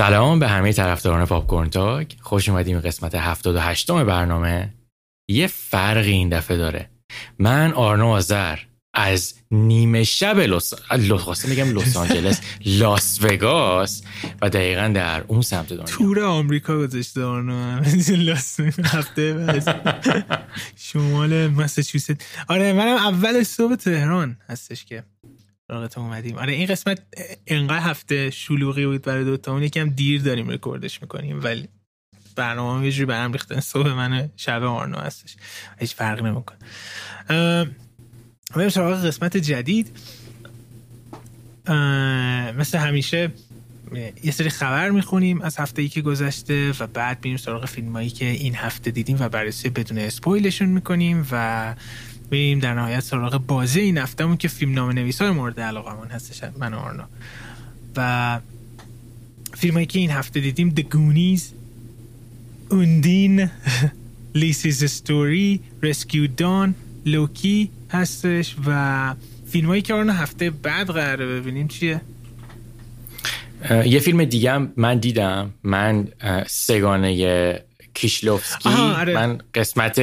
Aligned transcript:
سلام 0.00 0.38
به 0.38 0.48
همه 0.48 0.72
طرفداران 0.72 1.26
پاپکورن 1.26 1.70
تاک. 1.70 2.16
خوش 2.20 2.48
اومدیم 2.48 2.80
قسمت 2.80 3.14
78 3.14 3.90
برنامه. 3.90 4.74
یه 5.30 5.46
فرقی 5.46 6.10
این 6.10 6.28
دفعه 6.28 6.56
داره. 6.56 6.90
من 7.38 7.72
آرنو 7.72 8.06
آذر 8.06 8.58
از 8.94 9.34
نیمه 9.50 10.04
شب 10.04 10.38
لس 10.38 10.74
خواسته 11.18 11.48
میگم 11.48 11.78
لس 11.78 11.96
آنجلس 11.96 12.40
لاس 12.66 13.18
وگاس 13.22 14.02
و 14.42 14.50
دقیقا 14.50 14.92
در 14.94 15.24
اون 15.28 15.42
سمت 15.42 15.68
دنیا. 15.68 15.84
تور 15.84 16.20
آمریکا 16.20 16.78
گذاشته 16.78 17.24
آرنو. 17.24 17.80
لاس 18.26 18.60
هفته 18.84 19.62
شمال 20.86 21.48
مساچوست. 21.48 22.14
آره 22.48 22.72
منم 22.72 22.96
اول 22.96 23.42
صبح 23.42 23.74
تهران 23.74 24.36
هستش 24.48 24.84
که. 24.84 25.04
راقت 25.70 25.98
اومدیم. 25.98 26.38
آره 26.38 26.52
این 26.52 26.66
قسمت 26.66 27.02
انقدر 27.46 27.80
هفته 27.80 28.30
شلوغی 28.30 28.86
بود 28.86 29.02
برای 29.02 29.24
دوتا 29.24 29.52
اون 29.52 29.62
یکم 29.62 29.88
دیر 29.88 30.22
داریم 30.22 30.50
رکوردش 30.50 31.02
می‌کنیم 31.02 31.44
ولی 31.44 31.68
برنامه 32.36 32.84
یه 32.84 32.92
جوری 32.92 33.06
برم 33.06 33.32
ریختن 33.32 33.60
صبح 33.60 33.88
من 33.88 34.30
شب 34.36 34.62
آرنو 34.62 34.98
هستش. 34.98 35.36
هیچ 35.78 35.94
فرق 35.94 36.22
نمی‌کنه. 36.22 36.58
بریم 38.54 38.68
سراغ 38.68 39.06
قسمت 39.06 39.36
جدید. 39.36 39.96
مثل 42.58 42.78
همیشه 42.78 43.32
یه 44.22 44.32
سری 44.32 44.48
خبر 44.50 44.90
می‌خونیم 44.90 45.42
از 45.42 45.56
هفته 45.56 45.82
ای 45.82 45.88
که 45.88 46.00
گذشته 46.00 46.72
و 46.80 46.86
بعد 46.86 47.18
میریم 47.24 47.36
سراغ 47.36 47.66
فیلم 47.66 47.92
هایی 47.92 48.10
که 48.10 48.24
این 48.24 48.54
هفته 48.54 48.90
دیدیم 48.90 49.16
و 49.20 49.28
بررسی 49.28 49.68
بدون 49.68 49.98
اسپویلشون 49.98 50.68
می‌کنیم 50.68 51.26
و 51.30 51.74
بریم 52.30 52.58
در 52.58 52.74
نهایت 52.74 53.00
سراغ 53.00 53.46
بازی 53.46 53.80
این 53.80 53.98
هفتهمون 53.98 54.36
که 54.36 54.48
فیلم 54.48 54.74
نام 54.74 54.90
نویس 54.90 55.22
های 55.22 55.30
مورد 55.30 55.60
علاقه 55.60 55.94
من 55.94 56.08
هستش 56.08 56.42
من 56.58 56.74
آرنا 56.74 57.08
و 57.96 58.40
فیلم 59.54 59.74
هایی 59.74 59.86
که 59.86 59.98
این 59.98 60.10
هفته 60.10 60.40
دیدیم 60.40 60.74
The 60.76 60.82
Goonies 60.94 61.42
اوندین 62.70 63.50
لیسیز 64.34 64.84
ستوری 64.84 65.60
Rescue 65.82 66.28
Dawn 66.40 66.68
لوکی 67.06 67.70
هستش 67.90 68.56
و 68.66 69.14
فیلم 69.50 69.68
هایی 69.68 69.82
که 69.82 69.94
آرنا 69.94 70.12
هفته 70.12 70.50
بعد 70.50 70.86
قراره 70.86 71.26
ببینیم 71.26 71.68
چیه؟ 71.68 72.00
یه 73.84 73.98
فیلم 73.98 74.24
دیگه 74.24 74.52
هم 74.52 74.72
من 74.76 74.98
دیدم 74.98 75.50
من 75.62 76.08
سگانه 76.46 77.64
کیشلوفسکی 77.94 78.68
آره. 78.68 79.14
من 79.14 79.38
قسمت 79.54 80.00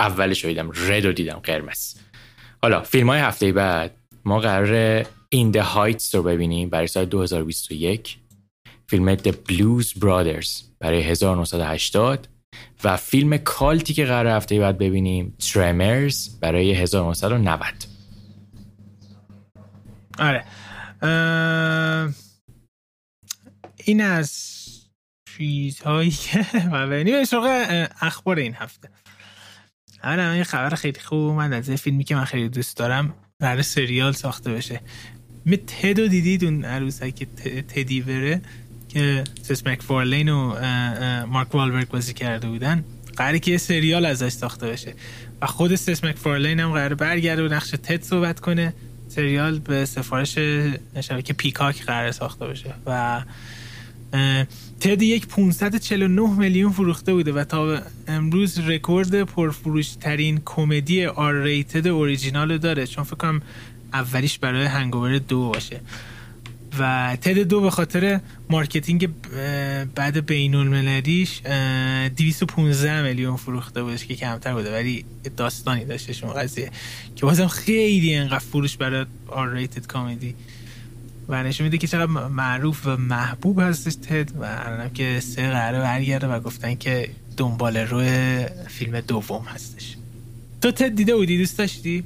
اولش 0.00 0.44
دیدم 0.44 0.70
رد 0.74 1.06
رو 1.06 1.12
دیدم 1.12 1.40
قرمز. 1.42 1.94
حالا 2.62 2.82
فیلم 2.82 3.10
های 3.10 3.20
هفته 3.20 3.52
بعد 3.52 3.96
ما 4.24 4.38
قرار 4.38 5.06
این 5.28 5.52
The 5.52 5.64
Heights 5.74 6.14
رو 6.14 6.22
ببینیم 6.22 6.70
برای 6.70 6.86
سال 6.86 7.04
2021 7.04 8.18
فیلم 8.86 9.16
The 9.16 9.32
Blues 9.48 9.86
Brothers 9.86 10.48
برای 10.78 11.02
1980 11.02 12.28
و 12.84 12.96
فیلم 12.96 13.36
کالتی 13.36 13.94
که 13.94 14.04
قرار 14.04 14.36
هفته 14.36 14.60
بعد 14.60 14.78
ببینیم 14.78 15.36
ترمرز 15.38 16.40
برای 16.40 16.72
1990 16.72 17.60
آره. 20.18 20.44
این 23.84 24.00
از 24.00 24.60
چیزهایی 25.36 26.10
که 26.10 26.46
ببینیم 26.72 27.24
سراغ 27.24 27.46
اخبار 28.00 28.38
این 28.38 28.54
هفته. 28.54 28.88
آره 30.04 30.36
یه 30.36 30.44
خبر 30.44 30.74
خیلی 30.74 31.00
خوب 31.00 31.18
اومد 31.18 31.52
از 31.52 31.70
فیلمی 31.70 32.04
که 32.04 32.14
من 32.14 32.24
خیلی 32.24 32.48
دوست 32.48 32.76
دارم 32.76 33.14
برای 33.38 33.62
سریال 33.62 34.12
ساخته 34.12 34.52
بشه. 34.52 34.80
می 35.44 35.56
تدو 35.56 36.08
دیدید 36.08 36.44
اون 36.44 36.64
عروسک 36.64 37.26
تدی 37.68 38.00
بره 38.00 38.40
که 38.88 39.24
سس 39.42 39.66
مکفارلین 39.66 40.28
و 40.28 40.54
مارک 41.26 41.54
والبرگ 41.54 41.88
بازی 41.88 42.14
کرده 42.14 42.48
بودن؟ 42.48 42.84
قراره 43.16 43.38
که 43.38 43.50
یه 43.50 43.58
سریال 43.58 44.06
ازش 44.06 44.28
ساخته 44.28 44.66
بشه. 44.66 44.94
و 45.42 45.46
خود 45.46 45.74
سس 45.74 46.04
مکفارلین 46.04 46.60
هم 46.60 46.72
قراره 46.72 46.94
برگرده 46.94 47.42
و 47.46 47.48
نقش 47.48 47.70
تد 47.70 48.02
صحبت 48.02 48.40
کنه. 48.40 48.74
سریال 49.08 49.58
به 49.58 49.84
سفارش 49.84 50.38
شبکه 51.00 51.32
Peacock 51.32 51.84
قراره 51.84 52.12
ساخته 52.12 52.46
بشه. 52.46 52.74
و 52.86 53.22
Ted 54.80 55.02
یک 55.02 55.26
549 55.26 56.30
میلیون 56.38 56.72
فروخته 56.72 57.14
بوده 57.14 57.32
و 57.32 57.44
تا 57.44 57.82
امروز 58.08 58.58
رکورد 58.58 59.22
پرفروش 59.22 59.88
ترین 59.88 60.40
کمدی 60.44 61.06
R-rated 61.06 61.86
original 61.86 62.58
داره. 62.58 62.86
چون 62.86 63.04
فکر 63.04 63.16
کنم 63.16 63.42
اولیش 63.92 64.38
برای 64.38 64.66
Hangover 64.66 65.18
دو 65.18 65.48
باشه. 65.48 65.80
و 66.78 67.16
Ted 67.20 67.38
دو 67.38 67.60
به 67.60 67.70
خاطر 67.70 68.20
marketing 68.50 69.08
بد 69.94 70.26
بین 70.26 70.54
المللیش 70.54 71.42
215 71.42 73.02
میلیون 73.02 73.36
فروخته 73.36 73.82
بودش 73.82 74.04
که 74.04 74.14
کمتر 74.14 74.54
بوده. 74.54 74.72
ولی 74.72 75.04
داستانی 75.36 75.84
داشته 75.84 76.26
اون 76.26 76.34
قضیه 76.34 76.70
که 77.16 77.26
بازم 77.26 77.46
خیلی 77.46 78.14
انقدر 78.14 78.38
فروش 78.38 78.76
برای 78.76 79.06
آر 79.26 79.52
ریتد 79.52 79.86
کمدی. 79.86 80.34
و 81.28 81.42
نشون 81.42 81.64
میده 81.64 81.78
که 81.78 81.86
چقدر 81.86 82.06
معروف 82.06 82.86
و 82.86 82.96
محبوب 82.96 83.60
هستش 83.60 83.94
تد 83.94 84.30
و 84.40 84.44
الانم 84.44 84.90
که 84.90 85.20
سه 85.20 85.50
قراره 85.50 85.78
برگرده 85.78 86.26
و 86.26 86.40
گفتن 86.40 86.74
که 86.74 87.10
دنبال 87.36 87.76
روی 87.76 88.44
فیلم 88.68 89.00
دوم 89.00 89.44
هستش. 89.44 89.96
تو 90.62 90.70
تد 90.70 90.94
دیده 90.94 91.16
بودی؟ 91.16 91.38
دوست 91.38 91.58
داشتی؟ 91.58 92.04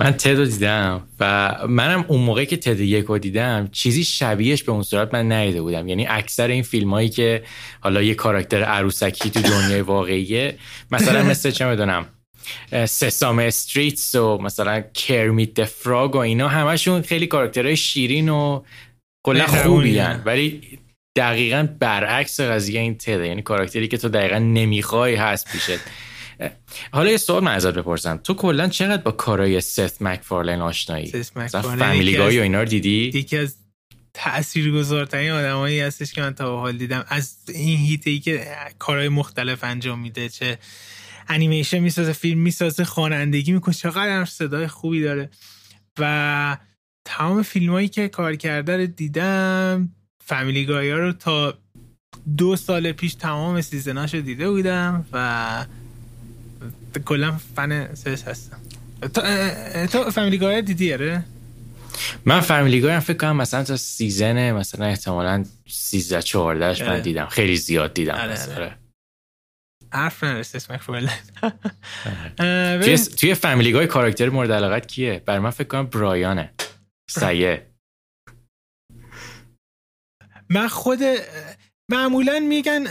من 0.00 0.10
تد 0.10 0.30
رو 0.30 0.44
دیدم 0.44 1.02
و 1.20 1.54
منم 1.68 2.04
اون 2.08 2.20
موقع 2.20 2.44
که 2.44 2.56
تد 2.56 2.80
یک 2.80 3.04
رو 3.04 3.18
دیدم 3.18 3.68
چیزی 3.72 4.04
شبیهش 4.04 4.62
به 4.62 4.72
اون 4.72 4.82
صورت 4.82 5.14
من 5.14 5.32
ندیده 5.32 5.62
بودم. 5.62 5.88
یعنی 5.88 6.06
اکثر 6.06 6.48
این 6.48 6.62
فیلم 6.62 6.90
هایی 6.90 7.08
که 7.08 7.42
حالا 7.80 8.02
یه 8.02 8.14
کاراکتر 8.14 8.62
عروسکی 8.62 9.30
تو 9.30 9.42
دنیای 9.42 9.80
واقعیه 9.80 10.58
مثلا 10.90 11.22
مثل 11.22 11.50
چه 11.50 11.66
می‌دونم 11.66 12.06
سسام 12.86 13.38
استریتس 13.38 14.14
و 14.14 14.38
مثلا 14.38 14.80
کرمیت 14.80 15.54
دفراگ 15.54 16.14
و 16.14 16.18
اینا 16.18 16.48
همشون 16.48 17.02
خیلی 17.02 17.26
کاراکترهای 17.26 17.76
شیرین 17.76 18.28
و 18.28 18.62
کلا 19.26 19.46
خوبی 19.46 19.98
ولی 20.00 20.78
دقیقا 21.16 21.68
برعکس 21.78 22.40
قضیه 22.40 22.80
این 22.80 22.94
تده 22.94 23.26
یعنی 23.26 23.42
کاراکتری 23.42 23.88
که 23.88 23.98
تو 23.98 24.08
دقیقا 24.08 24.38
نمی‌خوای 24.38 25.14
هست 25.14 25.52
پیشت. 25.52 25.80
حالا 26.92 27.10
یه 27.10 27.16
سوال 27.16 27.44
من 27.44 27.54
ازت 27.54 27.74
بپرسم. 27.74 28.20
تو 28.24 28.34
کلا 28.34 28.68
چقدر 28.68 29.02
با 29.02 29.10
کارای 29.10 29.60
ست 29.60 30.02
مکفارلین 30.02 30.60
آشنایی؟ 30.60 31.12
فامیلی 31.52 32.16
گای 32.16 32.38
و 32.38 32.42
اینا 32.42 32.58
رو 32.58 32.68
دیدی؟ 32.68 33.10
یکی 33.14 33.36
از 33.36 33.56
تاثیرگذارترین 34.14 35.30
آدمایی 35.30 35.80
هستش 35.80 36.12
که 36.12 36.20
من 36.20 36.34
تا 36.34 36.56
حال 36.56 36.76
دیدم. 36.76 37.04
از 37.08 37.36
این 37.48 37.78
هیته 37.78 38.10
ای 38.10 38.18
که 38.18 38.46
کارهای 38.78 39.08
مختلف 39.08 39.64
انجام 39.64 40.00
میده 40.00 40.28
چه 40.28 40.58
انیمیشن 41.28 41.78
می‌سازه 41.78 42.12
فیلم 42.12 42.40
می‌سازه 42.40 42.84
خوانندگی 42.84 43.52
می‌کنه. 43.52 43.74
چقدر 43.74 44.24
صدای 44.24 44.66
خوبی 44.66 45.02
داره. 45.02 45.30
و 45.98 46.56
تمام 47.04 47.42
فیلم 47.42 47.72
هایی 47.72 47.88
که 47.88 48.08
کار 48.08 48.36
کرده 48.36 48.76
رو 48.76 48.86
دیدم. 48.86 49.88
فامیلی 50.24 50.66
گایا 50.66 50.98
رو 50.98 51.12
تا 51.12 51.54
دو 52.36 52.56
سال 52.56 52.92
پیش 52.92 53.14
تمام 53.14 53.60
سیزناش 53.60 54.14
رو 54.14 54.20
دیده 54.20 54.50
بودم 54.50 55.04
و 55.12 55.66
کلا 57.04 57.38
فن 57.56 57.94
سرس 57.94 58.22
هستم. 58.22 58.60
تو 59.92 60.10
فامیلی 60.10 60.38
گایا 60.38 60.60
دیدی؟ 60.60 60.92
اره؟ 60.92 61.24
من 62.24 62.40
فامیلی 62.40 62.80
گایا 62.80 63.00
فکر 63.00 63.16
کنم 63.16 63.36
مثلا 63.36 63.64
تا 63.64 63.76
سیزن 63.76 64.52
مثلا 64.52 64.86
احتمالا 64.86 65.44
13 65.68 66.22
14 66.22 66.88
من 66.88 67.00
دیدم. 67.00 67.26
خیلی 67.26 67.56
زیاد 67.56 67.94
دیدم 67.94 68.14
آره. 68.14 68.76
آره. 69.94 70.02
حرف 70.02 70.24
نرسته 70.24 70.56
اسم 70.56 70.76
توی, 72.80 72.96
توی 73.16 73.34
فامیلی 73.34 73.86
کاراکتر 73.86 74.28
مورد 74.28 74.52
علاقت 74.52 74.86
کیه؟ 74.86 75.22
بر 75.26 75.38
من 75.38 75.50
فکر 75.50 75.68
کنم 75.68 75.86
برایانه. 75.86 76.50
سایه 77.10 77.66
من 80.50 80.68
خود 80.68 80.98
معمولا 81.90 82.40
میگن 82.40 82.84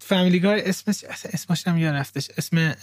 فامیلی 0.00 0.40
گای 0.40 0.68
اسمش 0.68 1.04
اسمش 1.04 1.68
هم 1.68 1.84
رفتش. 1.84 2.30
اسم 2.38 2.74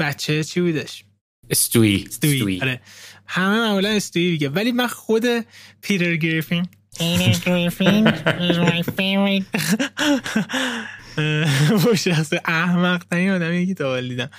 بچه 0.00 0.44
چی 0.44 0.60
بودش؟ 0.60 1.04
Stewie. 1.50 2.04
Stewie. 2.08 2.60
آره. 2.62 2.80
همه 3.26 3.56
معمولا 3.56 3.88
Stewie 3.88 4.30
میگه. 4.30 4.48
ولی 4.48 4.72
من 4.72 4.86
خود 4.86 5.24
Peter 5.80 6.16
Griffin. 6.16 6.66
my 8.66 8.82
favorite. 8.82 9.46
با 11.84 11.94
شخص 11.94 12.32
احمق 12.44 13.04
ترین 13.10 13.30
آدمی 13.30 13.66
که 13.66 13.74
تا 13.74 14.00
دیدم. 14.00 14.30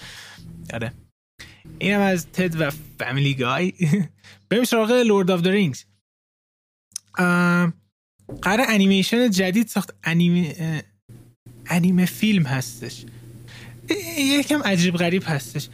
آره. 0.74 0.94
اینم 1.80 2.00
از 2.00 2.28
Ted 2.28 2.62
و 2.62 2.72
Family 3.00 3.34
Guy. 3.34 3.74
بریم 4.50 4.64
سراغ 4.64 4.92
Lord 4.92 5.32
of 5.32 5.42
the 5.42 5.48
Rings 5.48 5.84
قرار 8.42 8.66
انیمیشن 8.68 9.30
جدید 9.30 9.68
ساخت. 9.68 9.94
انیمه 10.04 10.84
انیمه 11.68 12.06
فیلم 12.06 12.44
هستش. 12.44 13.06
یکم 14.18 14.64
عجیب 14.64 14.96
غریب 14.96 15.24
هستش. 15.26 15.70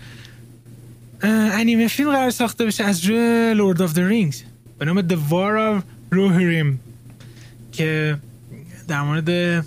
انیمه 1.22 1.88
فیلم 1.88 2.12
قرار 2.12 2.30
ساخته 2.30 2.66
بشه 2.66 2.84
از 2.84 3.06
روی 3.06 3.54
Lord 3.54 3.82
of 3.82 3.94
the 3.94 4.00
Rings 4.00 4.44
به 4.80 4.86
نام 4.86 5.08
The 5.08 5.18
War 5.30 5.80
of 5.80 5.84
Rohirrim. 6.16 6.76
که 7.72 8.18
در 8.88 9.02
مورد 9.02 9.66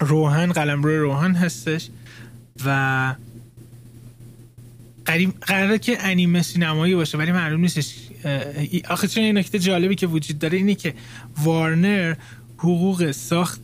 روهان 0.00 0.52
قلمرو 0.52 1.02
روهان 1.02 1.34
هستش 1.34 1.88
و 2.64 3.14
قراره 5.40 5.78
که 5.78 5.96
انیمه 6.00 6.42
سینمایی 6.42 6.94
باشه 6.94 7.18
ولی 7.18 7.32
معلوم 7.32 7.60
نیستش. 7.60 7.94
آخه 8.88 9.08
چون 9.08 9.24
این 9.24 9.38
نکته 9.38 9.58
جالبی 9.58 9.94
که 9.94 10.06
وجود 10.06 10.38
داره 10.38 10.58
اینه 10.58 10.74
که 10.74 10.94
وارنر 11.42 12.14
حقوق 12.58 13.10
ساخت 13.10 13.60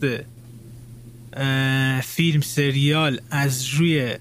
فیلم 2.03 2.41
سریال 2.41 3.21
از 3.31 3.69
روی 3.69 4.17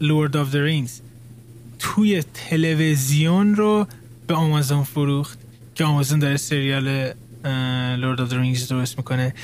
Lord 0.00 0.36
of 0.36 0.52
the 0.52 0.54
Rings 0.54 1.00
توی 1.78 2.22
تلویزیون 2.34 3.54
رو 3.54 3.86
به 4.26 4.34
آمازون 4.34 4.82
فروخت 4.82 5.38
که 5.74 5.84
آمازون 5.84 6.18
داره 6.18 6.36
سریال 6.36 7.12
Lord 7.96 8.20
of 8.20 8.30
the 8.30 8.34
Rings 8.34 8.68
درست 8.68 8.98
می‌کنه. 8.98 9.34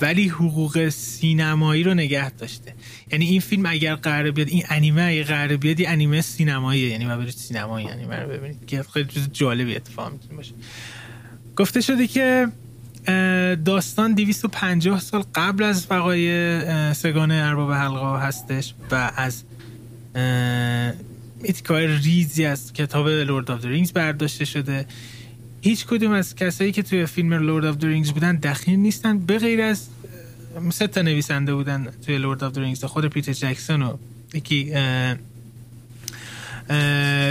ولی 0.00 0.28
حقوق 0.28 0.88
سینمایی 0.88 1.82
رو 1.82 1.94
نگه 1.94 2.30
داشته. 2.30 2.74
یعنی 3.12 3.24
این 3.26 3.40
فیلم 3.40 3.66
اگر 3.66 3.94
قرار 3.94 4.30
بیاد 4.30 4.48
این 4.48 4.62
انیمه 4.68 5.02
اگر 5.02 5.22
قرار 5.22 5.56
بیاد 5.56 5.80
این 5.80 5.88
انیمه 5.88 6.20
سینمایی 6.20 6.80
یعنی 6.80 7.06
ما 7.06 7.16
برید 7.16 7.30
سینمایی 7.30 7.88
انیمه 7.88 8.16
رو 8.16 8.28
ببینید 8.28 8.66
که 8.66 8.82
خیلی 8.82 9.08
چیز 9.08 9.28
جالبی 9.32 9.76
اتفاق 9.76 10.12
می‌تونه 10.12 10.34
باشه. 10.34 10.52
گفته 11.56 11.80
شده 11.80 12.06
که 12.06 12.48
داستان 13.64 14.14
250 14.14 15.00
سال 15.00 15.24
قبل 15.34 15.62
از 15.64 15.86
وقایع 15.90 16.94
سه‌گانه 16.94 17.34
ارباب 17.34 17.72
حلقه 17.72 18.26
هستش 18.26 18.74
و 18.90 19.12
از 19.16 19.42
تیکه‌های 21.44 21.86
ریزی 21.86 22.44
از 22.44 22.72
کتاب 22.72 23.08
Lord 23.08 23.50
of 23.50 23.64
Rings 23.64 23.92
برداشته 23.92 24.44
شده. 24.44 24.86
هیچ 25.64 25.86
کدوم 25.86 26.10
از 26.12 26.34
کسایی 26.34 26.72
که 26.72 26.82
توی 26.82 27.06
فیلم 27.06 27.32
Lord 27.32 27.64
of 27.64 27.84
Rings 27.84 28.10
بودن 28.10 28.36
دخیل 28.36 28.78
نیستن. 28.78 29.18
به 29.18 29.38
غیر 29.38 29.62
از 29.62 29.88
سه 30.70 30.86
تا 30.86 31.02
نویسنده 31.02 31.54
بودن 31.54 31.88
توی 32.06 32.18
Lord 32.18 32.44
of 32.44 32.58
Rings 32.58 32.84
خود 32.84 33.06
پیتر 33.06 33.32
جکسون 33.32 33.82
و 33.82 33.96
یکی 34.34 34.72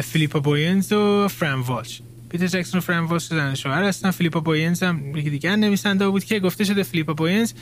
فیلیپا 0.03 0.39
بوینز 0.39 0.93
و 0.93 1.27
فران 1.27 1.59
والش. 1.59 2.01
پیتر 2.29 2.47
جکسون 2.47 2.77
و 2.77 2.81
فران 2.81 3.03
والش 3.03 3.27
زن 3.27 3.55
شوهر 3.55 3.83
هستن. 3.83 4.11
فیلیپا 4.11 4.39
بوینز 4.39 4.83
هم 4.83 5.17
یکی 5.17 5.29
دیگر 5.29 5.55
نویسنده 5.55 6.09
بود 6.09 6.23
که 6.23 6.39
گفته 6.39 6.63
شده 6.63 6.83
فیلیپا 6.83 7.13
بوینز 7.13 7.53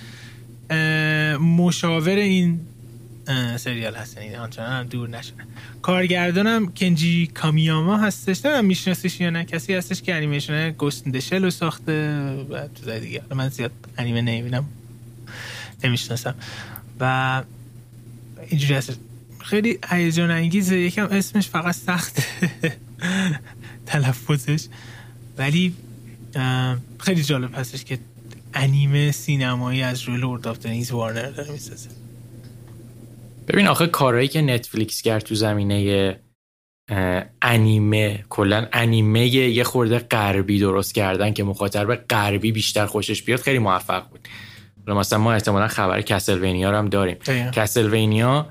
مشاور 1.40 2.16
این 2.16 2.60
سریال 3.58 3.96
هستن 3.96 4.36
آنچنان 4.36 4.72
هم 4.72 4.84
دور 4.84 5.10
نشده 5.10 5.44
کارگردانم 5.82 6.72
کنجی 6.74 7.28
کامیاما 7.28 7.98
هستش. 7.98 8.46
نه 8.46 8.62
میشناسیش 8.62 9.22
یا 9.22 9.30
نه. 9.30 9.46
کسی 9.46 9.74
هستش 9.74 10.02
که 10.02 10.16
انیمیشن 10.16 10.72
Ghost 10.72 11.08
in 11.08 11.15
the 11.15 11.26
Shell 11.26 11.44
رو 11.44 11.50
ساخته 11.50 12.20
و 12.50 12.68
تو 12.68 13.00
دیگه. 13.00 13.22
من 13.36 13.50
زیاد 13.50 13.72
انیمه 13.98 14.22
نمی‌بینم. 14.22 14.66
نمی‌شناسم. 15.84 16.36
و 17.00 17.44
اینجوری 18.50 18.74
هست 18.74 19.00
خیلی 19.40 19.80
هیجان 19.90 20.32
انگیزه. 20.32 20.78
یکم 20.78 21.06
اسمش 21.06 21.50
فقط 21.50 21.76
سخت 21.76 22.18
تلفظش. 23.86 24.66
ولی 25.38 25.74
خیلی 27.00 27.24
جالب 27.24 27.60
هستش 27.60 27.84
که 27.84 28.00
انیمه 28.54 29.12
سینمایی 29.12 29.82
از 29.82 30.02
روی 30.04 30.18
Lord 30.18 30.48
of 30.48 30.60
the 30.60 30.72
Rings 30.72 30.92
وارنر 30.92 31.30
داره 31.30 31.52
می‌سازه. 31.52 31.90
ببین 33.50 33.68
آخه 33.68 33.88
کارهایی 33.88 34.28
که 34.28 34.42
نتفلیکس 34.42 35.02
کرد 35.02 35.24
تو 35.24 35.36
زمینه 35.36 36.20
انیمه 37.42 38.26
کلا 38.30 38.68
انیمه 38.74 39.28
یه 39.28 39.64
خورده 39.64 40.00
غربی 40.00 40.60
درست 40.60 40.94
کردن 40.94 41.34
که 41.34 41.44
مخاطب 41.44 41.96
غربی 41.96 42.52
بیشتر 42.52 42.86
خوشش 42.86 43.24
بیاد 43.24 43.40
خیلی 43.40 43.60
موفق 43.60 44.10
بود. 44.10 44.28
مثلا 44.88 45.20
ما 45.20 45.34
احتمالا 45.34 45.68
خبر 45.68 46.02
کسلوینیا 46.02 46.72
رو 46.72 46.78
هم 46.78 46.90
داریم. 46.90 47.18
کسلوینیا 47.52 48.50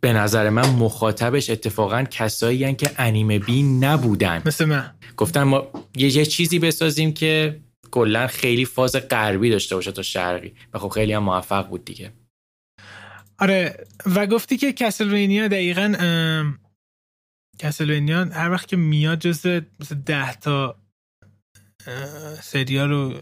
به 0.00 0.12
نظر 0.12 0.50
من 0.50 0.68
مخاطبش 0.68 1.50
اتفاقا 1.50 2.04
کسایی 2.10 2.74
که 2.74 2.90
انیمه 2.98 3.38
بی 3.38 3.62
نبودن. 3.62 4.42
مثل 4.46 4.64
من. 4.64 4.90
گفتن 5.16 5.42
ما 5.42 5.66
یه, 5.96 6.24
چیزی 6.24 6.58
بسازیم 6.58 7.12
که 7.12 7.60
کلا 7.90 8.26
خیلی 8.26 8.64
فاز 8.64 8.96
غربی 8.96 9.50
داشته 9.50 9.74
باشه 9.74 9.92
تا 9.92 10.02
شرقی. 10.02 10.52
و 10.74 10.78
خب 10.78 10.88
خیلی 10.88 11.12
هم 11.12 11.22
موفق 11.22 11.68
بود 11.68 11.84
دیگه. 11.84 12.12
آره 13.42 13.86
و 14.06 14.26
گفتی 14.26 14.56
که 14.56 14.72
کسلوینیا 14.72 15.48
دقیقا 15.48 15.94
کسلوینیا 17.58 18.24
هر 18.24 18.50
وقت 18.50 18.68
که 18.68 18.76
میاد 18.76 19.18
جز 19.18 19.46
ده 20.06 20.34
تا 20.34 20.76
سریال 22.42 22.92
و 22.92 23.20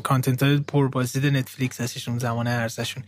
content 0.00 0.42
های 0.42 0.58
پربازدید 0.58 1.36
نتفلیکس 1.36 1.80
هستش 1.80 2.08
اون 2.08 2.18
زمان 2.18 2.46
ارزشون 2.46 3.02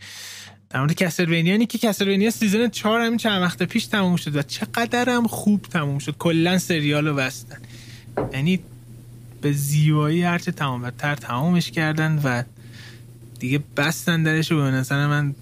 در 0.69 0.79
مورد 0.79 0.93
Castlevania 0.93 1.65
که 1.65 1.77
Castlevania 1.77 2.31
season 2.31 2.69
چهار 2.69 3.01
همین 3.01 3.17
چند 3.17 3.41
وقت 3.41 3.63
پیش 3.63 3.85
تموم 3.85 4.15
شد 4.15 4.35
و 4.35 4.41
چقدر 4.41 5.09
هم 5.09 5.27
خوب 5.27 5.61
تموم 5.61 5.99
شد. 5.99 6.17
کلا 6.17 6.57
سریال 6.57 7.07
رو 7.07 7.15
بستن. 7.15 7.57
یعنی 8.33 8.59
به 9.41 9.51
زیبایی 9.51 10.23
هرچه 10.23 10.51
تمام 10.51 10.89
تر 10.89 11.15
تمامش 11.15 11.71
کردن 11.71 12.21
و 12.23 12.43
دیگه 13.39 13.63
بستن 13.77 14.23
درش 14.23 14.51
و 14.51 14.55
به 14.55 14.71
نظر 14.71 15.07
من 15.07 15.35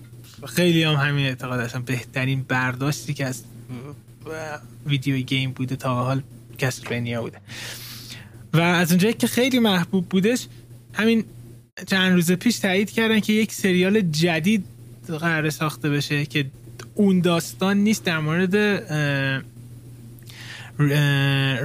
خیلی 0.46 0.84
هم 0.84 0.94
همین 0.94 1.26
اعتقاد 1.26 1.60
هستم. 1.60 1.82
بهترین 1.82 2.46
برداشتی 2.48 3.14
که 3.14 3.26
از 3.26 3.44
video 4.86 5.18
game 5.18 5.52
بوده 5.52 5.76
تا 5.76 5.96
حال 5.96 6.22
کسلوینیا 6.58 7.22
بوده. 7.22 7.38
و 8.54 8.60
از 8.60 8.92
اونجایی 8.92 9.14
که 9.14 9.28
خیلی 9.28 9.60
محبوب 9.60 10.10
بودش 10.10 10.48
همین 10.94 11.24
چند 11.88 12.14
روز 12.14 12.32
پیش 12.32 12.60
تایید 12.60 12.92
کردن 12.92 13.20
که 13.20 13.34
یک 13.34 13.54
سریال 13.54 14.02
جدید 14.02 14.66
قرار 15.08 15.50
ساخته 15.50 15.90
بشه 15.90 16.26
که 16.26 16.46
اون 16.96 17.20
داستان 17.20 17.78
نیست 17.78 18.04
در 18.04 18.20
مورد 18.20 18.56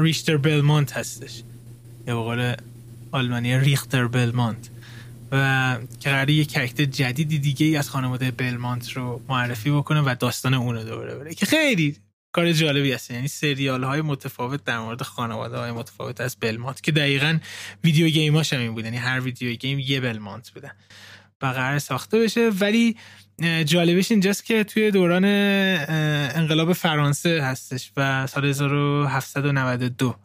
ریشتر 0.02 0.36
بلمانت 0.36 0.92
هستش. 0.92 1.42
یا 2.06 2.16
به 2.16 2.22
قول 2.22 2.54
آلمانی 3.12 3.58
ریختر 3.58 4.06
بلمانت 4.06 4.70
و 5.32 5.78
که 6.00 6.10
قراره 6.10 6.32
یک 6.32 6.52
کرکتر 6.52 6.84
جدیدی 6.84 7.38
دیگه 7.38 7.66
ای 7.66 7.76
از 7.76 7.90
خانواده 7.90 8.30
بلمانت 8.30 8.92
رو 8.92 9.22
معرفی 9.28 9.70
بکنه 9.70 10.00
و 10.00 10.14
داستان 10.20 10.54
اون 10.54 10.74
رو 10.74 10.84
دوباره 10.84 11.14
بره 11.14 11.34
که 11.34 11.46
خیلی 11.46 11.96
کار 12.32 12.52
جالبی 12.52 12.92
هست. 12.92 13.10
یعنی 13.10 13.28
سریال 13.28 13.84
های 13.84 14.00
متفاوت 14.00 14.64
در 14.64 14.78
مورد 14.78 15.02
خانواده 15.02 15.58
های 15.58 15.72
متفاوت 15.72 16.20
از 16.20 16.36
بلمانت 16.40 16.80
که 16.80 16.92
دقیقا 16.92 17.38
ویدیو 17.84 18.08
گیم 18.08 18.36
هاش 18.36 18.52
هم 18.52 18.60
این 18.60 18.74
بود. 18.74 18.84
یعنی 18.84 18.96
هر 18.96 19.20
ویدیو 19.20 19.54
گیم 19.54 19.78
یه 19.78 20.00
بلمانت 20.00 20.50
بودن 20.50 20.72
و 21.42 21.46
قرار 21.46 21.78
ساخته 21.78 22.18
بشه. 22.18 22.50
ولی 22.60 22.96
جالبش 23.64 24.10
اینجاست 24.10 24.44
که 24.44 24.64
توی 24.64 24.90
دوران 24.90 25.24
انقلاب 26.34 26.72
فرانسه 26.72 27.42
هستش 27.42 27.92
و 27.96 28.26
سال 28.26 28.44
1792 28.44 30.16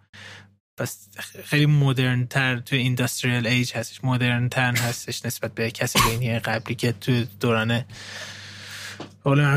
بس 0.77 1.07
خیلی 1.43 1.65
مدرن 1.65 2.27
تر 2.27 2.57
توی 2.57 2.77
اینداستریال 2.77 3.47
ایج 3.47 3.73
هستش 3.73 4.03
مدرن 4.03 4.49
تر 4.49 4.75
هستش 4.75 5.25
نسبت 5.25 5.53
به 5.53 5.71
کسی 5.71 5.99
بینی 6.09 6.39
قبلی 6.39 6.75
که 6.75 6.91
توی 6.91 7.27
دوران 7.39 7.85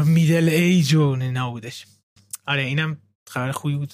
middle 0.05 0.49
age 0.49 0.95
و 0.95 1.17
نبودش 1.17 1.87
آره 2.47 2.63
اینم 2.63 2.97
خبر 3.27 3.53
خوبی 3.53 3.75
بود 3.75 3.93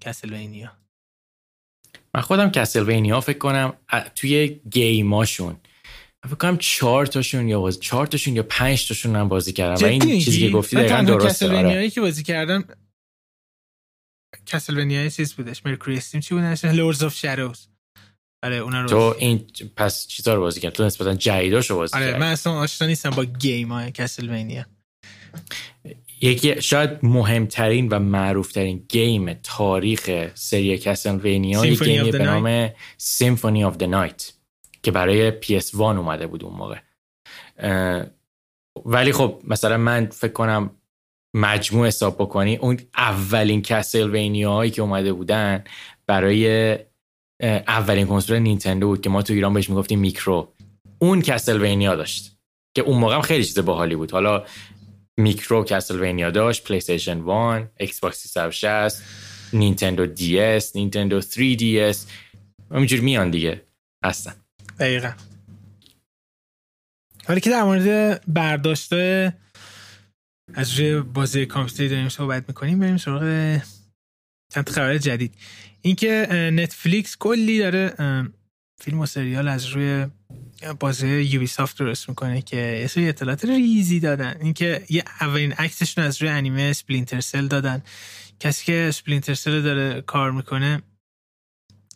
کسلوینیا 0.00 0.72
من 2.14 2.20
خودم 2.20 2.50
کسلوینیا 2.50 3.20
فکر 3.20 3.38
کنم 3.38 3.72
توی 4.14 4.60
game 4.70 5.08
اشون. 5.08 5.56
فکر 6.26 6.34
کنم 6.34 6.58
چهار 6.58 7.06
تاشون 7.06 7.48
یا 7.48 7.60
باز 7.60 7.80
چهار 7.80 8.06
تاشون 8.06 8.36
یا 8.36 8.42
پنج 8.42 8.88
تاشون 8.88 9.16
هم 9.16 9.28
بازی 9.28 9.52
کردم. 9.52 9.86
و 9.86 9.88
این 9.88 10.00
چیزی 10.00 10.40
که 10.40 10.50
گفتی 10.50 10.76
دقیقا 10.76 11.02
درسته 11.02 11.56
آره. 11.56 11.90
که 11.90 12.00
بازی 12.00 12.22
کردم 12.22 12.64
Castlevania 14.46 15.05
ی 15.05 15.10
چیز 15.10 15.34
بودش 15.34 15.66
MercurySteam 15.66 16.20
چی 16.20 16.34
بودش 16.34 16.64
Lords 16.64 17.02
of 17.02 17.14
Shadow 17.14 17.68
آره 18.44 18.56
اونا 18.56 18.82
رو 18.82 18.88
تو 18.88 19.14
این 19.18 19.46
پس 19.76 20.06
چیزا 20.06 20.34
رو 20.34 20.40
بازی 20.40 20.60
کرد. 20.60 20.72
تو 20.72 20.84
نسبتا 20.84 21.14
جدیداشو 21.14 21.76
بازی 21.76 21.96
آره 21.96 22.18
من 22.18 22.32
اصلا 22.32 22.52
آشنا 22.52 22.88
نیستم 22.88 23.10
با 23.10 23.24
game 23.24 23.72
های 23.72 23.92
Castlevania 23.92 24.66
یکی 26.20 26.62
شاید 26.62 26.90
مهمترین 27.02 27.88
و 27.88 27.98
معروفترین 27.98 28.86
game 28.88 29.32
تاریخ 29.32 30.30
سری 30.34 30.78
Castlevania 30.78 31.66
یک 31.66 31.82
game 31.82 32.04
ی 32.04 32.10
به 32.10 32.18
نام 32.18 32.70
Symphony 32.96 33.64
of 33.64 33.76
the 33.76 33.82
Night 33.82 34.32
که 34.82 34.90
برای 34.90 35.40
PS1 35.40 35.80
اومده 35.80 36.26
بود 36.26 36.44
اون 36.44 36.54
موقع. 36.54 36.78
ولی 38.84 39.12
خب 39.12 39.42
مثلا 39.44 39.76
من 39.76 40.06
فکر 40.06 40.32
کنم 40.32 40.70
مجموع 41.34 41.86
حساب 41.86 42.14
بکنی 42.14 42.56
اون 42.56 42.80
اولین 42.96 43.62
Castlevania 43.62 44.52
هایی 44.52 44.70
که 44.70 44.82
اومده 44.82 45.12
بودن 45.12 45.64
برای 46.06 46.78
اولین 47.42 48.06
کنسول 48.06 48.38
نینتندو 48.38 48.86
بود 48.88 49.00
که 49.00 49.10
ما 49.10 49.22
تو 49.22 49.32
ایران 49.32 49.54
بهش 49.54 49.70
می‌گفتیم 49.70 49.98
میکرو. 49.98 50.52
اون 50.98 51.22
Castlevania 51.22 51.96
داشت 51.96 52.36
که 52.76 52.82
اون 52.82 52.98
موقع 52.98 53.20
خیلی 53.20 53.44
چیز 53.44 53.58
باحالی 53.58 53.96
بود. 53.96 54.10
حالا 54.10 54.44
میکرو 55.16 55.64
Castlevania 55.64 56.30
داشت 56.30 56.64
PlayStation 56.64 57.18
1 57.18 57.66
Xbox 57.76 58.18
360 58.18 59.02
Nintendo 59.52 60.06
DS 60.06 60.76
Nintendo 60.76 61.20
3DS 61.20 62.06
همینجور 62.70 63.00
میان 63.00 63.30
دیگه. 63.30 63.62
هستن. 64.04 64.34
دقیقا. 64.78 65.12
حالا 67.26 67.40
که 67.40 67.50
در 67.50 67.62
مورد 67.62 68.22
برداشت 68.26 68.90
از 70.54 70.78
روی 70.78 71.00
بازی 71.00 71.46
کامپیوتری 71.46 71.88
داریم 71.88 72.08
صحبت 72.08 72.44
می‌کنیم 72.48 72.78
بریم 72.78 72.96
سراغ 72.96 73.60
چند 74.54 74.68
خبر 74.68 74.98
جدید. 74.98 75.34
اینکه 75.82 76.26
Netflix 76.52 77.16
کلی 77.16 77.58
داره 77.58 77.94
فیلم 78.80 79.00
و 79.00 79.06
سریال 79.06 79.48
از 79.48 79.66
روی 79.66 80.06
بازی 80.80 81.08
Ubisoft 81.08 81.78
درست 81.78 82.08
می‌کنه 82.08 82.42
که 82.42 82.88
یه 82.96 83.08
اطلاعات 83.08 83.44
ریزی 83.44 84.00
دادن. 84.00 84.36
اینکه 84.40 84.84
یه 84.90 85.04
اولین 85.20 85.52
عکسشون 85.52 86.04
از 86.04 86.22
روی 86.22 86.30
انیمه 86.30 86.72
Splinter 86.72 87.20
Cell 87.20 87.46
دادن. 87.46 87.82
کسی 88.40 88.64
که 88.64 88.90
Splinter 88.90 89.34
Cell 89.34 89.62
داره 89.62 90.00
کار 90.00 90.32
می‌کنه 90.32 90.82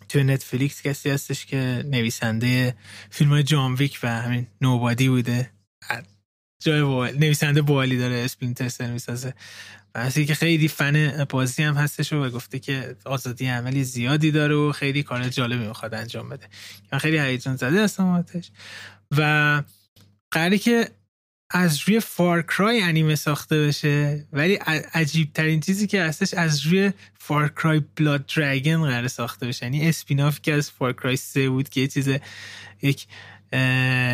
توی 0.09 0.25
Netflix 0.25 0.83
کسی 0.83 1.11
هستش 1.11 1.47
که 1.47 1.85
نویسنده 1.87 2.77
فیلم 3.11 3.31
های 3.31 3.43
John 3.43 3.75
Wick 3.75 3.99
و 4.03 4.23
همین 4.23 4.47
Nobody 4.61 5.09
بوده. 5.09 5.51
جای 6.59 7.13
نویسنده 7.13 7.63
بالی 7.63 7.99
داره 7.99 8.15
Splinter 8.15 8.69
Cell 8.69 8.91
می‌سازه. 8.91 9.35
و 9.95 10.11
که 10.11 10.35
خیلی 10.35 10.69
فن 10.69 11.25
بازی 11.29 11.63
هم 11.63 11.75
هستش 11.75 12.13
و 12.13 12.31
گفته 12.31 12.59
که 12.59 12.97
آزادی 13.05 13.47
عملی 13.47 13.85
زیادی 13.85 14.31
داره 14.31 14.55
و 14.55 14.73
خیلی 14.73 15.03
کار 15.03 15.29
جالبی 15.29 15.67
می‌خواد 15.67 15.95
انجام 15.95 16.29
بده. 16.29 16.47
من 16.93 16.99
خیلی 16.99 17.19
هیجان 17.19 17.57
زده 17.57 17.85
هستم 17.85 18.25
و 19.19 19.63
قراره 20.31 20.59
که 20.59 20.89
از 21.51 21.79
روی 21.89 22.01
Far 22.01 22.42
Cry 22.42 22.83
انیمه 22.83 23.15
ساخته 23.15 23.67
بشه 23.67 24.27
ولی 24.33 24.55
عجیب 24.95 25.33
ترین 25.33 25.61
چیزی 25.61 25.87
که 25.87 26.03
هستش 26.03 26.35
از 26.35 26.67
روی 26.67 26.93
Far 27.19 27.51
Cry 27.51 27.83
Blood 27.97 28.27
Dragon 28.37 28.83
قرار 28.83 29.09
ساخته 29.09 29.47
بشه. 29.47 29.67
یعنی 29.67 29.89
spin-off 29.89 30.41
که 30.43 30.53
از 30.53 30.71
Far 30.71 30.94
Cry 30.94 31.17
3 31.17 31.49
بود 31.49 31.69
که 31.69 31.81
یه 31.81 31.87
چیز 31.87 32.09
یک 32.83 33.07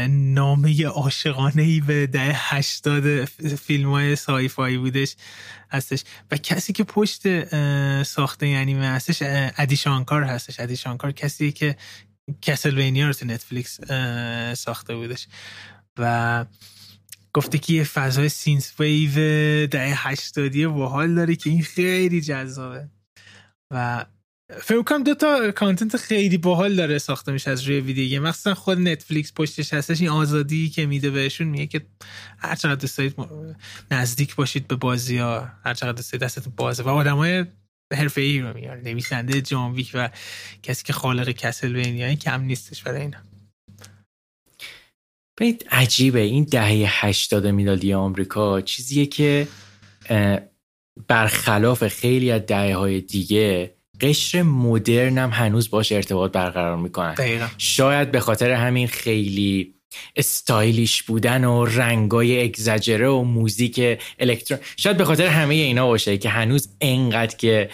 نامه 0.08 0.86
عاشقانه 0.86 1.62
ای 1.62 1.80
به 1.80 2.06
ده 2.06 2.32
هشتاد 2.34 3.24
فیلم 3.54 3.90
های 3.90 4.16
sci-fi 4.16 4.78
بودش 4.78 5.16
هستش. 5.70 6.04
و 6.30 6.36
کسی 6.36 6.72
که 6.72 6.84
پشت 6.84 7.22
ساخته 8.02 8.46
انیمه 8.46 8.86
هستش 8.86 9.18
Adi 9.58 9.77
Shankar 9.77 10.22
هستش. 10.22 10.60
Adi 10.60 10.76
Shankar 10.76 11.12
کسی 11.12 11.52
که 11.52 11.76
Castlevania 12.42 13.06
رو 13.06 13.12
تو 13.12 13.26
Netflix 13.26 13.80
ساخته 14.58 14.96
بودش. 14.96 15.26
و 15.98 16.44
گفته 17.32 17.58
که 17.58 17.72
یه 17.72 17.84
فضای 17.84 18.28
synthwave 18.28 19.12
ده 19.66 19.94
هشتادی 19.94 20.66
باحال 20.66 21.14
داره 21.14 21.36
که 21.36 21.50
این 21.50 21.62
خیلی 21.62 22.20
جذابه. 22.20 22.88
و 23.70 24.04
فکر 24.62 24.82
کنم 24.82 25.02
دو 25.02 25.14
تا 25.14 25.52
content 25.52 25.96
خیلی 25.96 26.38
باحال 26.38 26.76
داره 26.76 26.98
ساخته 26.98 27.32
میشه 27.32 27.50
از 27.50 27.62
روی 27.62 27.80
ویدیو 27.80 28.22
مخصوصا 28.22 28.54
خود 28.54 28.78
Netflix 28.78 29.32
پشتش 29.36 29.74
هستش. 29.74 30.00
این 30.00 30.10
آزادی 30.10 30.68
که 30.68 30.86
میده 30.86 31.10
بهشون 31.10 31.46
میگه 31.46 31.66
که 31.66 31.86
هر 32.38 32.54
چقدر 32.54 32.74
دوست 32.74 33.00
نزدیک 33.90 34.34
باشید 34.34 34.68
به 34.68 34.76
بازی 34.76 35.18
ها. 35.18 35.48
هر 35.64 35.74
چقدر 35.74 35.92
دوست 35.92 36.12
دارید 36.12 36.24
دستتون 36.24 36.52
بازه. 36.56 36.82
و 36.82 36.88
آدمای 36.88 37.44
حرفه 37.92 38.20
ای 38.20 38.40
رو 38.40 38.54
میاره 38.54 38.80
نویسنده 38.80 39.40
جان 39.40 39.72
ویک 39.72 39.90
و 39.94 40.10
کسی 40.62 40.84
که 40.84 40.92
خالق 40.92 41.30
کسلوینیا. 41.30 42.14
کم 42.14 42.42
نیستش 42.42 42.82
برای 42.82 43.00
اینا. 43.00 43.18
ببینید 45.38 45.66
عجیبه. 45.70 46.20
این 46.20 46.44
دهه 46.44 47.06
80 47.06 47.46
میلادی 47.46 47.94
آمریکا 47.94 48.60
چیزیه 48.60 49.06
که 49.06 49.48
برخلاف 51.08 51.88
خیلی 51.88 52.30
از 52.30 52.42
دهه 52.46 52.76
های 52.76 53.00
دیگه 53.00 53.74
قشر 54.04 54.42
مدرن 54.42 55.18
هم 55.18 55.30
هنوز 55.30 55.70
باش 55.70 55.92
ارتباط 55.92 56.32
برقرار 56.32 56.76
می‌کنن 56.76 57.14
دقیقا. 57.14 57.46
شاید 57.58 58.10
به 58.10 58.20
خاطر 58.20 58.50
همین 58.50 58.86
خیلی 58.86 59.74
استایلیش 60.16 61.02
بودن 61.02 61.44
و 61.44 61.64
رنگای 61.64 62.44
اگزاجره 62.44 63.08
و 63.08 63.22
موزیک 63.22 64.00
الکترون 64.18 64.60
شاید 64.76 64.96
به 64.96 65.04
خاطر 65.04 65.26
همه 65.26 65.54
اینا 65.54 65.86
باشه 65.86 66.18
که 66.18 66.28
هنوز 66.28 66.68
انقدر 66.80 67.36
که 67.36 67.70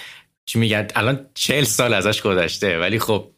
چی 0.47 0.59
میگن 0.59 0.89
الان 0.95 1.27
چهل 1.35 1.65
سال 1.65 1.95
ازش 1.95 2.23
گذشته 2.23 2.79
ولی 2.79 2.99
خب 2.99 3.31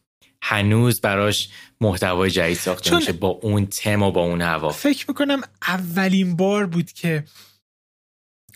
هنوز 0.42 1.00
براش 1.00 1.48
محتوای 1.80 2.30
جدید 2.30 2.56
ساخته 2.56 2.96
میشه 2.96 3.12
با 3.12 3.28
اون 3.28 3.66
تم 3.66 4.02
و 4.02 4.10
با 4.10 4.20
اون 4.20 4.42
هوا 4.42 4.70
فکر 4.70 5.04
می‌کنم 5.08 5.40
اولین 5.68 6.36
بار 6.36 6.66
بود 6.66 6.92
که 6.92 7.24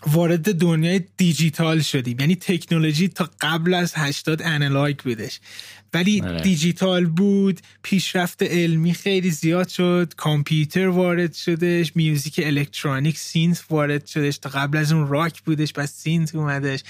وارد 0.06 0.52
دنیای 0.54 1.00
دیجیتال 1.16 1.80
شدیم. 1.80 2.20
یعنی 2.20 2.36
تکنولوژی 2.36 3.08
تا 3.08 3.30
قبل 3.40 3.74
از 3.74 3.92
80 3.96 4.42
انالاگ 4.42 4.96
بودش. 4.96 5.40
ولی 5.94 6.20
آره. 6.20 6.40
دیجیتال 6.40 7.06
بود 7.06 7.60
پیشرفت 7.82 8.42
علمی 8.42 8.94
خیلی 8.94 9.30
زیاد 9.30 9.68
شد 9.68 10.12
کامپیوتر 10.16 10.88
وارد 10.88 11.34
شدش 11.34 11.96
music 11.96 12.40
الکترونیک 12.44 13.18
synth 13.18 13.64
وارد 13.70 14.06
شدش 14.06 14.38
تا 14.38 14.50
قبل 14.50 14.78
از 14.78 14.92
اون 14.92 15.08
راک 15.08 15.42
بودش 15.42 15.72
بعد 15.72 15.86
synth 15.86 16.34
اومدش. 16.34 16.80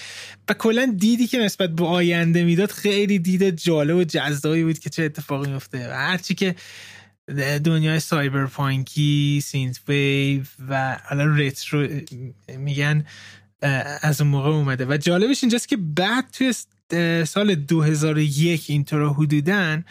و 0.49 0.55
کلا 0.55 0.95
دیدی 0.99 1.27
که 1.27 1.39
نسبت 1.39 1.71
به 1.71 1.85
آینده 1.85 2.45
می‌داد 2.45 2.71
خیلی 2.71 3.19
دید 3.19 3.51
جالب 3.51 3.97
و 3.97 4.05
جذابی 4.05 4.65
بود 4.65 4.79
که 4.79 4.91
چه 4.91 5.03
اتفاقی 5.03 5.51
میفته 5.51 5.91
و 5.91 5.93
هرچی 5.93 6.35
که 6.35 6.55
دنیای 7.65 8.01
cyberpunk 8.01 9.41
ی 9.45 9.81
synthwave 9.89 10.45
و 10.69 10.99
حالا 11.05 11.25
retro 11.25 11.89
میگن 12.49 13.07
از 14.03 14.21
اون 14.21 14.31
موقع 14.31 14.49
اومده. 14.49 14.87
و 14.87 14.97
جالبش 14.97 15.43
اینجاست 15.43 15.69
که 15.69 15.77
بعد 15.77 16.31
توی 16.31 16.55
سال 17.27 17.55
2001 17.55 18.71
اینطور 18.71 19.09
حدودن 19.09 19.85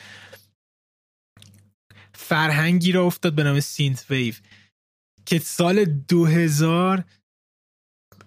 فرهنگی 2.13 2.91
راه 2.91 3.05
افتاد 3.05 3.35
به 3.35 3.43
نام 3.43 3.59
synthwave 3.59 4.33
که 5.25 5.39
سال 5.39 5.85
2000 5.85 7.03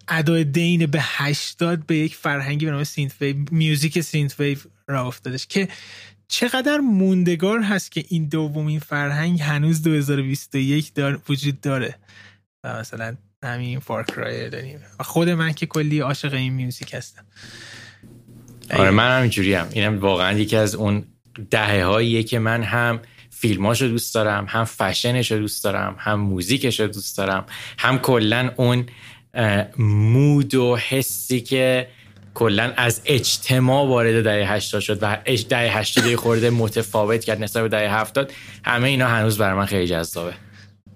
ادای 0.09 0.45
دین 0.45 0.87
به 0.87 0.99
80 1.03 1.87
به 1.87 1.97
یک 1.97 2.15
فرهنگی 2.15 2.67
به 2.67 2.73
نام 2.73 2.85
synthwave 2.85 3.23
music 3.23 4.01
synthwave 4.01 4.41
راه 4.41 5.07
افتادش 5.07 5.47
که 5.47 5.69
چقدر 6.29 6.79
موندگار 6.79 7.63
هست 7.63 7.93
که 7.93 8.05
این 8.09 8.29
دومین 8.29 8.79
فرهنگ 8.79 9.41
هنوز 9.41 9.83
2021 9.83 10.95
داره 10.95 11.21
وجود 11.29 11.61
داره؟ 11.61 11.95
و 12.65 12.79
مثلا 12.79 13.17
همین 13.45 13.79
Far 13.79 14.15
Cry 14.15 14.51
داریم. 14.51 14.81
و 15.01 15.03
خود 15.03 15.29
من 15.29 15.53
که 15.53 15.67
کلی 15.67 16.01
عاشق 16.01 16.35
این 16.35 16.53
music 16.53 16.95
هستم. 16.95 17.25
آره 18.71 18.91
من 18.91 19.17
هم 19.17 19.23
اینجوری 19.23 19.55
هم. 19.55 19.69
اینم 19.73 19.99
واقعا 19.99 20.39
یکی 20.39 20.57
از 20.57 20.75
اون 20.75 21.05
دهه 21.51 21.85
هاییه 21.85 22.23
که 22.23 22.39
من 22.39 22.63
هم 22.63 23.01
فیلماشو 23.31 23.87
دوست 23.87 24.15
دارم 24.15 24.47
هم 24.49 24.65
فشنش 24.65 25.33
رو 25.33 25.39
دوست 25.39 25.65
دارم 25.65 25.97
هم 25.99 26.21
موزیکش 26.21 26.81
رو 26.81 26.87
دوست 26.87 27.19
دارم 27.19 27.47
هم 27.79 27.99
کلا 27.99 28.51
اون 28.57 28.87
مود 29.79 30.55
و 30.55 30.77
حسی 30.77 31.41
که 31.41 31.89
کلا 32.39 32.73
از 32.77 33.03
اجتماع 33.05 33.89
وارد 33.89 34.25
دهه 34.25 34.53
80 34.53 34.81
شد 34.81 35.03
و 35.03 35.19
دهه 35.49 35.79
80 35.79 36.15
خورده 36.15 36.51
متفاوت 36.51 37.25
کرد 37.25 37.43
نسبت 37.43 37.63
به 37.63 37.69
دهه 37.69 38.01
70 38.01 38.33
همه 38.65 38.89
اینا 38.89 39.09
هنوز 39.09 39.39
برای 39.39 39.59
من 39.59 39.67
خیلی 39.67 39.87
جذابه. 39.87 40.35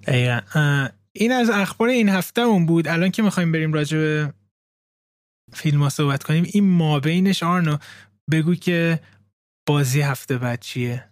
دقیقا. 0.06 0.88
این 1.12 1.32
از 1.32 1.50
اخبار 1.50 1.88
این 1.88 2.08
هفته 2.08 2.40
اون 2.40 2.66
بود. 2.66 2.88
الان 2.88 3.10
که 3.10 3.22
می‌خوایم 3.22 3.52
بریم 3.52 3.72
راجع 3.72 3.98
به 3.98 4.32
فیلم 5.52 5.82
ها 5.82 5.88
صحبت 5.88 6.22
کنیم 6.22 6.44
این 6.52 6.64
ما 6.64 7.00
بینش 7.00 7.42
آرنو 7.42 7.76
بگو 8.30 8.54
که 8.54 9.00
بازی 9.68 10.00
هفته 10.00 10.38
بعد 10.38 10.60
چیه؟ 10.60 11.04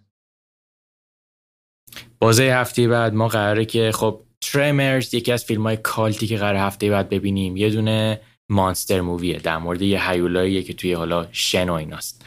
بازی 2.19 2.43
هفته 2.43 2.87
بعد 2.87 3.13
ما 3.13 3.27
قراره 3.27 3.65
که 3.65 3.91
خب 3.93 4.21
تریمرز 4.41 5.13
یکی 5.13 5.31
از 5.31 5.45
فیلم 5.45 5.63
های 5.63 5.77
کالتی 5.77 6.27
که 6.27 6.37
قرار 6.37 6.55
هفته 6.55 6.89
بعد 6.89 7.09
ببینیم. 7.09 7.57
یه 7.57 7.69
دونه 7.69 8.21
مانستر 8.51 9.01
موویه 9.01 9.37
در 9.37 9.57
مورد 9.57 9.81
یه 9.81 10.09
هیولاییه 10.09 10.63
که 10.63 10.73
توی 10.73 10.93
حالا 10.93 11.27
شن 11.31 11.69
و 11.69 11.73
ایناست. 11.73 12.25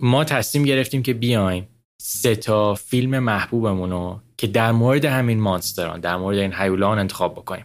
ما 0.00 0.24
تصمیم 0.24 0.64
گرفتیم 0.64 1.02
که 1.02 1.14
بیایم 1.14 1.68
سه 2.02 2.36
تا 2.36 2.74
فیلم 2.74 3.18
محبوبمون 3.18 3.90
رو 3.90 4.20
که 4.36 4.46
در 4.46 4.72
مورد 4.72 5.04
همین 5.04 5.40
مانستران 5.40 6.00
در 6.00 6.16
مورد 6.16 6.38
این 6.38 6.52
هیولان 6.52 6.98
انتخاب 6.98 7.34
بکنیم. 7.34 7.64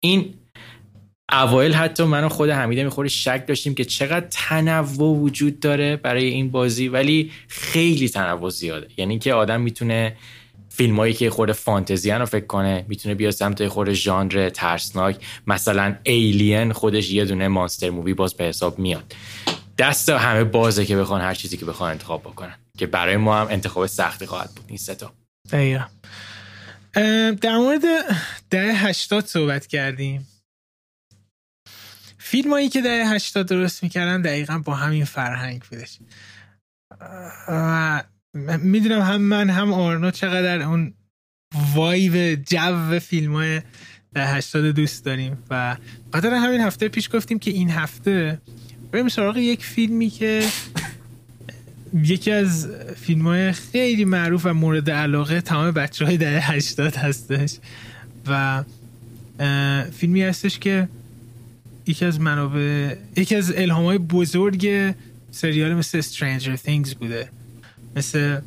این 0.00 0.34
اوایل 1.32 1.74
حتی 1.74 2.04
من 2.04 2.24
و 2.24 2.28
خود 2.28 2.50
حمیده 2.50 2.84
می‌خوری 2.84 3.08
شک 3.08 3.44
داشتیم 3.48 3.74
که 3.74 3.84
چقدر 3.84 4.26
تنوع 4.30 5.16
وجود 5.16 5.60
داره 5.60 5.96
برای 5.96 6.24
این 6.24 6.50
بازی 6.50 6.88
ولی 6.88 7.32
خیلی 7.48 8.08
تنوع 8.08 8.50
زیاده. 8.50 8.88
یعنی 8.96 9.18
که 9.18 9.34
آدم 9.34 9.60
می‌تونه 9.60 10.16
فیلمایی 10.78 11.12
که 11.14 11.30
خود 11.30 11.52
فانتزی 11.52 12.10
رو 12.10 12.26
فکر 12.26 12.46
کنه 12.46 12.84
می‌تونه 12.88 13.14
بیا 13.14 13.30
سمت 13.30 13.68
خود 13.68 13.92
ژانر 13.92 14.50
ترسناک. 14.50 15.26
مثلا 15.46 15.96
ایلین 16.02 16.72
خودش 16.72 17.10
یه 17.10 17.24
دونه 17.24 17.48
مانستر 17.48 17.90
مووی 17.90 18.14
باز 18.14 18.34
به 18.34 18.44
حساب 18.44 18.78
میاد. 18.78 19.14
دست 19.78 20.08
همه 20.08 20.44
بازه 20.44 20.86
که 20.86 20.96
بخوان 20.96 21.20
هر 21.20 21.34
چیزی 21.34 21.56
که 21.56 21.64
بخوان 21.64 21.90
انتخاب 21.90 22.20
بکنن. 22.20 22.54
که 22.78 22.86
برای 22.86 23.16
ما 23.16 23.40
هم 23.40 23.46
انتخاب 23.50 23.86
سختی 23.86 24.26
خواهد 24.26 24.50
بود. 24.50 24.64
این 24.68 24.78
ستا 24.78 25.12
در 27.40 27.56
مورد 27.56 27.82
ده 28.50 28.72
هشتاد 28.72 29.26
صحبت 29.26 29.66
کردیم. 29.66 30.28
فیلم 32.18 32.50
هایی 32.50 32.68
که 32.68 32.80
ده 32.80 33.06
هشتاد 33.06 33.46
درست 33.46 33.82
می‌کردن 33.82 34.22
دقیقا 34.22 34.58
با 34.58 34.74
همین 34.74 35.04
فرهنگ 35.04 35.62
بودش. 35.70 35.98
و 37.48 38.02
می‌دونم 38.62 39.00
هم 39.00 39.20
من 39.20 39.50
هم 39.50 39.72
آرنو 39.72 40.10
چقدر 40.10 40.62
اون 40.62 40.94
وایو 41.74 42.36
جو 42.46 42.98
فیلم 42.98 43.34
های 43.34 43.60
هشتاد 44.16 44.64
دوست 44.64 45.04
داریم 45.04 45.38
و 45.50 45.76
قدر 46.12 46.34
همین 46.34 46.60
هفته 46.60 46.88
پیش 46.88 47.14
گفتیم 47.14 47.38
که 47.38 47.50
این 47.50 47.70
هفته 47.70 48.38
بریم 48.92 49.08
سراغ 49.08 49.36
یک 49.36 49.64
فیلمی 49.64 50.10
که 50.10 50.44
یکی 51.94 52.30
از 52.30 52.68
فیلم 52.96 53.26
های 53.26 53.52
خیلی 53.52 54.04
معروف 54.04 54.46
و 54.46 54.54
مورد 54.54 54.90
علاقه 54.90 55.40
تمام 55.40 55.70
بچه 55.70 56.04
های 56.04 56.16
دهه 56.16 56.52
هشتاد 56.52 56.96
هستش 56.96 57.56
و 58.26 58.64
فیلمی 59.92 60.22
هستش 60.22 60.58
که 60.58 60.88
یکی 61.86 62.04
از 62.04 62.20
منابع 62.20 62.94
یکی 63.16 63.36
از 63.36 63.52
الهام 63.56 63.84
های 63.84 63.98
بزرگ 63.98 64.94
سریال 65.30 65.74
مثل 65.74 66.02
Stranger 66.02 66.58
Things 66.66 66.94
بوده. 66.94 67.28
مثل 67.96 68.40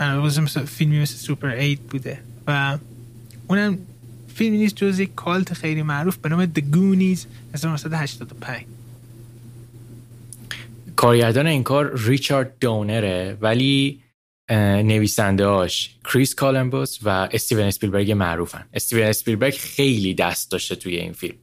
مثل 0.00 0.64
فیلمی 0.64 1.00
مثل 1.00 1.16
سوپر 1.16 1.48
8 1.48 1.80
بوده. 1.80 2.18
و 2.46 2.78
اونم 3.46 3.78
فیلمی 4.34 4.58
نیست 4.58 4.76
جز 4.76 4.98
یک 4.98 5.14
کالت 5.14 5.52
خیلی 5.52 5.82
معروف 5.82 6.16
به 6.16 6.28
نام 6.28 6.46
The 6.46 6.62
Goonies 6.74 7.26
1985 7.54 8.64
کارگردان 10.96 11.46
این 11.46 11.62
کار 11.62 11.92
ریچارد 11.94 12.52
دونره 12.60 13.38
ولی 13.40 14.02
نویسنده 14.50 15.46
هاش 15.46 15.94
کریس 16.04 16.34
کلمبوس 16.34 16.98
و 17.02 17.28
استیون 17.32 17.62
اسپیلبرگ 17.62 18.12
معروفن. 18.12 18.64
استیون 18.72 19.02
اسپیلبرگ 19.02 19.54
خیلی 19.54 20.14
دست 20.14 20.50
داشته 20.50 20.76
توی 20.76 20.96
این 20.96 21.12
فیلم. 21.12 21.34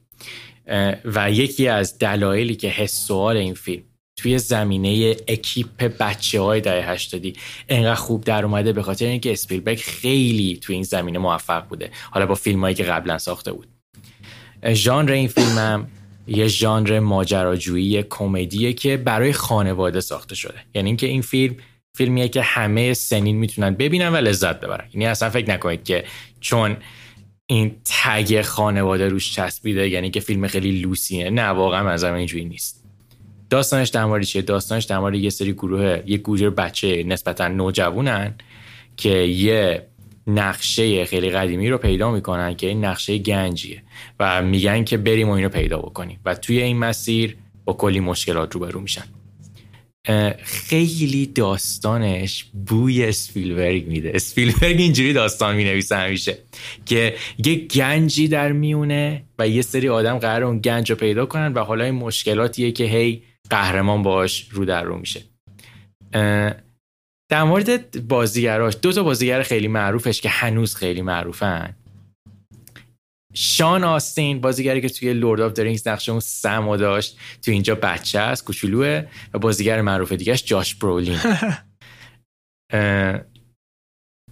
و 1.06 1.32
یکی 1.32 1.68
از 1.68 1.98
دلایلی 1.98 2.56
که 2.56 2.68
حس 2.68 3.08
سوال 3.08 3.38
این 3.38 3.54
فیلم 3.54 3.84
توی 4.16 4.40
زمینه 4.40 5.16
اکیپ 5.28 5.84
بچه 6.00 6.42
های 6.42 6.62
دهه 6.62 6.90
هشتادی 6.90 7.34
انقدر 7.70 7.96
خوب 7.96 8.24
در 8.24 8.46
اومده 8.46 8.74
به 8.74 8.82
خاطر 8.82 9.06
اینکه 9.06 9.32
اسپیلبرگ 9.32 9.78
خیلی 9.78 10.60
توی 10.62 10.76
این 10.76 10.84
زمینه 10.84 11.20
موفق 11.20 11.68
بوده. 11.68 11.92
حالا 12.12 12.26
با 12.26 12.36
فیلم 12.36 12.62
هایی 12.62 12.76
که 12.76 12.84
قبلا 12.84 13.18
ساخته 13.18 13.52
بود. 13.52 13.68
ژانر 14.74 15.12
این 15.12 15.28
فیلم 15.28 15.58
هم 15.58 15.88
یه 16.28 16.48
ژانر 16.48 17.00
ماجراجویی 17.00 18.04
کمدیه 18.04 18.74
که 18.74 18.98
برای 18.98 19.34
خانواده 19.34 20.02
ساخته 20.02 20.36
شده. 20.36 20.60
یعنی 20.74 20.90
اینکه 20.90 21.08
این 21.08 21.22
فیلم 21.22 21.56
فیلمیه 21.94 22.28
که 22.28 22.42
همه 22.42 22.94
سنین 22.94 23.36
می‌تونن 23.36 23.74
ببینن 23.74 24.10
و 24.10 24.16
لذت 24.16 24.60
ببرن. 24.60 24.90
یعنی 24.94 25.06
اصلا 25.06 25.30
فکر 25.30 25.50
نکنید 25.50 25.84
که 25.84 26.06
چون 26.40 26.78
این 27.48 27.76
تگ 27.86 28.42
خانواده 28.42 29.08
روش 29.08 29.34
چسبیده 29.34 29.90
یعنی 29.90 30.10
که 30.12 30.20
فیلم 30.20 30.48
خیلی 30.48 30.72
لوسیه. 30.72 31.30
نه 31.30 31.44
واقعا 31.44 31.90
از 31.90 32.04
اینجوری 32.04 32.46
نیست. 32.46 32.85
داستانش 33.50 33.90
در 33.90 34.22
چیه؟ 34.22 34.42
داستانش 34.42 34.84
در 34.84 35.14
یه 35.14 35.30
سری 35.30 35.54
گروه 35.54 36.00
یه 36.06 36.18
گروه 36.18 36.50
بچه 36.50 37.04
نسبتا 37.04 37.48
نوجوانن 37.48 38.36
که 38.98 39.10
یه 39.10 39.88
نقشه 40.28 41.06
خیلی 41.06 41.30
قدیمی 41.30 41.70
رو 41.70 41.78
پیدا 41.78 42.12
می‌کنن 42.12 42.56
که 42.56 42.68
این 42.68 42.86
نقشه 42.86 43.18
گنجیه 43.18 43.84
و 44.20 44.42
میگن 44.42 44.84
که 44.84 44.98
بریم 44.98 45.30
و 45.30 45.32
اینو 45.32 45.50
پیدا 45.50 45.78
بکنیم 45.78 46.20
و 46.26 46.36
توی 46.36 46.62
این 46.62 46.78
مسیر 46.78 47.38
با 47.66 47.74
کلی 47.74 48.00
مشکلات 48.00 48.54
روبرو 48.54 48.80
میشن. 48.80 49.04
خیلی 50.44 51.26
داستانش 51.26 52.46
بوی 52.68 53.06
اسپیلبرگ 53.06 53.88
میده. 53.88 54.12
اسپیلبرگ 54.16 54.80
اینجوری 54.80 55.14
داستان 55.14 55.56
می‌نویسه 55.56 55.96
همیشه 55.96 56.38
که 56.86 57.16
یه 57.46 57.56
گنجی 57.56 58.28
در 58.28 58.52
میونه 58.52 59.24
و 59.40 59.48
یه 59.48 59.62
سری 59.62 59.90
آدم 59.90 60.18
قرار 60.18 60.44
اون 60.44 60.60
گنج 60.60 60.90
رو 60.90 60.96
پیدا 60.96 61.26
کنن 61.26 61.54
و 61.54 61.60
حالا 61.60 61.84
این 61.84 61.96
مشکلاتیه 61.96 62.72
که 62.72 62.84
هی 62.84 63.22
قهرمان 63.50 64.04
باش 64.04 64.50
رو 64.52 64.66
در 64.66 64.84
رو 64.84 64.98
میشه. 64.98 65.24
در 67.32 67.44
مورد 67.44 68.08
بازیگراش 68.08 68.78
دو 68.82 68.92
تا 68.92 69.04
بازیگر 69.04 69.44
خیلی 69.44 69.68
معروفش 69.68 70.22
که 70.22 70.30
هنوز 70.30 70.76
خیلی 70.76 71.02
معروفن. 71.02 71.76
شان 73.34 73.84
آستین 73.84 74.42
بازیگری 74.42 74.82
که 74.82 74.90
توی 74.90 75.14
لورد 75.14 75.42
آف 75.42 75.54
درینگز 75.54 75.88
نقشه 75.88 76.12
اون 76.12 76.22
سمو 76.22 76.78
داشت 76.78 77.20
تو 77.42 77.52
اینجا 77.52 77.76
بچه 77.76 78.20
است 78.20 78.46
کوچولوه 78.46 79.08
و 79.34 79.40
بازیگر 79.40 79.82
معروف 79.82 80.12
دیگهش 80.12 80.44
جاش 80.44 80.76
برولین. 80.76 81.20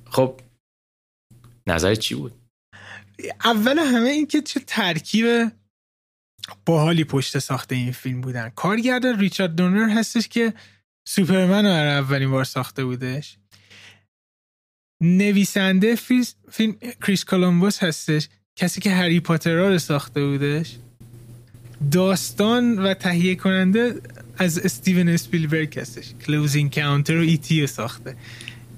خب 0.05 0.39
نظر 1.67 1.95
چی 1.95 2.15
بود؟ 2.15 2.33
اول 3.45 3.79
همه 3.79 4.09
این 4.09 4.27
که 4.27 4.41
چه 4.41 4.59
ترکیب 4.59 5.51
باحالی 6.65 7.03
پشت 7.03 7.39
ساخته 7.39 7.75
این 7.75 7.91
فیلم 7.91 8.21
بودن. 8.21 8.49
کارگردان 8.49 9.19
ریچارد 9.19 9.55
دونر 9.55 9.89
هستش 9.89 10.27
که 10.27 10.53
سوپرمن 11.07 11.65
رو 11.65 11.71
اولین 11.71 12.31
بار 12.31 12.43
ساخته 12.43 12.85
بودش. 12.85 13.37
نویسنده 15.01 15.95
فیلم 15.95 16.75
کریس 17.01 17.25
کلمبوس 17.25 17.83
هستش 17.83 18.29
کسی 18.55 18.81
که 18.81 18.91
هری 18.91 19.19
پاتر 19.19 19.55
رو 19.55 19.79
ساخته 19.79 20.25
بودش. 20.25 20.75
داستان 21.91 22.79
و 22.79 22.93
تهیه 22.93 23.35
کننده 23.35 24.01
از 24.37 24.59
استیون 24.59 25.09
اسپیلبرگ 25.09 25.79
هستش. 25.79 26.13
Close 26.25 26.75
Encounter 26.75 27.17
و 27.17 27.21
E.T. 27.21 27.67
ساخته. 27.67 28.15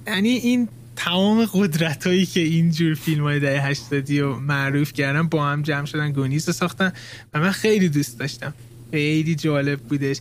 یعنی 0.07 0.29
این 0.29 0.69
تمام 0.95 1.45
قدرت 1.53 2.07
هایی 2.07 2.25
که 2.25 2.39
اینجور 2.39 2.93
فیلم 2.93 3.23
های 3.23 3.39
ده 3.39 3.61
هشتادی 3.61 4.19
رو 4.19 4.39
معروف 4.39 4.93
کردن 4.93 5.23
با 5.27 5.45
هم 5.45 5.61
جمع 5.61 5.85
شدن 5.85 6.11
Goonies 6.11 6.47
رو 6.47 6.53
ساختن 6.53 6.93
و 7.33 7.39
من 7.39 7.51
خیلی 7.51 7.89
دوست 7.89 8.19
داشتم. 8.19 8.53
خیلی 8.91 9.35
جالب 9.35 9.79
بودش. 9.79 10.17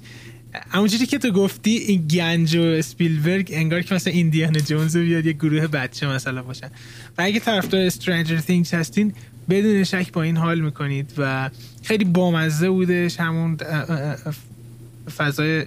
همونجوری 0.71 1.07
که 1.07 1.19
تو 1.19 1.31
گفتی 1.31 1.71
این 1.71 2.07
گنج 2.07 2.57
و 2.57 2.63
اسپیلبرگ 2.63 3.51
انگار 3.53 3.83
که 3.83 3.95
مثلا 3.95 4.13
ایندیانا 4.13 4.59
جونز 4.59 4.97
بیاد 4.97 5.27
یه 5.27 5.33
گروه 5.33 5.67
بچه 5.67 6.07
مثلا 6.07 6.43
باشن. 6.43 6.67
و 7.19 7.23
اگه 7.23 7.41
طرفدار 7.41 7.81
استرنجر 7.81 8.41
Things 8.41 8.75
هستین 8.75 9.13
بدون 9.51 9.85
شک 9.85 10.13
با 10.13 10.23
این 10.23 10.37
حال 10.37 10.61
می‌کنید 10.61 11.13
و 11.19 11.51
خیلی 11.83 12.05
بامزه 12.05 12.71
بودش. 12.71 13.21
همون 13.21 13.57
فضای 15.17 15.67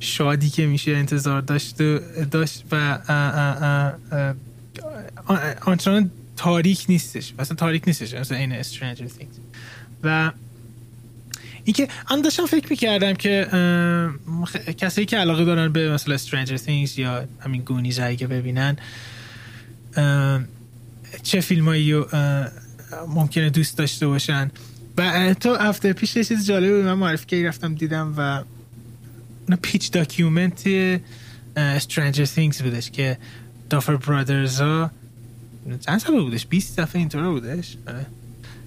شادی 0.00 0.50
که 0.50 0.66
میشه 0.66 0.92
انتظار 0.92 1.40
داشت 1.40 1.82
داشت 2.30 2.64
و 2.72 2.98
آنچنان 5.60 6.10
تاریک 6.36 6.84
نیستش. 6.88 7.34
مثلا 7.38 7.56
تاریک 7.56 7.82
نیستش. 7.86 8.14
مثلا 8.14 8.38
این 8.38 8.62
Stranger 8.62 9.08
Things. 9.20 9.38
و 10.02 10.32
اینکه 11.64 11.88
من 12.10 12.20
داشتم 12.20 12.46
فکر 12.46 12.66
می‌کردم 12.70 13.12
که 13.12 13.46
کسایی 14.78 15.06
که 15.06 15.16
علاقه 15.16 15.44
دارن 15.44 15.72
به 15.72 15.92
مثلا 15.92 16.16
Stranger 16.18 16.60
Things 16.60 16.98
یا 16.98 17.24
همین 17.40 17.62
Goonies 17.62 17.98
اگه 17.98 18.26
ببینن 18.26 18.76
چه 21.22 21.40
فیلمایی 21.40 22.04
ممکنه 23.08 23.50
دوست 23.50 23.78
داشته 23.78 24.06
باشن. 24.06 24.50
و 24.98 25.34
تو 25.34 25.54
هفته 25.54 25.92
پیش 25.92 26.12
چیز 26.12 26.46
جالبی 26.46 26.82
من 26.82 26.94
معرفی 26.94 27.26
که 27.26 27.48
رفتم 27.48 27.74
دیدم 27.74 28.14
و 28.16 28.42
pitch 29.62 29.90
document 29.90 30.62
Stranger 31.78 32.28
Things 32.36 32.62
بودش 32.62 32.90
که 32.90 33.18
دافر 33.70 33.96
برادرز 33.96 34.60
ها 34.60 34.90
چند 35.80 35.98
سال 35.98 36.20
بودش؟ 36.20 36.46
20 36.46 36.80
دفعه 36.80 36.98
اینطور 36.98 37.30
بودش؟ 37.30 37.76
آره. 37.88 38.06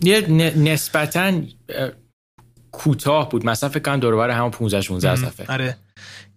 یه 0.03 0.21
نسبتا 0.57 1.41
کوتاه 2.71 3.29
بود. 3.29 3.45
مثلا 3.45 3.69
فکر 3.69 3.79
کنم 3.79 3.99
دور 3.99 4.29
همون 4.29 4.51
15 4.51 4.81
16 4.81 5.15
صفحه. 5.15 5.45
آره. 5.53 5.77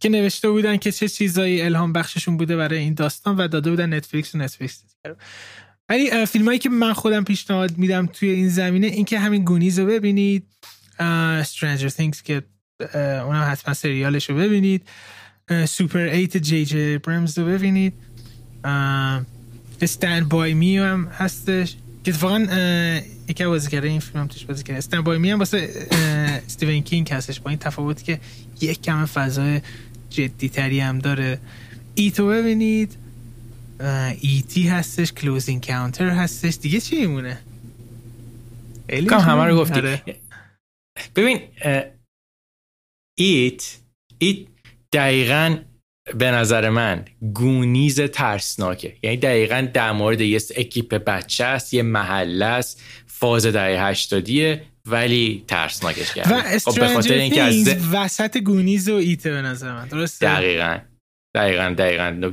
که 0.01 0.09
نوشته 0.09 0.51
بودن 0.51 0.77
که 0.77 0.93
چه 0.93 1.09
چیزایی 1.09 1.63
الهام 1.63 1.93
بخششون 1.93 2.37
بوده 2.37 2.57
برای 2.57 2.79
این 2.79 2.95
داستان 2.95 3.37
و 3.37 3.49
داده 3.49 3.71
بودن 3.71 3.95
نتفلیکس 3.95 4.35
و 4.35 4.39
نتفلیکس 4.39 4.85
ولی 5.89 6.27
فیلم 6.27 6.45
هایی 6.45 6.59
که 6.59 6.69
من 6.69 6.93
خودم 6.93 7.25
پیشنهاد 7.25 7.79
میدم 7.79 8.07
توی 8.07 8.31
این 8.31 8.49
زمینه 8.49 8.87
اینکه 8.87 9.19
همین 9.19 9.45
گونیز 9.45 9.79
رو 9.79 9.87
ببینید 9.87 10.47
Stranger 11.43 11.91
Things 11.99 12.23
که 12.23 12.43
اونم 13.25 13.49
حتما 13.51 13.75
سریالش 13.75 14.31
رو 14.31 14.37
ببینید. 14.37 14.89
سوپر 15.69 15.99
ایت 15.99 16.37
جی 16.37 16.65
جی 16.65 16.99
آبرامز 16.99 17.39
رو 17.39 17.47
ببینید. 17.47 17.95
Stand 19.85 20.29
by 20.29 20.55
Me 20.55 20.79
هم 20.79 21.05
هستش. 21.07 21.77
که 22.05 22.11
اتفاقا 22.11 22.39
یکی 23.29 23.45
بازی 23.45 23.71
کرده 23.71 23.89
این 23.89 24.01
فیلم 24.01 24.21
هم 24.21 24.27
توش 24.27 24.45
بازی 24.45 24.63
کرده 24.63 24.81
Stand 24.81 25.05
by 25.05 25.19
Me 25.19 25.31
هم 25.31 25.39
واسه 25.39 25.89
استیون 26.47 26.81
کینگ 26.81 27.13
هستش. 27.13 27.41
با 27.41 27.51
این 27.51 27.59
تفاوتی 27.59 28.05
که 28.05 28.21
یک 28.61 28.83
کم 28.83 29.05
فضای 29.05 29.61
جدی 30.11 30.49
تری 30.49 30.81
هم 30.81 30.99
داره. 30.99 31.39
It 31.95 32.16
و 32.16 32.27
ببینید. 32.27 32.97
E.T. 34.21 34.69
هستش. 34.69 35.13
Close 35.13 35.67
Encounter 35.67 36.09
هستش. 36.09 36.59
دیگه 36.63 36.81
چی 36.81 37.01
میمونه؟ 37.01 37.39
کام 39.09 39.21
همه 39.21 39.45
رو 39.45 39.57
گفتی. 39.57 39.75
آره. 39.75 40.03
ببین 41.17 41.41
ایت 43.19 43.79
ایت 44.19 44.47
دقیقا 44.93 45.59
به 46.15 46.31
نظر 46.31 46.69
من 46.69 47.05
گونیز 47.35 48.01
ترسناکه. 48.01 48.97
یعنی 49.03 49.17
دقیقا 49.17 49.69
در 49.75 49.93
مورد 49.93 50.21
یه 50.21 50.41
اکیپ 50.57 50.95
بچه 50.95 51.45
است 51.45 51.75
یه 51.75 51.83
محله 51.83 52.45
است 52.45 52.83
فاز 53.07 53.47
دهه 53.47 53.87
هشتادیه 53.87 54.67
ولی 54.87 55.45
ترسناکش 55.49 56.15
کرده 56.15 56.35
و 56.35 56.59
خب 56.59 56.81
به 56.81 56.89
خاطر 56.89 57.15
اینکه 57.15 57.43
از 57.43 57.69
وسط 57.93 58.39
گونیز 58.39 58.89
و 58.89 58.95
ایته 58.95 59.31
به 59.31 59.43
نظر 59.43 59.73
من 59.73 59.89
درسته؟ 59.89 60.27
دقیقا. 60.27 60.79
دقیقا 61.35 61.75
دقیقا. 61.79 62.33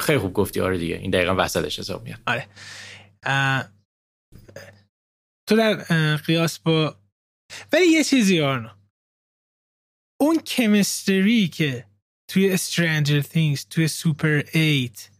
خیلی 0.00 0.18
خوب 0.18 0.32
گفتی. 0.32 0.60
آره 0.60 0.78
دیگه. 0.78 0.96
این 0.96 1.10
دقیقا 1.10 1.34
وسطش 1.38 1.78
حساب 1.78 2.04
میاد. 2.04 2.20
آره. 2.26 2.46
تو 5.48 5.56
در 5.56 5.74
قیاس 6.16 6.58
با 6.58 6.96
ولی 7.72 7.86
یه 7.86 8.04
چیزی 8.04 8.40
آرنا 8.40 8.75
اون 10.20 10.38
کمیستری 10.38 11.48
که 11.48 11.84
توی 12.28 12.58
Stranger 12.58 13.22
Things 13.34 13.60
توی 13.70 13.88
سوپر 13.88 14.42
8 14.54 15.10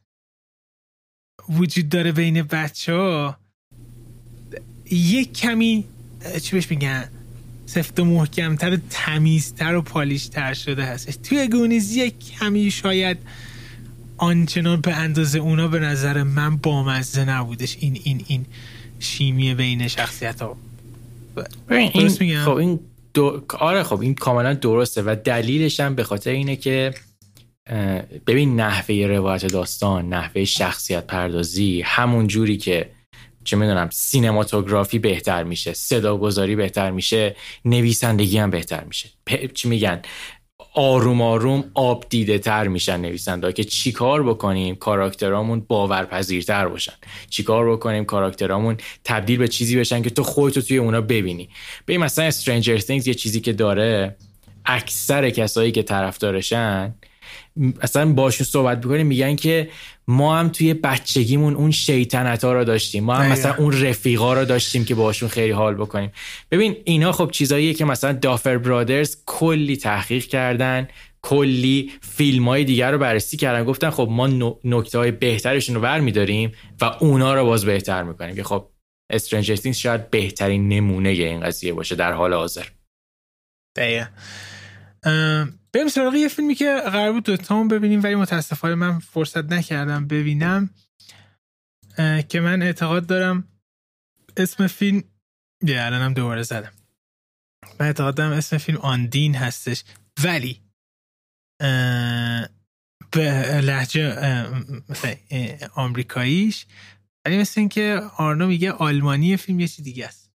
وجود 1.48 1.88
داره 1.88 2.12
بین 2.12 2.42
بچه 2.42 2.92
ها 2.94 3.37
یک 4.90 5.32
کمی 5.32 5.85
چی 6.42 6.52
بهش 6.52 6.70
میگن؟ 6.70 7.11
سفت 7.66 8.00
و 8.00 8.04
محکمتر 8.04 8.74
و 8.74 8.76
تمیزتر 8.90 9.74
و 9.74 9.82
پالیشتر 9.82 10.54
شده 10.54 10.85
هستش. 10.85 11.16
توی 11.16 11.48
گونیز 11.48 11.96
یک 11.96 12.18
کمی 12.18 12.70
شاید 12.70 13.18
آنچنان 14.16 14.80
به 14.80 14.94
اندازه 14.94 15.38
اونا 15.38 15.68
به 15.68 15.78
نظر 15.78 16.22
من 16.22 16.56
بامزه 16.56 17.24
نبودش 17.24 17.76
این 17.80 18.00
این 18.04 18.24
این 18.26 18.46
شیمی 19.00 19.54
بین 19.54 19.88
شخصیت 19.88 20.42
ها 20.42 20.56
این 21.68 22.38
خب 22.44 22.50
این 22.50 22.80
دو... 23.16 23.42
آره 23.59 23.83
خب 23.83 24.00
این 24.00 24.14
کاملا 24.14 24.55
درسته 24.55 25.02
و 25.02 25.16
دلیلش 25.24 25.81
هم 25.81 25.94
به 25.94 26.05
خاطر 26.05 26.31
اینه 26.31 26.57
که 26.57 26.94
ببین 28.26 28.61
نحوه 28.61 29.07
روایت 29.07 29.46
داستان 29.46 30.09
نحوه 30.09 30.44
شخصیت 30.44 31.07
پردازی 31.07 31.83
همون 31.85 32.26
جوری 32.26 32.57
که 32.57 32.90
چه 33.44 33.57
می‌دونم 33.57 33.88
سینماتوگرافی 33.92 34.98
بهتر 34.98 35.44
میشه 35.44 35.72
صداگذاری 35.72 36.57
بهتر 36.57 36.90
میشه 36.90 37.37
نویسندگی 37.64 38.38
هم 38.38 38.50
بهتر 38.50 38.85
میشه. 38.85 39.09
چی 39.55 39.68
میگن؟ 39.68 40.02
آروم 40.75 41.23
آروم 41.23 41.64
آب 41.75 42.07
دیده 42.09 42.38
تر 42.38 42.69
میشن 42.69 43.01
نویسنده 43.01 43.53
که 43.53 43.64
چیکار 43.64 44.23
بکنیم 44.23 44.75
کاراکترامون 44.75 45.61
باورپذیرتر 45.61 46.69
باشن. 46.69 46.92
چیکار 47.31 47.73
بکنیم 47.73 48.05
کاراکترامون 48.05 48.77
تبدیل 49.05 49.38
به 49.38 49.49
چیزی 49.49 49.77
بشن 49.77 50.03
که 50.03 50.11
تو 50.11 50.23
خودتو 50.23 50.61
توی 50.61 50.77
اونا 50.77 51.01
ببینی. 51.01 51.49
به 51.87 51.99
مثلا 51.99 52.31
Stranger 52.31 52.81
Things 52.81 53.07
یه 53.07 53.14
چیزی 53.14 53.40
که 53.40 53.53
داره 53.53 54.16
اکثر 54.64 55.31
کسایی 55.31 55.73
که 55.73 55.83
طرفدارشن 55.83 56.95
اصلا 57.81 58.12
باشون 58.12 58.47
صحبت 58.47 58.81
بکنیم 58.81 59.07
میگن 59.07 59.37
که 59.37 59.69
ما 60.09 60.38
هم 60.38 60.49
توی 60.49 60.75
بچگیمون 60.75 61.55
اون 61.55 61.71
شیطنت 61.71 62.45
ها 62.45 62.53
رو 62.53 62.64
داشتیم. 62.64 63.05
ما 63.05 63.14
هم 63.14 63.33
مثلا 63.33 63.55
اون 63.55 63.83
رفیقا 63.83 64.35
رو 64.35 64.45
داشتیم 64.45 64.85
که 64.85 64.95
باشون 64.95 65.29
خیلی 65.29 65.53
حال 65.53 65.75
بکنیم. 65.75 66.12
ببین 66.51 66.77
اینا 66.85 67.12
خب 67.12 67.31
چیزاییه 67.31 67.75
که 67.75 67.85
مثلا 67.85 68.12
دافر 68.12 68.59
برادرز 68.59 69.16
کلی 69.27 69.77
تحقیق 69.77 70.25
کردن 70.25 70.88
کلی 71.23 71.92
فیلم 72.01 72.49
های 72.49 72.64
دیگر 72.64 72.92
رو 72.92 72.99
بررسی 72.99 73.37
کردن. 73.37 73.64
گفتن 73.64 73.90
خب 73.90 74.09
ما 74.11 74.57
نکته 74.64 74.99
های 74.99 75.11
بهترشون 75.11 75.75
رو 75.75 75.81
برمیداریم 75.81 76.53
و 76.81 76.85
اونا 77.01 77.35
رو 77.35 77.45
باز 77.45 77.64
بهتر 77.64 78.03
می‌کنیم 78.03 78.37
که 78.37 78.42
خب 78.45 78.69
استرنجر 79.12 79.73
شاید 79.73 80.11
بهترین 80.11 80.69
نمونه 80.69 81.09
این 81.09 81.40
قضیه 81.40 81.73
باشه 81.73 81.95
در 81.95 82.12
حال 82.12 82.35
حاضر. 82.35 82.66
دقیقا. 83.77 84.07
بریم 85.77 85.89
سراغ 85.89 86.15
یه 86.15 86.29
فیلمی 86.29 86.55
که 86.55 86.81
قرار 86.85 87.12
بود 87.12 87.25
دوتامون 87.25 87.69
ببینیم 87.69 88.03
ولی 88.03 88.15
متاسفانه 88.15 88.75
من 88.75 88.99
فرصت 88.99 89.45
نکردم 89.53 90.07
ببینم 90.07 90.71
که 92.29 92.41
من 92.41 92.62
اعتقاد 92.62 93.07
دارم 93.07 93.49
اسم 94.37 94.67
فیلم 94.67 95.05
یه 95.62 95.83
الانم 95.83 96.15
دوباره 96.15 96.43
زدم. 96.43 96.73
من 97.81 97.87
اعتقاد 97.87 98.15
دارم 98.15 98.33
اسم 98.33 98.59
فیلم 98.59 98.79
آندین 98.79 99.35
هستش 99.35 99.85
ولی 100.25 100.62
به 103.11 103.61
لحجه 103.65 104.17
آمریکاییش 105.75 106.67
ولی 107.27 107.39
مثل 107.39 107.61
این 107.61 107.69
که 107.69 108.01
آرنو 108.17 108.47
میگه 108.47 108.73
آلمانی 108.73 109.37
فیلم 109.37 109.61
یه 109.61 109.69
چی 109.69 109.83
دیگه 109.83 110.07
است. 110.07 110.33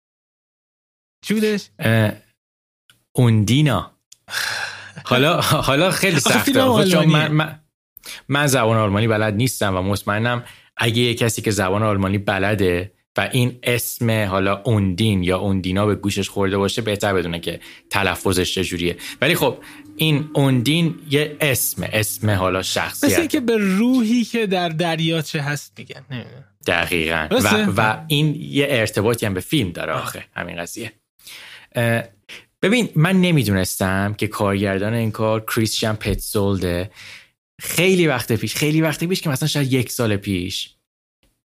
چی 1.26 1.34
بودش؟ 1.34 1.70
اوندینا. 3.16 4.02
حالا 5.12 5.41
حالا 5.41 5.91
خیلی 5.91 6.19
سخته. 6.19 6.54
چون 6.91 7.06
من, 7.06 7.60
من, 8.30 8.47
زبان 8.47 8.78
آلمانی 8.78 9.08
بلد 9.08 9.34
نیستم 9.36 9.76
و 9.76 9.82
مطمئنم 9.82 10.43
اگه 10.78 11.02
یه 11.02 11.13
کسی 11.13 11.41
که 11.41 11.52
زبان 11.52 11.84
آلمانی 11.84 12.17
بلده 12.17 12.91
و 13.17 13.30
این 13.32 13.60
اسم 13.63 14.26
حالا 14.26 14.62
اوندین 14.65 15.24
یا 15.24 15.38
اوندینا 15.38 15.86
به 15.86 15.95
گوشش 15.95 16.30
خورده 16.30 16.58
باشه 16.58 16.82
بهتر 16.82 17.13
بدونه 17.13 17.39
که 17.39 17.60
تلفظش 17.89 18.56
چجوریه 18.56 18.97
ولی 19.21 19.36
خب 19.36 19.58
این 19.95 20.30
اوندین 20.34 21.00
یه 21.10 21.38
اسم 21.41 21.89
اسم 21.93 22.30
حالا 22.30 22.62
شخصیت. 22.62 23.12
مثل 23.12 23.28
که 23.28 23.39
به 23.39 23.58
روحی 23.58 24.24
که 24.24 24.47
در 24.47 24.69
دریاچه 24.69 25.41
هست 25.41 25.74
میگن. 25.78 26.06
دقیقا. 26.67 27.28
و, 27.32 27.65
و 27.78 27.97
این 28.08 28.36
یه 28.39 28.67
ارتباطی 28.69 29.26
هم 29.26 29.34
به 29.34 29.39
فیلم 29.39 29.71
داره 29.71 29.93
آخه. 29.93 30.26
همین 30.36 30.58
قضیه. 30.58 30.91
ببین 32.62 32.89
من 32.95 33.21
نمی‌دونستم 33.21 34.15
که 34.17 34.28
کارگردان 34.28 34.93
این 34.93 35.12
کار 35.12 35.45
کریستیان 35.45 35.95
پتزولده. 35.95 36.91
خیلی 37.62 38.08
وقت 38.08 38.32
پیش 38.32 38.56
خیلی 38.56 38.82
وقت 38.82 39.04
پیش 39.04 39.21
که 39.21 39.30
مثلا 39.30 39.47
شاید 39.47 39.74
یک 39.74 39.91
سال 39.91 40.15
پیش 40.17 40.69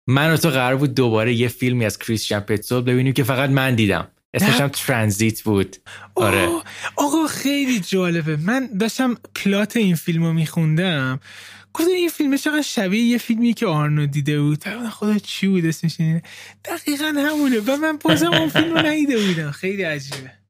من 0.07 0.33
و 0.33 0.37
تو 0.37 0.49
قرار 0.49 0.75
بود 0.75 0.95
دوباره 0.95 1.33
یه 1.33 1.47
فیلمی 1.47 1.85
از 1.85 1.99
کریستیان 1.99 2.41
پتزولد 2.41 2.85
ببینیم 2.85 3.13
که 3.13 3.23
فقط 3.23 3.49
من 3.49 3.75
دیدم. 3.75 4.07
اسمش 4.33 4.61
هم 4.61 4.67
ترانزیت 4.67 5.41
بود. 5.41 5.75
آره. 6.15 6.49
آقا 6.95 7.27
خیلی 7.27 7.79
جالبه. 7.79 8.35
من 8.35 8.69
داشتم 8.79 9.17
پلات 9.35 9.77
این 9.77 9.95
فیلم 9.95 10.23
رو 10.23 10.33
میخوندم. 10.33 11.19
گفتم 11.73 11.91
این 11.91 12.09
فیلم 12.09 12.37
چقدر 12.37 12.61
شبیه 12.61 13.03
یه 13.03 13.17
فیلمی 13.17 13.53
که 13.53 13.65
آرنو 13.65 14.05
دیده 14.05 14.41
بود. 14.41 14.63
خدا 14.91 15.17
چی 15.17 15.47
بود 15.47 15.65
اسمش؟ 15.65 15.97
دقیقا 16.65 17.13
همونه. 17.17 17.59
و 17.59 17.77
من 17.77 17.97
بازم 17.97 18.33
اون 18.33 18.49
فیلم 18.49 18.73
رو 18.73 18.85
ندیده 18.85 19.27
بودم. 19.27 19.51
خیلی 19.51 19.83
عجیبه. 19.83 20.42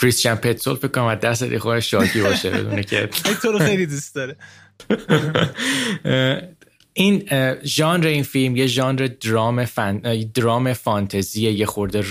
کریستیان 0.00 0.36
پتسول 0.36 0.76
فکر 0.76 0.88
کنم 0.88 1.04
از 1.04 1.20
دست 1.20 1.58
خود 1.58 1.80
شاکی 1.80 2.20
باشه 2.20 2.50
بدونه 2.50 2.82
که. 2.82 3.08
تو 3.42 3.52
رو 3.52 3.58
خیلی 3.58 3.86
دوست 3.86 4.14
داره. 4.14 4.36
این 6.98 7.28
ژانر 7.64 8.06
این 8.06 8.22
فیلم 8.22 8.56
یه 8.56 8.66
ژانر 8.66 9.08
درام 9.20 9.64
فن... 9.64 9.98
درام 10.34 10.72
فانتزی 10.72 11.50
یه 11.50 11.66
خورده 11.66 12.04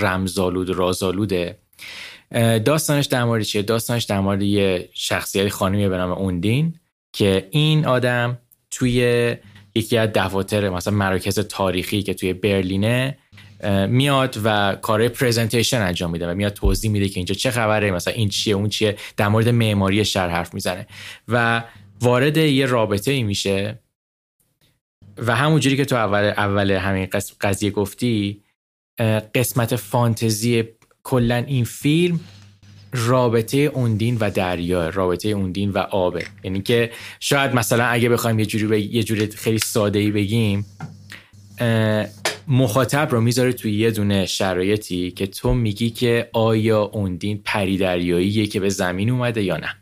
رمزالود 0.00 0.70
رازالوده 0.70 1.58
داستانش 2.64 3.06
در 3.06 3.24
مورد 3.24 3.42
چیه؟ 3.42 3.62
داستانش 3.62 4.04
در 4.04 4.20
مورد 4.20 4.42
یه 4.42 4.88
شخصیت 4.92 5.48
خانمی 5.48 5.88
به 5.88 5.96
نام 5.96 6.10
اوندین 6.10 6.80
که 7.12 7.48
این 7.50 7.86
آدم 7.86 8.38
توی 8.70 9.36
یکی 9.74 9.98
از 9.98 10.10
دفاتر 10.14 10.68
مثلا 10.68 10.94
مراکز 10.94 11.38
تاریخی 11.38 12.02
که 12.02 12.14
توی 12.14 12.32
برلینه 12.32 13.18
میاد 13.88 14.38
و 14.44 14.76
کار 14.82 15.08
پرزنتیشن 15.08 15.80
انجام 15.80 16.10
میده 16.10 16.30
و 16.30 16.34
میاد 16.34 16.52
توضیح 16.52 16.90
میده 16.90 17.08
که 17.08 17.20
اینجا 17.20 17.34
چه 17.34 17.50
خبره 17.50 17.90
مثلا 17.90 18.14
این 18.14 18.28
چیه 18.28 18.54
اون 18.54 18.68
چیه 18.68 18.96
در 19.16 19.28
مورد 19.28 19.48
معماری 19.48 20.04
شهر 20.04 20.28
حرف 20.28 20.54
می‌زنه 20.54 20.86
و 21.28 21.64
وارد 22.00 22.36
یه 22.36 22.66
رابطه 22.66 23.10
ای 23.10 23.22
میشه 23.22 23.78
و 25.18 25.36
همونجوری 25.36 25.76
که 25.76 25.84
تو 25.84 25.96
اول 25.96 26.32
اول 26.36 26.70
همین 26.70 27.08
قضیه 27.40 27.70
گفتی 27.70 28.42
قسمت 29.34 29.76
فانتزی 29.76 30.64
کلا 31.02 31.36
این 31.36 31.64
فیلم 31.64 32.20
رابطه 32.92 33.58
اوندین 33.58 34.16
و 34.20 34.30
دریا 34.30 34.88
رابطه 34.88 35.28
اوندین 35.28 35.70
و 35.70 35.78
آبه 35.78 36.24
یعنی 36.44 36.62
که 36.62 36.90
شاید 37.20 37.54
مثلا 37.54 37.84
اگه 37.84 38.08
بخوایم 38.08 38.38
یه 38.38 38.46
جوری 38.46 38.80
یه 38.80 39.02
جوری 39.02 39.26
خیلی 39.26 39.58
ساده 39.58 39.98
ای 39.98 40.10
بگیم 40.10 40.66
مخاطب 42.48 43.08
رو 43.10 43.20
می‌ذاره 43.20 43.52
توی 43.52 43.72
یه 43.72 43.90
دونه 43.90 44.26
شرایطی 44.26 45.10
که 45.10 45.26
تو 45.26 45.54
میگی 45.54 45.90
که 45.90 46.30
آیا 46.32 46.82
اوندین 46.82 47.40
پری 47.44 47.76
دریاییه 47.76 48.46
که 48.46 48.60
به 48.60 48.68
زمین 48.68 49.10
اومده 49.10 49.42
یا 49.42 49.56
نه؟ 49.56 49.76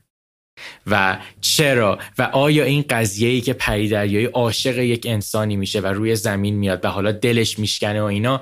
و 0.86 1.18
چرا؟ 1.40 1.98
و 2.18 2.22
آیا 2.22 2.64
این 2.64 2.84
قضیه 2.90 3.28
ای 3.28 3.40
که 3.40 3.52
پری 3.52 3.88
دریایی 3.88 4.26
عاشق 4.26 4.78
یک 4.78 5.06
انسانی 5.06 5.56
میشه 5.56 5.80
و 5.80 5.86
روی 5.86 6.16
زمین 6.16 6.54
میاد 6.54 6.84
و 6.84 6.88
حالا 6.88 7.12
دلش 7.12 7.58
میشکنه 7.58 8.02
و 8.02 8.04
اینا 8.04 8.40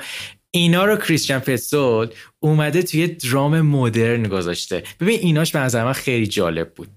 اینا 0.51 0.85
رو 0.85 0.97
کریستیان 0.97 1.43
اومده 2.41 2.83
توی 2.83 3.07
درام 3.07 3.61
مدرن 3.61 4.23
گذاشته. 4.23 4.83
ببین 5.01 5.21
ایناش 5.21 5.53
به 5.53 5.59
نظر 5.59 5.85
من 5.85 5.93
خیلی 5.93 6.27
جالب 6.27 6.75
بود. 6.75 6.89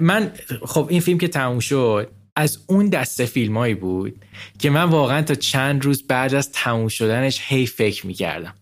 من 0.00 0.32
خب 0.66 0.86
این 0.90 1.00
فیلم 1.00 1.18
که 1.18 1.28
تموم 1.28 1.60
شد 1.60 2.10
از 2.38 2.58
اون 2.66 2.88
دسته 2.88 3.24
فیلمایی 3.24 3.74
بود 3.74 4.24
که 4.58 4.70
من 4.70 4.82
واقعا 4.82 5.22
تا 5.22 5.34
چند 5.34 5.84
روز 5.84 6.06
بعد 6.06 6.34
از 6.34 6.52
تموم 6.52 6.88
شدنش 6.88 7.40
هی 7.42 7.66
فکر 7.66 8.06
می‌کردم. 8.06 8.54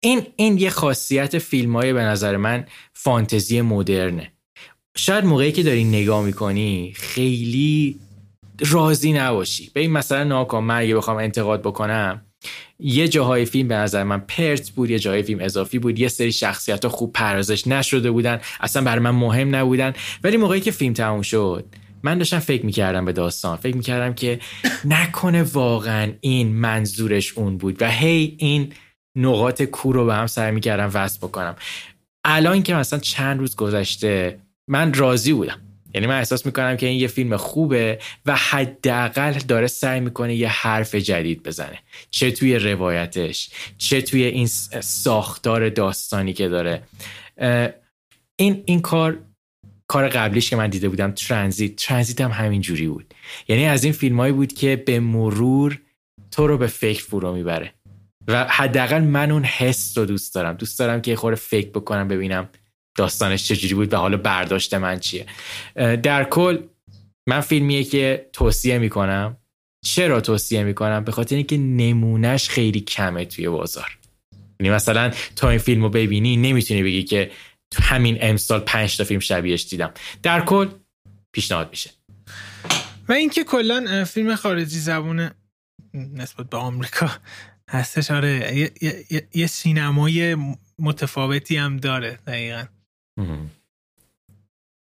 این 0.00 0.22
این 0.36 0.58
یه 0.58 0.70
خاصیت 0.70 1.38
فیلم 1.38 1.76
های 1.76 1.92
به 1.92 2.02
نظر 2.02 2.36
من 2.36 2.66
فانتزی 2.92 3.60
مدرنه. 3.60 4.32
شاید 4.96 5.24
موقعی 5.24 5.52
که 5.52 5.62
داری 5.62 5.84
نگاه 5.84 6.24
می‌کنی 6.24 6.92
خیلی 6.96 8.00
راضی 8.70 9.12
نباشی. 9.12 9.70
به 9.74 9.80
این 9.80 9.92
مثلا 9.92 10.24
ناکام 10.24 10.64
من 10.64 10.78
اگه 10.78 10.96
بخوام 10.96 11.16
انتقاد 11.16 11.60
بکنم 11.62 12.22
یه 12.80 13.08
جاهای 13.08 13.44
فیلم 13.44 13.68
به 13.68 13.74
نظر 13.74 14.04
من 14.04 14.20
پرت 14.20 14.70
بود 14.70 14.90
یه 14.90 14.98
جاهای 14.98 15.22
فیلم 15.22 15.40
اضافی 15.40 15.78
بود 15.78 15.98
یه 15.98 16.08
سری 16.08 16.32
شخصیت 16.32 16.84
ها 16.84 16.90
خوب 16.90 17.12
پردازش 17.12 17.66
نشده 17.66 18.10
بودن 18.10 18.40
اصلا 18.60 18.82
برای 18.82 19.00
من 19.00 19.10
مهم 19.10 19.54
نبودن. 19.54 19.92
ولی 20.24 20.36
موقعی 20.36 20.60
که 20.60 20.70
فیلم 20.70 20.92
تموم 20.92 21.22
شد 21.22 21.64
من 22.02 22.18
داشتم 22.18 22.38
فکر 22.38 22.66
می‌کردم 22.66 23.04
به 23.04 23.12
داستان. 23.12 23.56
فکر 23.56 23.76
می‌کردم 23.76 24.14
که 24.14 24.40
نکنه 24.84 25.42
واقعا 25.42 26.12
این 26.20 26.48
منظورش 26.48 27.32
اون 27.32 27.58
بود 27.58 27.82
و 27.82 27.90
هی 27.90 28.36
این 28.38 28.72
نقاط 29.16 29.62
کور 29.62 29.94
رو 29.94 30.06
به 30.06 30.14
هم 30.14 30.26
سر 30.26 30.50
می‌کردم 30.50 30.90
وصل 30.94 31.18
بکنم. 31.18 31.56
الان 32.24 32.62
که 32.62 32.74
مثلا 32.74 32.98
چند 32.98 33.38
روز 33.38 33.56
گذشته 33.56 34.38
من 34.68 34.94
راضی 34.94 35.32
بودم. 35.32 35.60
یعنی 35.94 36.06
من 36.06 36.18
احساس 36.18 36.46
می‌کنم 36.46 36.76
که 36.76 36.86
این 36.86 37.00
یه 37.00 37.08
فیلم 37.08 37.36
خوبه 37.36 37.98
و 38.26 38.36
حداقل 38.36 39.32
داره 39.32 39.66
سعی 39.66 40.00
می‌کنه 40.00 40.34
یه 40.34 40.48
حرف 40.48 40.94
جدید 40.94 41.42
بزنه. 41.42 41.78
چه 42.10 42.30
توی 42.30 42.58
روایتش 42.58 43.50
چه 43.78 44.02
توی 44.02 44.24
این 44.24 44.46
ساختار 44.80 45.68
داستانی 45.68 46.32
که 46.32 46.48
داره. 46.48 46.82
این 48.36 48.62
این 48.66 48.80
کار 48.80 49.18
کار 49.88 50.08
قبلیش 50.08 50.50
که 50.50 50.56
من 50.56 50.70
دیده 50.70 50.88
بودم 50.88 51.10
ترانزیت 51.10 51.76
ترانزیت 51.76 52.20
هم 52.20 52.30
همین 52.30 52.60
جوری 52.60 52.88
بود. 52.88 53.14
یعنی 53.48 53.66
از 53.66 53.84
این 53.84 53.92
فیلمایی 53.92 54.32
بود 54.32 54.52
که 54.52 54.76
به 54.76 55.00
مرور 55.00 55.80
تو 56.30 56.46
رو 56.46 56.58
به 56.58 56.66
فکر 56.66 57.04
فرو 57.04 57.32
می‌بره. 57.32 57.74
و 58.28 58.44
حداقل 58.44 59.02
من 59.02 59.30
اون 59.30 59.44
حس 59.44 59.98
رو 59.98 60.04
دوست 60.04 60.34
دارم. 60.34 60.54
دوست 60.54 60.78
دارم 60.78 61.00
که 61.00 61.16
خور 61.16 61.34
فکر 61.34 61.68
بکنم 61.68 62.08
ببینم 62.08 62.48
داستانش 62.96 63.48
چجوری 63.48 63.74
بود 63.74 63.92
و 63.92 63.96
حالا 63.96 64.16
برداشت 64.16 64.74
من 64.74 64.98
چیه. 64.98 65.26
در 65.76 66.24
کل 66.24 66.58
من 67.28 67.40
فیلمیه 67.40 67.84
که 67.84 68.26
توصیه 68.32 68.78
می‌کنم. 68.78 69.36
چرا 69.84 70.20
توصیه 70.20 70.64
می‌کنم؟ 70.64 71.04
به 71.04 71.12
خاطر 71.12 71.36
اینکه 71.36 71.56
نمونهش 71.56 72.48
خیلی 72.48 72.80
کمه 72.80 73.24
توی 73.24 73.48
بازار. 73.48 73.98
یعنی 74.60 74.74
مثلا 74.74 75.12
تا 75.36 75.50
این 75.50 75.58
فیلم 75.58 75.82
رو 75.82 75.88
ببینی 75.88 76.36
نمی‌تونی 76.36 76.82
بگی 76.82 77.02
که 77.02 77.30
تو 77.70 77.82
همین 77.82 78.18
امسال 78.20 78.60
پنج 78.60 78.96
تا 78.96 79.04
فیلم 79.04 79.20
شبیهش 79.20 79.66
دیدم. 79.66 79.94
در 80.22 80.44
کل 80.44 80.68
پیشنهاد 81.32 81.70
میشه. 81.70 81.90
و 83.08 83.12
اینکه 83.12 83.44
کلا 83.44 84.04
فیلم 84.04 84.36
خارجی 84.36 84.78
زبون 84.78 85.30
نسبت 85.94 86.50
به 86.50 86.56
آمریکا 86.56 87.10
هستش. 87.70 88.10
آره 88.10 88.56
یه, 88.56 88.72
یه،, 89.10 89.28
یه 89.34 89.46
سینمای 89.46 90.36
متفاوتی 90.78 91.56
هم 91.56 91.76
داره 91.76 92.18
دقیقا. 92.26 92.64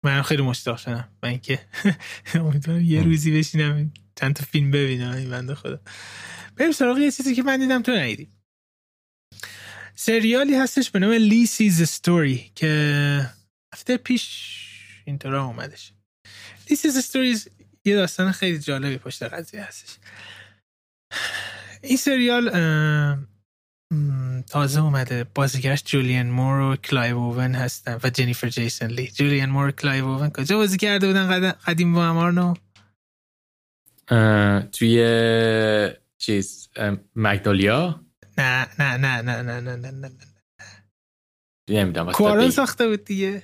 من 0.05 0.23
خیلی 0.23 0.43
مشتاق 0.43 0.77
شدم. 0.77 1.09
و 1.23 1.27
اینکه 1.27 1.59
امیدوارم 2.35 2.81
یه 2.81 3.03
روزی 3.03 3.39
بشینم 3.39 3.93
چند 4.15 4.37
تا 4.37 4.45
فیلم 4.45 4.71
ببینم. 4.71 5.13
این 5.13 5.31
بنده 5.31 5.55
خدا. 5.55 5.81
بریم 6.57 6.73
سراغ 6.73 6.99
یه 6.99 7.11
چیزی 7.11 7.35
که 7.35 7.43
من 7.43 7.57
دیدم 7.57 7.83
تو 7.83 7.93
ندیدی. 7.93 8.29
سریالی 10.01 10.55
هستش 10.55 10.91
به 10.91 10.99
نام 10.99 11.11
Lisey's 11.11 11.83
Story 11.83 12.53
که 12.55 13.31
هفته 13.75 13.97
پیش 13.97 14.57
این 15.05 15.21
طورا 15.21 15.45
اومدش. 15.45 15.93
Lisey's 16.71 16.99
Story 16.99 17.49
یه 17.85 17.97
داستان 17.97 18.33
خیلی 18.33 18.59
جالبی 18.59 18.99
پشت 18.99 19.23
قضیه 19.23 19.65
هستش. 19.65 19.97
این 21.83 21.97
سریال 21.97 22.51
تازه 24.49 24.81
اومده. 24.81 25.25
بازیگرش 25.35 25.83
جولین 25.85 26.31
مور 26.31 26.61
و 26.61 26.77
کلایو 26.77 27.17
اوون 27.17 27.55
هستن 27.55 28.01
و 28.03 28.11
جنیفر 28.11 28.49
جیسن 28.49 28.87
لی. 28.87 29.07
جولین 29.07 29.45
مور 29.45 29.69
و 29.69 29.71
کلایو 29.71 30.07
اوون 30.07 30.31
کجا 30.31 30.57
بازی 30.57 30.77
کرده 30.77 31.07
بودن 31.07 31.53
قدیم 31.53 31.95
با 31.95 32.07
امارنو 32.07 32.55
توی 34.73 35.91
چیز 36.19 36.69
مگدالیا 37.17 38.05
نه 38.41 38.97
نه 38.97 39.23
نه 39.23 39.43
نه 39.43 39.43
نه 39.43 39.77
نه 39.77 39.77
نه 39.77 39.91
نه 39.91 40.11
نمی‌دونم 41.71 42.13
کوارون 42.13 42.51
ساخته 42.51 42.89
بود 42.89 43.05
دیگه. 43.05 43.43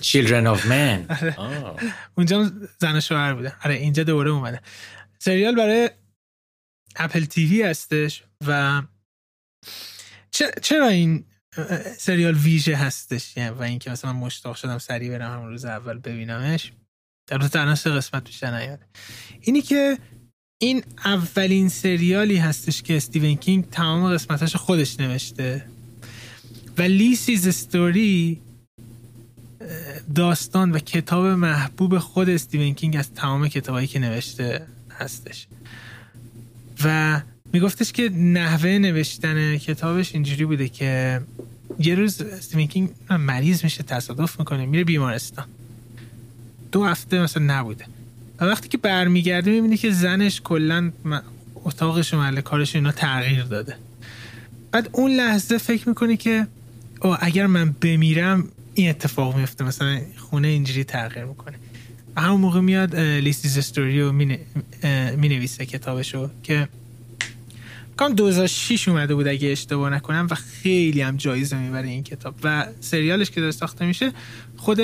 چیلدرن 0.00 0.46
آف 0.46 0.66
من 0.66 1.06
اونجا 2.14 2.50
زن 2.78 2.96
و 2.96 3.00
شوهر 3.00 3.34
بوده. 3.34 3.56
آره 3.64 3.74
اینجا 3.74 4.04
دوره 4.04 4.30
اومده. 4.30 4.62
سریال 5.18 5.54
برای 5.54 5.90
اپل 6.96 7.24
تیوی 7.24 7.62
هستش 7.62 8.24
و 8.46 8.82
چرا 10.62 10.88
این 10.88 11.24
سریال 11.98 12.34
ویژه 12.34 12.76
هستش؟ 12.76 13.36
یعنی 13.36 13.50
و 13.50 13.62
اینکه 13.62 13.90
مثلا 13.90 14.12
مشتاق 14.12 14.56
شدم 14.56 14.78
سریع 14.78 15.10
برم 15.10 15.32
همون 15.32 15.48
روز 15.48 15.64
اول 15.64 15.98
ببینمش. 15.98 16.72
در 17.26 17.38
روز 17.38 17.56
الان 17.56 17.74
سه 17.74 17.90
قسمت 17.90 18.24
بیشتر 18.24 18.58
نیاده 18.58 18.86
اینی 19.40 19.62
که 19.62 19.98
این 20.60 20.82
اولین 21.04 21.68
سریالی 21.68 22.36
هستش 22.36 22.82
که 22.82 22.96
استیون 22.96 23.34
کینگ 23.34 23.70
تمام 23.70 24.14
قسمتاش 24.14 24.56
خودش 24.56 25.00
نوشته. 25.00 25.64
و 26.78 26.82
لیسیز 26.82 27.46
استوری 27.46 28.40
داستان 30.14 30.72
و 30.72 30.78
کتاب 30.78 31.26
محبوب 31.26 31.98
خود 31.98 32.28
استیون 32.28 32.74
کینگ 32.74 32.96
از 32.96 33.12
تمام 33.12 33.48
کتابایی 33.48 33.86
که 33.86 33.98
نوشته 33.98 34.66
هستش. 34.90 35.46
و 36.84 37.20
میگفتش 37.52 37.92
که 37.92 38.08
نحوه 38.08 38.78
نوشتن 38.78 39.56
کتابش 39.56 40.14
اینجوری 40.14 40.44
بوده 40.44 40.68
که 40.68 41.20
یه 41.78 41.94
روز 41.94 42.20
استیون 42.20 42.66
کینگ 42.66 42.90
مریض 43.10 43.64
میشه 43.64 43.82
تصادف 43.82 44.38
می‌کنه 44.38 44.66
میره 44.66 44.84
بیمارستان. 44.84 45.46
دو 46.72 46.84
هفته 46.84 47.22
مثلا 47.22 47.42
نبوده. 47.42 47.86
و 48.40 48.44
وقتی 48.44 48.68
که 48.68 48.78
برمیگرده 48.78 49.50
می‌بینه 49.50 49.76
که 49.76 49.90
زنش 49.90 50.40
کلا 50.40 50.92
اتاقش 51.54 52.14
و 52.14 52.16
محل 52.16 52.40
کارش 52.40 52.74
اینا 52.74 52.92
تغییر 52.92 53.44
داده. 53.44 53.76
بعد 54.72 54.88
اون 54.92 55.10
لحظه 55.10 55.58
فکر 55.58 55.88
می‌کنه 55.88 56.16
که 56.16 56.46
او 57.02 57.16
اگر 57.20 57.46
من 57.46 57.74
بمیرم 57.80 58.48
این 58.74 58.90
اتفاق 58.90 59.36
میفته 59.36 59.64
مثلا 59.64 60.00
خونه 60.16 60.48
اینجوری 60.48 60.84
تغییر 60.84 61.24
می‌کنه. 61.24 61.56
همون 62.16 62.40
موقع 62.40 62.60
میاد 62.60 62.96
لیستیز 62.96 63.58
استوری 63.58 64.00
رو 64.00 64.12
می 64.12 64.38
نویسه 65.16 65.66
کتابشو 65.66 66.30
که 66.42 66.68
کام 67.96 68.12
2006 68.14 68.88
اومده 68.88 69.14
بود 69.14 69.28
اگه 69.28 69.48
اشتباه 69.48 69.90
نکنم 69.90 70.26
و 70.30 70.34
خیلی 70.34 71.00
هم 71.00 71.16
جایزه 71.16 71.58
می‌بره 71.58 71.88
این 71.88 72.02
کتاب. 72.02 72.34
و 72.42 72.66
سریالش 72.80 73.30
که 73.30 73.40
داره 73.40 73.52
ساخته 73.52 73.86
میشه 73.86 74.12
خود 74.56 74.80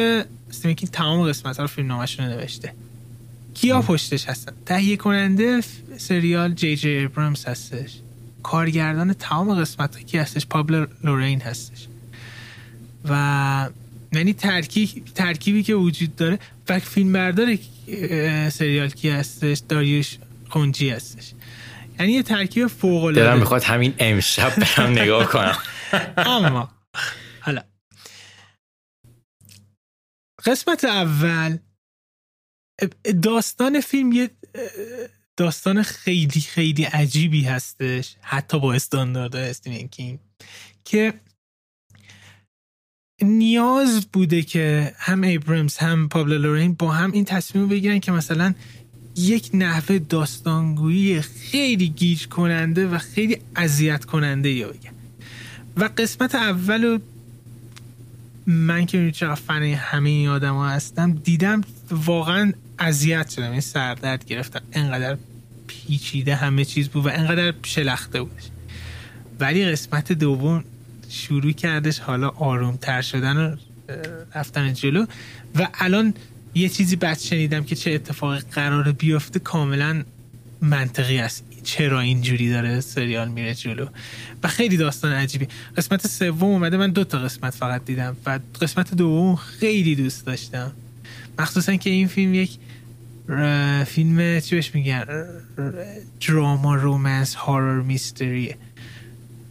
استیمیکین 0.50 0.88
تمام 0.88 1.28
قسمت 1.28 1.56
ها 1.56 1.62
رو 1.62 1.68
فیلم 1.68 1.88
نامش 1.88 2.20
رو 2.20 2.26
نوشته. 2.26 2.72
کیا 3.54 3.82
پشتش 3.82 4.28
هستن؟ 4.28 4.52
تهیه 4.66 4.96
کننده 4.96 5.60
سریال 5.96 6.52
جی 6.54 6.76
جی 6.76 7.04
ابرامز 7.04 7.44
هستش. 7.44 8.00
کارگردان 8.42 9.12
تمام 9.12 9.60
قسمت 9.60 9.96
ها 9.96 10.02
کی 10.02 10.18
هستش؟ 10.18 10.46
پابل 10.46 10.86
لورین 11.04 11.40
هستش. 11.40 11.86
و 13.08 13.68
یعنی 14.12 14.32
ترکیب 14.32 15.04
ترکیبی 15.04 15.62
که 15.62 15.74
وجود 15.74 16.16
داره 16.16 16.38
و 16.68 16.78
فیلم 16.78 17.12
بردار 17.12 17.56
سریال 18.50 18.88
کی 18.88 19.08
هستش؟ 19.10 19.62
داریوش 19.68 20.18
خونجی 20.48 20.90
هستش. 20.90 21.32
یعنی 22.00 22.12
یه 22.12 22.22
ترکیب 22.22 22.66
فوق 22.66 23.04
العاده 23.04 23.30
دلم 23.30 23.38
می‌خواد 23.38 23.62
همین 23.62 23.94
امشب 23.98 24.52
برم 24.56 24.90
نگاه 24.90 25.26
کنم. 25.26 25.58
اما 26.16 26.70
حالا. 27.40 27.62
قسمت 30.46 30.84
اول 30.84 31.58
داستان 33.22 33.80
فیلم 33.80 34.12
یه 34.12 34.30
داستان 35.36 35.82
خیلی 35.82 36.40
خیلی 36.40 36.84
عجیبی 36.84 37.42
هستش. 37.42 38.16
حتی 38.20 38.60
با 38.60 38.74
استانداردهای 38.74 39.50
استیون 39.50 39.88
کینگ. 39.88 40.18
که 40.84 41.14
نیاز 43.22 44.06
بوده 44.06 44.42
که 44.42 44.94
هم 44.98 45.22
ایبرمز 45.22 45.76
هم 45.76 46.08
پابلو 46.08 46.38
لورین 46.38 46.74
با 46.74 46.92
هم 46.92 47.12
این 47.12 47.24
تصمیم 47.24 47.68
بگیرن 47.68 48.00
که 48.00 48.12
مثلا 48.12 48.54
یک 49.16 49.50
نحوه 49.54 49.98
داستانگویی 49.98 51.20
خیلی 51.22 51.88
گیج 51.88 52.26
کننده 52.26 52.86
و 52.86 52.98
خیلی 52.98 53.38
اذیت 53.56 54.04
کننده 54.04 54.50
یا 54.50 54.68
بگن. 54.68 54.94
و 55.76 55.90
قسمت 55.98 56.34
اول 56.34 56.98
من 58.46 58.86
که 58.86 59.10
چقدر 59.10 59.34
فن 59.34 59.62
همه 59.62 60.10
این 60.10 60.28
آدم 60.28 60.54
ها 60.54 60.68
هستم 60.68 61.12
دیدم 61.12 61.60
واقعا 61.90 62.52
اذیت 62.78 63.30
شدم. 63.30 63.50
این 63.50 63.60
سردرد 63.60 64.24
گرفتم. 64.24 64.60
انقدر 64.72 65.16
پیچیده 65.66 66.34
همه 66.34 66.64
چیز 66.64 66.88
بود 66.88 67.06
و 67.06 67.08
انقدر 67.08 67.54
شلخته 67.62 68.22
بود 68.22 68.42
ولی 69.40 69.64
قسمت 69.64 70.12
دوم 70.12 70.64
شروع 71.08 71.52
کردش 71.52 71.98
حالا 71.98 72.28
آروم 72.28 72.76
تر 72.76 73.02
شدن 73.02 73.36
و 73.36 73.56
رفتن 74.34 74.72
جلو. 74.72 75.06
و 75.54 75.68
الان 75.74 76.14
یه 76.54 76.68
چیزی 76.68 76.96
بعد 76.96 77.18
شنیدم 77.18 77.64
که 77.64 77.76
چه 77.76 77.90
اتفاقی 77.90 78.38
قرار 78.38 78.92
بیفته 78.92 79.38
کاملا 79.38 80.04
منطقی 80.60 81.18
است. 81.18 81.44
چرا 81.64 82.00
اینجوری 82.00 82.50
داره 82.50 82.80
سریال 82.80 83.28
میره 83.28 83.54
جلو 83.54 83.86
و 84.42 84.48
خیلی 84.48 84.76
داستان 84.76 85.12
عجیبی. 85.12 85.48
قسمت 85.76 86.06
سوم 86.06 86.44
اومده 86.44 86.76
من 86.76 86.90
دو 86.90 87.04
تا 87.04 87.18
قسمت 87.18 87.54
فقط 87.54 87.84
دیدم 87.84 88.16
و 88.26 88.40
قسمت 88.60 88.94
دوم 88.94 89.36
خیلی 89.36 89.94
دوست 89.94 90.26
داشتم. 90.26 90.72
مخصوصا 91.38 91.76
که 91.76 91.90
این 91.90 92.08
فیلم 92.08 92.34
یک 92.34 92.58
فیلم 93.86 94.40
چی 94.40 94.54
بهش 94.54 94.74
میگن؟ 94.74 95.04
دراما 96.28 96.74
رومنس 96.74 97.34
هارر 97.34 97.80
میستریه. 97.80 98.56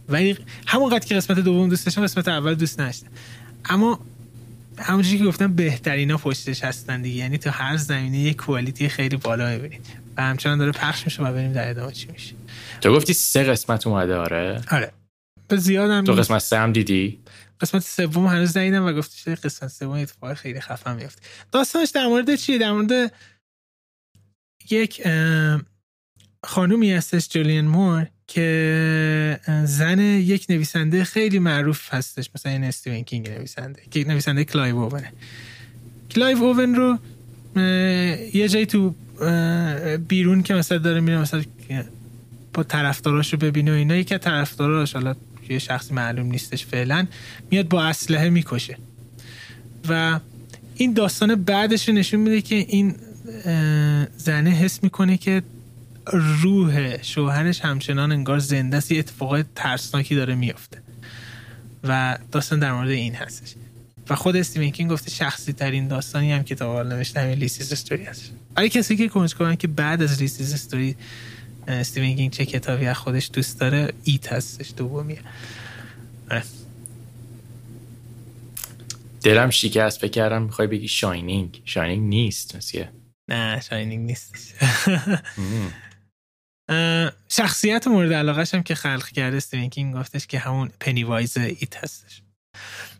ولی 0.08 0.36
همونقدر 0.66 1.06
که 1.06 1.14
قسمت 1.14 1.38
دوم 1.38 1.68
دوست 1.68 1.86
داشتم 1.86 2.02
قسمت 2.02 2.28
اول 2.28 2.54
دوست 2.54 2.80
نداشتم. 2.80 3.06
اما 3.64 4.00
همونجوری 4.78 5.18
که 5.18 5.24
گفتم 5.24 5.52
بهترین 5.52 6.10
ها 6.10 6.16
پشتش 6.16 6.64
هستن 6.64 7.02
دیگه. 7.02 7.16
یعنی 7.16 7.38
تو 7.38 7.50
هر 7.50 7.76
زمینه 7.76 8.18
یک 8.18 8.36
کوالیتی 8.36 8.88
خیلی 8.88 9.16
بالا 9.16 9.50
می‌بینید. 9.50 10.03
و 10.16 10.22
همچنان 10.22 10.58
داره 10.58 10.72
پخش 10.72 11.04
میشه 11.04 11.22
و 11.22 11.32
ببینیم 11.32 11.52
در 11.52 11.70
ادامه 11.70 11.92
چی 11.92 12.08
میشه. 12.12 12.34
تو 12.80 12.94
گفتی 12.94 13.12
سه 13.12 13.42
قسمت 13.42 13.86
اومده 13.86 14.16
آره. 14.16 14.60
آره. 14.70 14.92
به 15.48 15.56
زیادم 15.56 16.04
تو 16.04 16.12
قسمت 16.12 16.38
سه 16.38 16.58
هم 16.58 16.72
دیدی؟ 16.72 17.20
قسمت 17.60 17.82
سوم 17.82 18.26
هنوز 18.26 18.56
ندیدم 18.56 18.86
و 18.86 18.92
گفتش 18.92 19.28
قسمت 19.28 19.70
سوم 19.70 19.90
اتفاق 19.90 20.34
خیلی 20.34 20.60
خفن 20.60 20.96
میفته. 20.96 21.22
داستانش 21.52 21.90
در 21.90 22.06
مورد 22.06 22.34
چیه؟ 22.34 22.58
در 22.58 22.72
مورد 22.72 23.12
یک 24.70 25.02
خانومی 26.44 26.92
هستش 26.92 27.28
جولین 27.28 27.64
مور 27.64 28.06
که 28.26 29.40
زن 29.64 29.98
یک 29.98 30.46
نویسنده 30.48 31.04
خیلی 31.04 31.38
معروف 31.38 31.94
هستش 31.94 32.30
مثلا 32.34 32.52
این 32.52 32.64
استیون 32.64 33.02
کینگ 33.02 33.30
نویسنده 33.30 33.82
که 33.90 34.04
نویسنده 34.08 34.44
کلایو 34.44 34.76
اوونه 34.76 35.12
کلایو 36.10 36.42
اوون 36.42 36.74
رو 36.74 36.98
یه 38.34 38.48
جایی 38.48 38.66
تو 38.66 38.94
بیرون 40.08 40.42
که 40.42 40.54
مثلا 40.54 40.78
داره 40.78 41.00
میره 41.00 41.18
مثلا 41.18 41.42
با 42.54 42.62
طرفداراش 42.62 43.32
رو 43.32 43.38
ببینه 43.38 43.72
و 43.72 43.74
اینا 43.74 43.96
یکی 43.96 44.18
طرفداراش 44.18 44.92
حالا 44.92 45.14
یه 45.48 45.58
شخصی 45.58 45.94
معلوم 45.94 46.26
نیستش 46.26 46.66
فعلا 46.66 47.06
میاد 47.50 47.68
با 47.68 47.84
اسلحه 47.84 48.28
می‌کشه. 48.28 48.76
و 49.88 50.20
این 50.74 50.92
داستان 50.92 51.34
بعدش 51.34 51.88
نشون 51.88 52.20
میده 52.20 52.40
که 52.40 52.54
این 52.54 52.94
زنه 54.16 54.50
حس 54.50 54.82
می‌کنه 54.82 55.16
که 55.16 55.42
روح 56.42 57.02
شوهرش 57.02 57.60
همچنان 57.60 58.12
انگار 58.12 58.38
زنده 58.38 58.76
است 58.76 58.92
یه 58.92 58.98
اتفاق 58.98 59.42
ترسناکی 59.54 60.14
داره 60.14 60.34
میافته. 60.34 60.78
و 61.84 62.18
داستان 62.32 62.58
در 62.58 62.72
مورد 62.72 62.90
این 62.90 63.14
هستش. 63.14 63.54
و 64.08 64.14
خود 64.14 64.36
استیون 64.36 64.70
کینگ 64.70 64.90
گفته 64.90 65.10
شخصی 65.10 65.52
ترین 65.52 65.88
داستانی 65.88 66.32
هم 66.32 66.42
که 66.42 66.54
تا 66.54 66.72
حال 66.72 66.92
نوشته 66.92 67.20
همین 67.20 67.38
Lisey's 67.38 67.72
Story 67.72 68.04
هست. 68.04 68.32
برای 68.54 68.68
کسی 68.68 68.96
که 68.96 69.08
کنجکاون 69.08 69.56
که 69.56 69.68
بعد 69.68 70.02
از 70.02 70.20
Lisey's 70.22 70.54
Story 70.54 70.96
استیون 71.68 72.16
کینگ 72.16 72.32
چه 72.32 72.46
کتابی 72.46 72.86
از 72.86 72.96
خودش 72.96 73.30
دوست 73.32 73.60
داره 73.60 73.92
It 74.04 74.32
هستش 74.32 74.72
دومیه. 74.76 75.20
دلم 79.22 79.50
شکست 79.50 80.00
فکر 80.00 80.10
کردم 80.10 80.42
می‌خوای 80.42 80.68
بگی 80.68 80.88
Shining 80.88 81.62
Shining 81.64 82.08
نیست 82.08 82.56
مثل 82.56 82.84
نه 83.28 83.60
Shining 83.60 84.06
نیست 84.06 84.54
شخصیت 87.28 87.86
مورد 87.86 88.12
علاقه 88.12 88.44
هم 88.52 88.62
که 88.62 88.74
خلق 88.74 89.08
کرده 89.08 89.36
استیون 89.36 89.68
کینگ 89.68 89.94
گفتش 89.94 90.26
که 90.26 90.38
همون 90.38 90.70
پنی 90.80 91.04
وایز 91.04 91.36
It 91.36 91.76
هستش. 91.76 92.22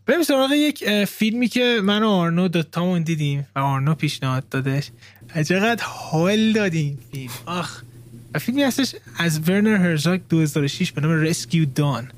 بریم 0.07 0.23
سراغ 0.23 0.53
یک 0.53 1.05
فیلمی 1.05 1.49
که 1.49 1.81
من 1.83 2.03
و 2.03 2.09
آرنو 2.09 2.49
دوتامون 2.49 3.03
دیدیم 3.03 3.47
و 3.57 3.59
آرنو 3.59 3.95
پیشنهاد 3.95 4.49
دادش. 4.49 4.91
چقدر 5.49 5.85
حال 5.85 6.53
دادیم 6.53 6.99
فیلم. 7.13 7.31
آخ 7.47 7.83
فیلمی 8.41 8.63
هستش 8.63 8.95
از 9.19 9.49
ورنر 9.49 9.77
هرزاک 9.77 10.21
2006 10.29 10.93
به 10.93 11.01
نام 11.01 11.11
رسکیو 11.11 11.65
دان 11.65 12.11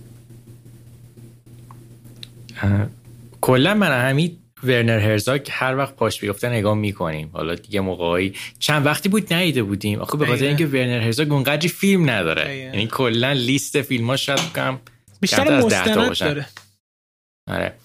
کلا 3.41 3.75
من 3.75 4.09
همین 4.09 4.37
ورنر 4.65 4.99
هرزاگ 4.99 5.49
هر 5.51 5.77
وقت 5.77 5.97
پاش 5.97 6.21
بیفته 6.21 6.49
نگاه 6.49 6.75
می‌کنیم. 6.75 7.31
حالا 7.33 7.55
دیگه 7.55 7.81
موقعی 7.81 8.33
چند 8.59 8.87
وقتی 8.87 9.09
بود 9.09 9.33
نیده 9.33 9.63
بودیم. 9.63 9.99
آخه 9.99 10.19
به 10.19 10.27
خاطر 10.27 10.45
اینکه 10.45 10.67
ورنر 10.67 11.01
هرزاگ 11.01 11.33
اونقدری 11.33 11.69
فیلم 11.69 12.11
نداره. 12.11 12.57
یعنی 12.57 12.87
کلا 12.87 13.33
لیست 13.33 13.83
فیلم 13.83 14.07
ها 14.07 14.17
شاید 14.17 14.41
کم 14.55 14.79
بیشتر 15.21 15.61
مستند 15.61 16.19
داره. 16.19 16.47
آره. 17.51 17.77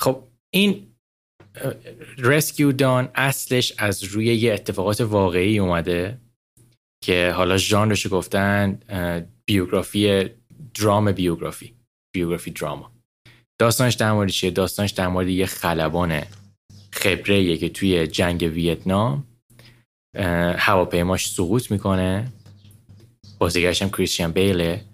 خب 0.00 0.22
این 0.54 0.86
رسکیو 2.18 2.72
دان 2.72 3.08
اصلش 3.14 3.72
از 3.78 4.04
روی 4.04 4.26
یه 4.26 4.52
اتفاقات 4.52 5.00
واقعی 5.00 5.58
اومده 5.58 6.18
که 7.04 7.32
حالا 7.36 7.56
ژانرش 7.56 8.06
گفتن 8.06 8.80
بیوگرافی 9.44 10.30
درام 10.80 11.12
بیوگرافی 11.12 11.74
بیوگرافی 12.14 12.50
دراما. 12.50 12.92
داستانش 13.60 13.94
در 13.94 14.12
مورد 14.12 14.30
چیه؟ 14.30 14.50
داستانش 14.50 14.90
در 14.90 15.08
مورد 15.08 15.28
یه 15.28 15.46
خلبان 15.46 16.22
خبره 16.92 17.56
که 17.56 17.68
توی 17.68 18.06
جنگ 18.06 18.42
ویتنام 18.42 19.26
هواپیماش 20.56 21.30
سقوط 21.30 21.70
می‌کنه. 21.70 22.32
بازیگرش 23.38 23.82
هم 23.82 23.90
کریستیان 23.90 24.32
بیله 24.32 24.84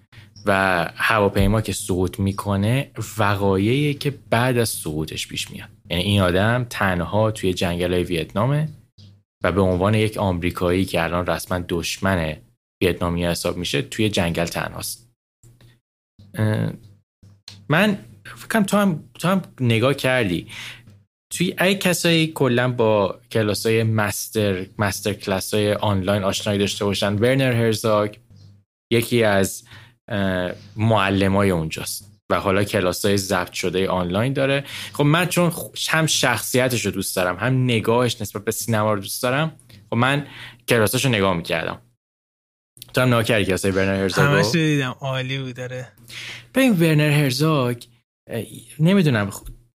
و 0.45 0.89
هواپیما 0.95 1.61
که 1.61 1.73
سقوط 1.73 2.19
می‌کنه 2.19 2.91
وقایعی 3.17 3.93
که 3.93 4.13
بعد 4.29 4.57
از 4.57 4.69
سقوطش 4.69 5.27
پیش 5.27 5.51
میاد. 5.51 5.69
یعنی 5.89 6.03
این 6.03 6.21
آدم 6.21 6.65
تنها 6.69 7.31
توی 7.31 7.53
جنگل 7.53 7.93
های 7.93 8.03
ویتنامه 8.03 8.69
و 9.43 9.51
به 9.51 9.61
عنوان 9.61 9.93
یک 9.93 10.17
آمریکایی 10.17 10.85
که 10.85 11.03
الان 11.03 11.25
رسما 11.25 11.63
دشمن 11.69 12.37
ویتنامی 12.83 13.25
حساب 13.25 13.57
میشه 13.57 13.81
توی 13.81 14.09
جنگل 14.09 14.45
تنهاست. 14.45 15.11
من 17.69 17.97
فکرم 18.23 18.63
تو 18.63 18.77
هم, 18.77 19.03
تو 19.13 19.27
هم 19.27 19.41
نگاه 19.59 19.93
کردی. 19.93 20.47
توی 21.31 21.55
ای 21.59 21.75
کسایی 21.75 22.27
کلا 22.27 22.71
با 22.71 23.19
کلاس 23.31 23.65
های 23.65 23.83
مستر 23.83 24.65
مستر 24.77 25.13
کلاس 25.13 25.53
های 25.53 25.73
آنلاین 25.73 26.23
آشنایی 26.23 26.59
داشته 26.59 26.85
باشن 26.85 27.13
ورنر 27.13 27.51
هرزاگ 27.51 28.15
یکی 28.91 29.23
از 29.23 29.63
معلم 30.75 31.35
های 31.35 31.49
اونجاست. 31.49 32.11
و 32.31 32.39
حالا 32.39 32.63
کلاس 32.63 33.05
های 33.05 33.17
ضبط 33.17 33.51
شده 33.51 33.89
آنلاین 33.89 34.33
داره. 34.33 34.63
خب 34.93 35.03
من 35.03 35.25
چون 35.25 35.51
هم 35.89 36.05
شخصیتش 36.05 36.85
رو 36.85 36.91
دوست 36.91 37.15
دارم 37.15 37.35
هم 37.35 37.63
نگاهش 37.63 38.21
نسبت 38.21 38.45
به 38.45 38.51
سینما 38.51 38.93
رو 38.93 38.99
دوست 38.99 39.23
دارم 39.23 39.55
خب 39.89 39.95
من 39.95 40.27
کلاساشو 40.67 41.09
نگاه 41.09 41.33
می‌کردم. 41.33 41.81
تو 42.93 43.01
هم 43.01 43.07
نگاه 43.07 43.23
کردی 43.23 43.45
کلاس 43.45 43.65
ورنر 43.65 43.95
هرزاگ 43.95 44.51
دیدم. 44.51 44.95
عالی 44.99 45.39
بود 45.39 45.55
داره 45.55 45.87
ببین 46.55 46.71
ورنر 46.71 47.09
هرزاگ 47.09 47.83
نمی‌دونم 48.79 49.31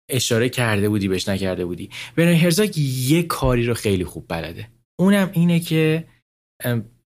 اشاره 0.10 0.50
کرده 0.50 0.90
بودی 0.90 1.08
بهش 1.08 1.28
نکرده 1.28 1.66
بودی. 1.66 1.90
ورنر 2.18 2.34
هرزاگ 2.34 2.78
یه 2.78 3.24
کاری 3.24 3.66
رو 3.66 3.74
خیلی 3.74 4.06
خوب 4.06 4.26
بلده. 4.30 4.70
اونم 5.00 5.30
اینه 5.34 5.60
که 5.60 6.08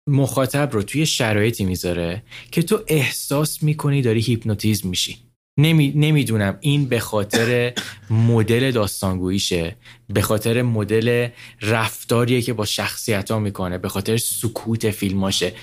مخاطب 0.07 0.69
رو 0.71 0.83
توی 0.83 1.05
شرایطی 1.05 1.65
می‌ذاره 1.65 2.23
که 2.51 2.61
تو 2.61 2.83
احساس 2.87 3.63
می‌کنی 3.63 4.01
داری 4.01 4.19
هیپنوتیزم 4.21 4.89
میشی. 4.89 5.17
نمی، 5.59 5.93
نمی‌دونم 5.95 6.57
این 6.61 6.85
به 6.85 6.99
خاطر 6.99 7.73
مدل 8.09 8.71
داستانگوییشه 8.71 9.75
به 10.09 10.21
خاطر 10.21 10.61
مدل 10.61 11.27
رفتاریه 11.61 12.41
که 12.41 12.53
با 12.53 12.65
شخصیت 12.65 13.31
ها 13.31 13.39
می‌کنه 13.39 13.77
به 13.77 13.89
خاطر 13.89 14.17
سکوت 14.17 14.91
فیلماشه. 14.91 15.53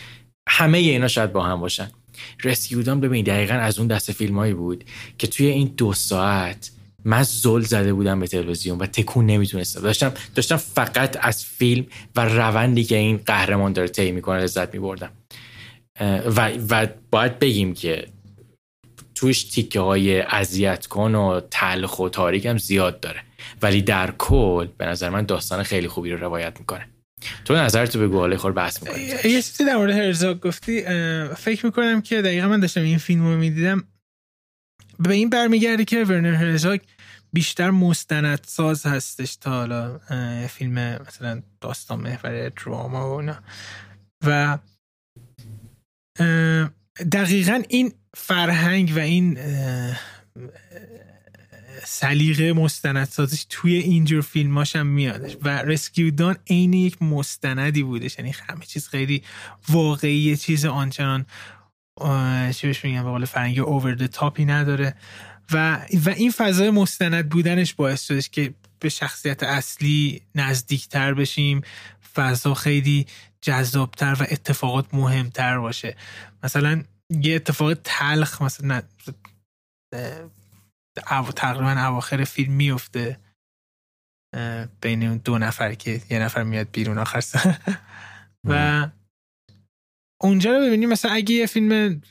همه 0.49 0.79
اینا 0.79 1.09
شاید 1.09 1.33
با 1.33 1.43
هم 1.43 1.61
باشن. 1.61 1.91
رسکیودان 2.45 3.01
ببین 3.01 3.25
دقیقا 3.25 3.55
از 3.55 3.79
اون 3.79 3.89
دست 3.89 4.13
فیلمایی 4.13 4.55
بود 4.55 4.85
که 5.19 5.27
توی 5.27 5.47
این 5.47 5.75
دو 5.77 5.93
ساعت 5.93 6.71
من 7.05 7.23
زل 7.23 7.61
زده 7.61 7.93
بودم 7.93 8.21
به 8.21 8.27
تلویزیون 8.27 8.79
و 8.79 8.87
تکون 8.87 9.27
نمی‌تونستم. 9.27 9.81
داشتم 9.81 10.13
داشتم 10.35 10.57
فقط 10.57 11.19
از 11.21 11.45
فیلم 11.45 11.87
و 12.17 12.25
روندی 12.25 12.85
که 12.85 12.97
این 12.97 13.17
قهرمان 13.17 13.73
داره 13.73 13.89
طی 13.89 14.13
می‌کنه 14.13 14.41
لذت 14.41 14.75
میبردم. 14.75 15.11
و, 16.37 16.51
و 16.71 16.87
باید 17.11 17.39
بگیم 17.39 17.75
که 17.75 18.07
توش 19.15 19.45
تیکه 19.45 19.81
های 19.81 20.21
اذیت 20.21 20.87
کن 20.87 21.15
و 21.15 21.41
تلخ 21.51 21.99
و 21.99 22.09
تاریک 22.09 22.47
هم 22.47 22.59
زیاد 22.59 23.01
داره. 23.01 23.21
ولی 23.63 23.83
در 23.83 24.15
کل 24.19 24.69
به 24.79 24.87
نظر 24.87 25.11
من 25.11 25.25
داستان 25.25 25.63
خیلی 25.63 25.89
خوبی 25.89 26.11
رو 26.11 26.19
روایت 26.19 26.61
می‌کنه. 26.61 26.89
تو 27.45 27.55
نظر 27.55 27.87
تو 27.87 28.01
بگو 28.01 28.19
حالا 28.19 28.37
خور 28.37 28.53
بحث 28.53 28.83
می‌کنیم. 28.83 29.09
یه 29.25 29.43
چیزی 29.43 29.65
در 29.65 29.77
مورد 29.77 29.91
هرزاگ 29.91 30.41
گفتی 30.41 30.83
فکر 31.35 31.67
می‌کنم 31.67 32.03
که 32.03 32.23
دقیقا 32.23 32.49
من 32.49 32.61
داشتم 32.61 32.81
این 32.81 32.99
فیلم 32.99 33.25
رو 33.25 33.37
می‌دیدم. 33.37 33.85
به 34.99 35.15
این 35.15 35.31
برمیگرده 35.31 35.85
که 35.85 36.05
ورنر 36.05 36.35
هرزاگ 36.35 36.81
بیشتر 37.33 37.71
مستند 37.71 38.41
ساز 38.47 38.87
هستش 38.87 39.37
تا 39.37 39.51
حالا 39.51 39.99
فیلم 40.49 40.99
مثلا 41.09 41.43
داستان 41.61 42.01
محور 42.01 42.49
دراما 42.49 43.15
و 43.15 43.21
اینا. 43.21 43.39
و 44.27 44.59
دقیقا 47.13 47.63
این 47.69 47.93
فرهنگ 48.17 48.93
و 48.97 48.99
این 48.99 49.39
سلیقه 51.85 52.53
مستندسازیش 52.53 53.47
توی 53.49 53.75
اینجور 53.75 54.21
فیلماش 54.21 54.77
هم 54.77 54.87
میادش. 54.87 55.37
و 55.43 55.49
رسکیو 55.49 56.11
دان 56.11 56.37
عین 56.51 56.73
یک 56.73 57.03
مستندی 57.03 57.83
بودش. 57.83 58.19
یعنی 58.19 58.35
همه 58.49 58.67
چیز 58.67 58.89
خیلی 58.89 59.23
واقعی 59.69 60.37
چیز 60.37 60.65
آنچنان 60.65 61.27
چی 62.53 62.67
بهش 62.67 62.85
میگم 62.85 63.05
به 63.05 63.11
قول 63.11 63.25
فرنگی 63.25 63.61
اوور 63.61 63.95
د 63.95 64.07
تاپی 64.07 64.45
نداره. 64.45 64.95
و 65.53 65.87
و 66.05 66.09
این 66.09 66.31
فضای 66.31 66.71
مستند 66.71 67.29
بودنش 67.29 67.75
باعث 67.75 68.03
شدش 68.03 68.29
که 68.29 68.55
به 68.81 68.89
شخصیت 68.89 69.43
اصلی 69.43 70.23
نزدیکتر 70.35 71.15
بشیم 71.15 71.61
فضا 72.15 72.55
خیلی 72.55 73.07
جذابتر 73.41 74.17
و 74.21 74.23
اتفاقات 74.31 74.95
مهمتر 74.95 75.59
باشه. 75.59 75.97
مثلا 76.43 76.83
یه 77.11 77.35
اتفاق 77.35 77.75
تلخ 77.85 78.43
مثلا 78.43 78.83
تقریبا 81.37 81.71
اواخر 81.71 82.25
فیلم 82.25 82.53
میفته 82.53 83.19
بین 84.81 85.03
اون 85.03 85.17
دو 85.17 85.39
نفر 85.39 85.75
که 85.75 86.01
یه 86.11 86.19
نفر 86.19 86.43
میاد 86.43 86.71
بیرون 86.73 86.99
آخر 86.99 87.23
و 88.45 88.89
اونجا 90.23 90.57
رو 90.59 90.67
ببینیم. 90.67 90.89
مثلا 90.89 91.13
اگه 91.13 91.35
یه 91.35 91.47
فیلم 91.47 92.03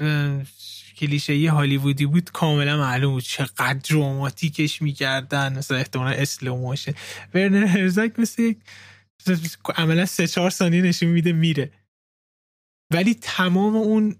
کلیشه 0.97 1.36
یه 1.36 1.51
هالیوودی 1.51 2.05
بود 2.05 2.32
کاملا 2.32 2.78
معلوم 2.78 3.14
بود 3.14 3.24
چقدر 3.24 3.74
دراماتیکش 3.74 4.82
می‌کردن. 4.82 5.57
مثلا 5.57 5.78
احتمالا 5.78 6.12
slow 6.12 6.55
motion. 6.55 6.93
ورنر 7.34 7.66
هرزاک 7.66 8.20
مثل 8.20 8.53
عملا 9.76 10.05
سه 10.05 10.28
چهار 10.28 10.49
ثانیه 10.49 10.82
نشون 10.82 11.09
میده 11.09 11.34
میره. 11.34 11.72
ولی 12.93 13.14
تمام 13.14 13.76
اون 13.76 14.16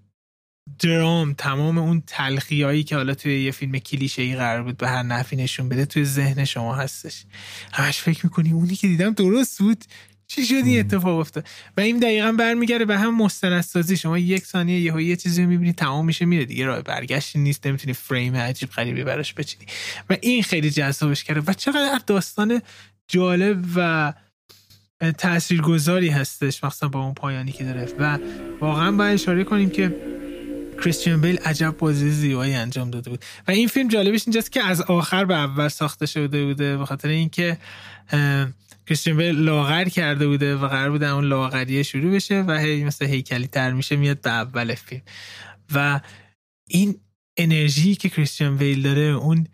درام 0.80 1.34
تمام 1.34 1.78
اون 1.78 2.04
تلخیایی 2.08 2.84
که 2.84 2.96
حالا 2.96 3.14
توی 3.14 3.44
یه 3.44 3.52
فیلم 3.52 3.80
کلیشه 3.80 4.22
ای 4.22 4.36
قرار 4.36 4.64
بود 4.64 4.78
به 4.78 4.90
هر 4.90 5.04
نحوی 5.04 5.36
نشون 5.36 5.70
بده 5.70 5.86
توی 5.86 6.06
ذهن 6.06 6.46
شما 6.46 6.76
هستش. 6.76 7.26
همش 7.74 7.98
فکر 7.98 8.26
می‌کنی 8.26 8.52
اونی 8.52 8.76
که 8.76 8.88
دیدم 8.88 9.14
درست 9.14 9.60
بود. 9.60 9.86
چی 10.36 10.46
شد 10.46 10.54
این 10.54 10.80
اتفاق 10.80 11.20
افتاد؟ 11.20 11.48
و 11.78 11.82
این 11.82 12.00
دقیقا 12.00 12.32
برمیگرده 12.32 12.86
به 12.86 12.98
هم 12.98 13.18
مستندسازی. 13.18 13.98
شما 13.98 14.18
یک 14.18 14.46
ثانیه 14.46 14.80
یه 14.80 15.04
یه 15.04 15.16
چیزی 15.16 15.44
رو 15.44 15.50
می‌بینی 15.50 15.74
تمام 15.74 16.06
میشه 16.06 16.26
میره 16.26 16.46
دیگه. 16.46 16.66
راه 16.66 16.82
برگشتی 16.82 17.40
نیست 17.40 17.68
نمی‌تونی 17.68 17.94
فریم 17.94 18.36
عجیب 18.36 18.70
غریبی 18.70 19.04
براش 19.04 19.34
بچینی. 19.34 19.66
و 20.10 20.18
این 20.22 20.44
خیلی 20.44 20.70
جذابش 20.70 21.24
کرده. 21.24 21.42
و 21.48 21.54
چقدر 21.54 22.02
داستان 22.08 22.62
جالب 23.08 23.66
و 23.76 24.14
تاثیرگذاری 25.18 26.10
هستش 26.10 26.64
مخصوصا 26.64 26.88
با 26.88 27.04
اون 27.04 27.14
پایانی 27.14 27.52
که 27.52 27.64
داره. 27.64 27.88
و 28.00 28.18
واقعا 28.62 28.92
باید 28.92 29.14
اشاره 29.14 29.44
کنیم 29.44 29.70
که 29.70 29.96
کریستیان 30.84 31.22
بیل 31.22 31.38
عجب 31.38 31.76
بازی 31.78 32.12
زیبایی 32.12 32.54
انجام 32.54 32.92
داده 32.92 33.10
بود. 33.10 33.26
و 33.48 33.52
این 33.52 33.68
فیلم 33.68 33.88
جالبش 33.88 34.22
اینجاست 34.26 34.52
که 34.52 34.64
از 34.64 34.82
آخر 34.82 35.26
به 35.26 35.36
اول 35.36 35.68
ساخته 35.68 36.06
شده 36.06 36.46
بوده 36.46 36.78
به 36.78 36.86
خاطر 36.86 37.08
اینکه 37.08 37.58
کریستیان 38.92 39.18
بیل 39.18 39.36
لاغر 39.36 39.86
کرده 39.86 40.28
بوده 40.28 40.56
و 40.56 40.68
قرار 40.68 40.90
بوده 40.90 41.10
اون 41.10 41.26
لاغریه 41.26 41.84
شروع 41.84 42.16
بشه 42.16 42.42
و 42.42 42.52
هی 42.52 42.84
مثل 42.84 43.06
هیکلی 43.06 43.48
تر 43.48 43.72
میشه 43.72 43.96
میاد 43.96 44.22
به 44.22 44.30
اول 44.30 44.76
فیلم. 44.76 45.02
و 45.74 46.00
این 46.68 46.96
انرژی 47.38 47.96
که 47.96 48.10
کریستیان 48.10 48.58
بیل 48.58 48.82
داره 48.82 49.02
اون 49.02 49.48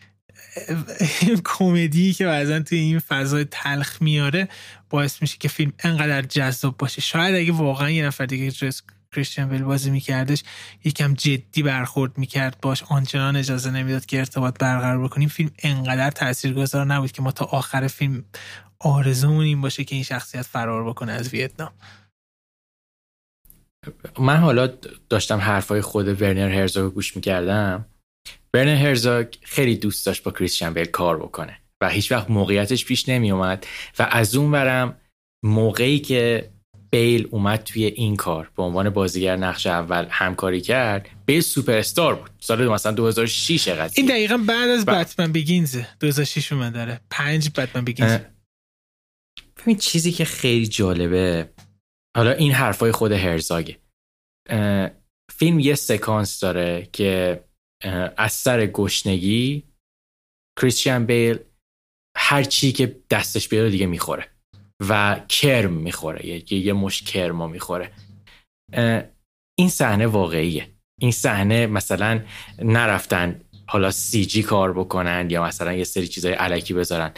کمدی 1.57 2.13
که 2.13 2.25
بعضا 2.25 2.59
توی 2.59 2.77
این 2.77 2.99
فضای 2.99 3.45
تلخ 3.51 4.01
میاره 4.01 4.47
باعث 4.89 5.21
میشه 5.21 5.38
که 5.39 5.47
فیلم 5.47 5.73
انقدر 5.83 6.21
جذاب 6.21 6.77
باشه. 6.77 7.01
شاید 7.01 7.35
اگه 7.35 7.51
واقعا 7.51 7.89
یه 7.89 8.05
نفر 8.05 8.25
دیگه 8.25 8.71
کریستیان 9.11 9.49
بیل 9.49 9.63
بازی 9.63 9.89
میکردش 9.89 10.43
یکم 10.83 11.13
جدی 11.13 11.63
برخورد 11.63 12.17
می‌کرد 12.17 12.57
باش 12.61 12.83
آنچنان 12.83 13.35
اجازه 13.35 13.71
نمی‌داد 13.71 14.05
که 14.05 14.19
ارتباط 14.19 14.57
برقرار 14.59 15.03
بکنیم. 15.03 15.29
فیلم 15.29 15.51
انقدر 15.63 16.11
تاثیرگذار 16.11 16.85
نبود 16.85 17.11
که 17.11 17.21
ما 17.21 17.31
تا 17.31 17.45
آخر 17.45 17.88
فیلم 17.88 18.23
آرزومون 18.80 19.45
این 19.45 19.61
باشه 19.61 19.84
که 19.84 19.95
این 19.95 20.03
شخصیت 20.03 20.41
فرار 20.41 20.89
بکنه 20.89 21.11
از 21.11 21.30
ویتنام. 21.30 21.73
من 24.19 24.38
حالا 24.38 24.67
داشتم 25.09 25.39
حرفای 25.39 25.82
خود 25.82 26.21
ورنر 26.21 26.49
هرزاگ 26.49 26.93
گوش 26.93 27.15
می‌کردم. 27.15 27.86
ورنر 28.53 28.75
هرزاگ 28.75 29.28
خیلی 29.41 29.78
دوست 29.78 30.05
داشت 30.05 30.23
با 30.23 30.32
کریستیان 30.32 30.73
بیل 30.73 30.86
کار 30.86 31.17
بکنه 31.17 31.57
و 31.82 31.89
هیچ 31.89 32.11
وقت 32.11 32.30
موقعیتش 32.30 32.86
پیش 32.86 33.09
نمی 33.09 33.32
اومد 33.32 33.67
و 33.99 34.07
از 34.11 34.36
اون 34.36 34.51
برم 34.51 34.97
موقعی 35.43 35.99
که 35.99 36.51
بیل 36.91 37.28
اومد 37.32 37.63
توی 37.63 37.86
این 37.86 38.15
کار 38.15 38.51
به 38.55 38.63
عنوان 38.63 38.89
بازیگر 38.89 39.36
نقش 39.36 39.67
اول 39.67 40.05
همکاری 40.09 40.61
کرد 40.61 41.09
بیل 41.25 41.41
سوپر 41.41 41.78
استار 41.78 42.15
بود. 42.15 42.30
سال 42.39 42.67
مثلا 42.67 42.91
2006 42.91 43.67
قضیه. 43.67 44.03
این 44.03 44.05
دقیقا 44.11 44.38
بعد 44.38 44.69
از 44.69 44.86
ب... 44.86 44.89
بتمن 44.89 45.32
بگینز 45.32 45.82
2006 45.99 46.51
اومد 46.51 46.73
داره 46.73 47.01
پنج 47.09 47.49
بتمن 47.49 47.86
بگینز 47.86 48.17
ببین 49.59 49.77
چیزی 49.77 50.11
که 50.11 50.25
خیلی 50.25 50.67
جالبه. 50.67 51.49
حالا 52.17 52.31
این 52.31 52.51
حرفای 52.51 52.91
خود 52.91 53.11
هرزاگه. 53.11 53.79
فیلم 55.31 55.59
یه 55.59 55.75
سکانس 55.75 56.39
داره 56.39 56.89
که 56.93 57.43
از 58.17 58.33
سر 58.33 58.65
گشنگی 58.65 59.63
کریستیان 60.59 61.05
بیل 61.05 61.39
هر 62.17 62.43
چی 62.43 62.71
که 62.71 62.99
دستش 63.09 63.49
بیاره 63.49 63.69
دیگه 63.69 63.85
می‌خوره 63.85 64.27
و 64.89 65.21
کرم 65.29 65.73
می‌خوره. 65.73 66.25
یه, 66.25 66.53
یه 66.53 66.73
مش 66.73 67.01
کرما 67.03 67.47
می‌خوره. 67.47 67.91
این 69.59 69.69
صحنه 69.69 70.07
واقعیه. 70.07 70.69
این 71.01 71.11
صحنه 71.11 71.67
مثلا 71.67 72.23
نرفتن 72.59 73.41
حالا 73.67 73.91
سی 73.91 74.25
جی 74.25 74.43
کار 74.43 74.73
بکنن 74.73 75.27
یا 75.29 75.43
مثلا 75.43 75.73
یه 75.73 75.83
سری 75.83 76.07
چیزای 76.07 76.33
علکی 76.33 76.73
بذارن. 76.73 77.11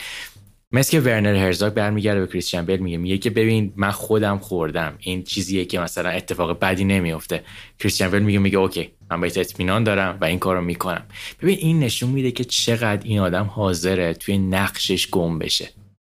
مثل 0.72 0.92
که 0.92 1.00
ورنر 1.00 1.36
هرزاگ 1.36 1.74
برمیگرده 1.74 2.20
به 2.20 2.28
کریستیان 2.28 2.66
بیل 2.66 2.80
میگه 2.80 2.98
میگه 2.98 3.18
که 3.18 3.30
ببین 3.30 3.74
من 3.76 3.92
خودم 3.92 4.38
خوردم. 4.38 4.96
این 5.00 5.24
چیزیه 5.24 5.66
که 5.66 5.80
مثلا 5.80 6.10
اتفاق 6.10 6.60
بدی 6.60 6.84
نمیفته. 6.84 7.44
کریستیان 7.80 8.12
بیل 8.12 8.24
میگه 8.24 8.40
میگه 8.40 8.58
اوکی 8.58 8.92
من 9.12 9.22
بهت 9.22 9.38
اطمینان 9.38 9.84
دارم 9.84 10.18
و 10.22 10.26
این 10.26 10.40
کارو 10.40 10.62
می‌کنم. 10.62 11.06
ببین 11.42 11.58
این 11.58 11.80
نشون 11.80 12.10
میده 12.10 12.32
که 12.32 12.44
چقدر 12.44 13.02
این 13.04 13.20
آدم 13.20 13.46
حاضره 13.46 14.14
توی 14.14 14.38
نقشش 14.38 15.10
گم 15.10 15.40
بشه 15.40 15.70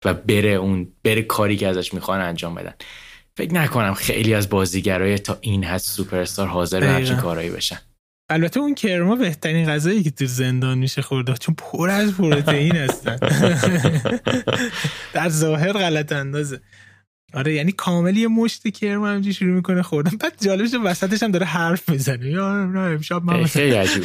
و 0.05 0.13
بره 0.13 0.49
اون 0.49 0.87
بره 1.03 1.21
کاری 1.21 1.57
که 1.57 1.67
ازش 1.67 1.93
می‌خوان 1.93 2.21
انجام 2.21 2.55
بدن. 2.55 2.73
فکر 3.37 3.53
نکنم 3.53 3.93
خیلی 3.93 4.33
از 4.33 4.49
بازیگرای 4.49 5.17
تا 5.17 5.37
این 5.41 5.63
حد 5.63 5.77
سوپرستار 5.77 6.47
حاضر 6.47 6.79
به 6.79 6.87
همچین 6.87 7.17
کارایی 7.17 7.49
بشن. 7.49 7.79
البته 8.29 8.59
اون 8.59 8.75
کرما 8.75 9.15
بهترین 9.15 9.69
غذایی 9.69 10.03
که 10.03 10.11
تو 10.11 10.25
زندان 10.25 10.77
میشه 10.77 11.01
خورده 11.01 11.33
چون 11.33 11.55
پر 11.57 11.89
از 11.89 12.13
پروتئین 12.17 12.75
هستن. 12.75 13.17
در 15.13 15.29
ظاهر 15.29 15.71
غلط 15.71 16.11
اندازه. 16.11 16.59
آره 17.33 17.53
یعنی 17.53 17.71
کاملی 17.71 18.21
یه 18.21 18.27
مشت 18.27 18.67
کرم 18.67 19.03
همینجوری 19.03 19.33
شروع 19.33 19.55
می‌کنه 19.55 19.81
خوردن. 19.81 20.17
بعد 20.17 20.33
جالبش 20.41 20.69
وسطش 20.83 21.23
هم 21.23 21.31
داره 21.31 21.45
حرف 21.45 21.89
می‌زنه. 21.89 22.29
یا 22.29 22.65
نه 22.65 22.79
امشب 22.79 23.23
من 23.23 23.45
خیلی 23.45 23.75
عجیب. 23.75 24.03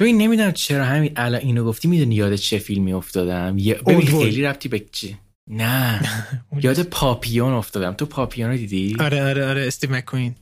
ببین 0.00 0.18
نمی‌دونم 0.18 0.52
چرا 0.52 0.84
همین 0.84 1.12
الان 1.16 1.40
اینو 1.40 1.64
گفتی. 1.64 1.88
می‌دونی 1.88 2.14
یاد 2.14 2.34
چه 2.34 2.58
فیلمی 2.58 2.92
افتادم؟ 2.92 3.56
ببین 3.56 4.06
خیلی 4.06 4.42
ربطی 4.42 4.68
به 4.68 4.84
چی؟ 4.92 5.16
نه. 5.50 6.00
یاد 6.62 6.82
پاپیون 6.82 7.52
افتادم. 7.52 7.92
تو 7.92 8.06
پاپیون 8.06 8.50
رو 8.50 8.56
دیدی؟ 8.56 8.96
آره 9.00 9.22
آره 9.24 9.46
آره 9.46 9.66
استیو 9.66 9.90
مکوین 9.90 10.34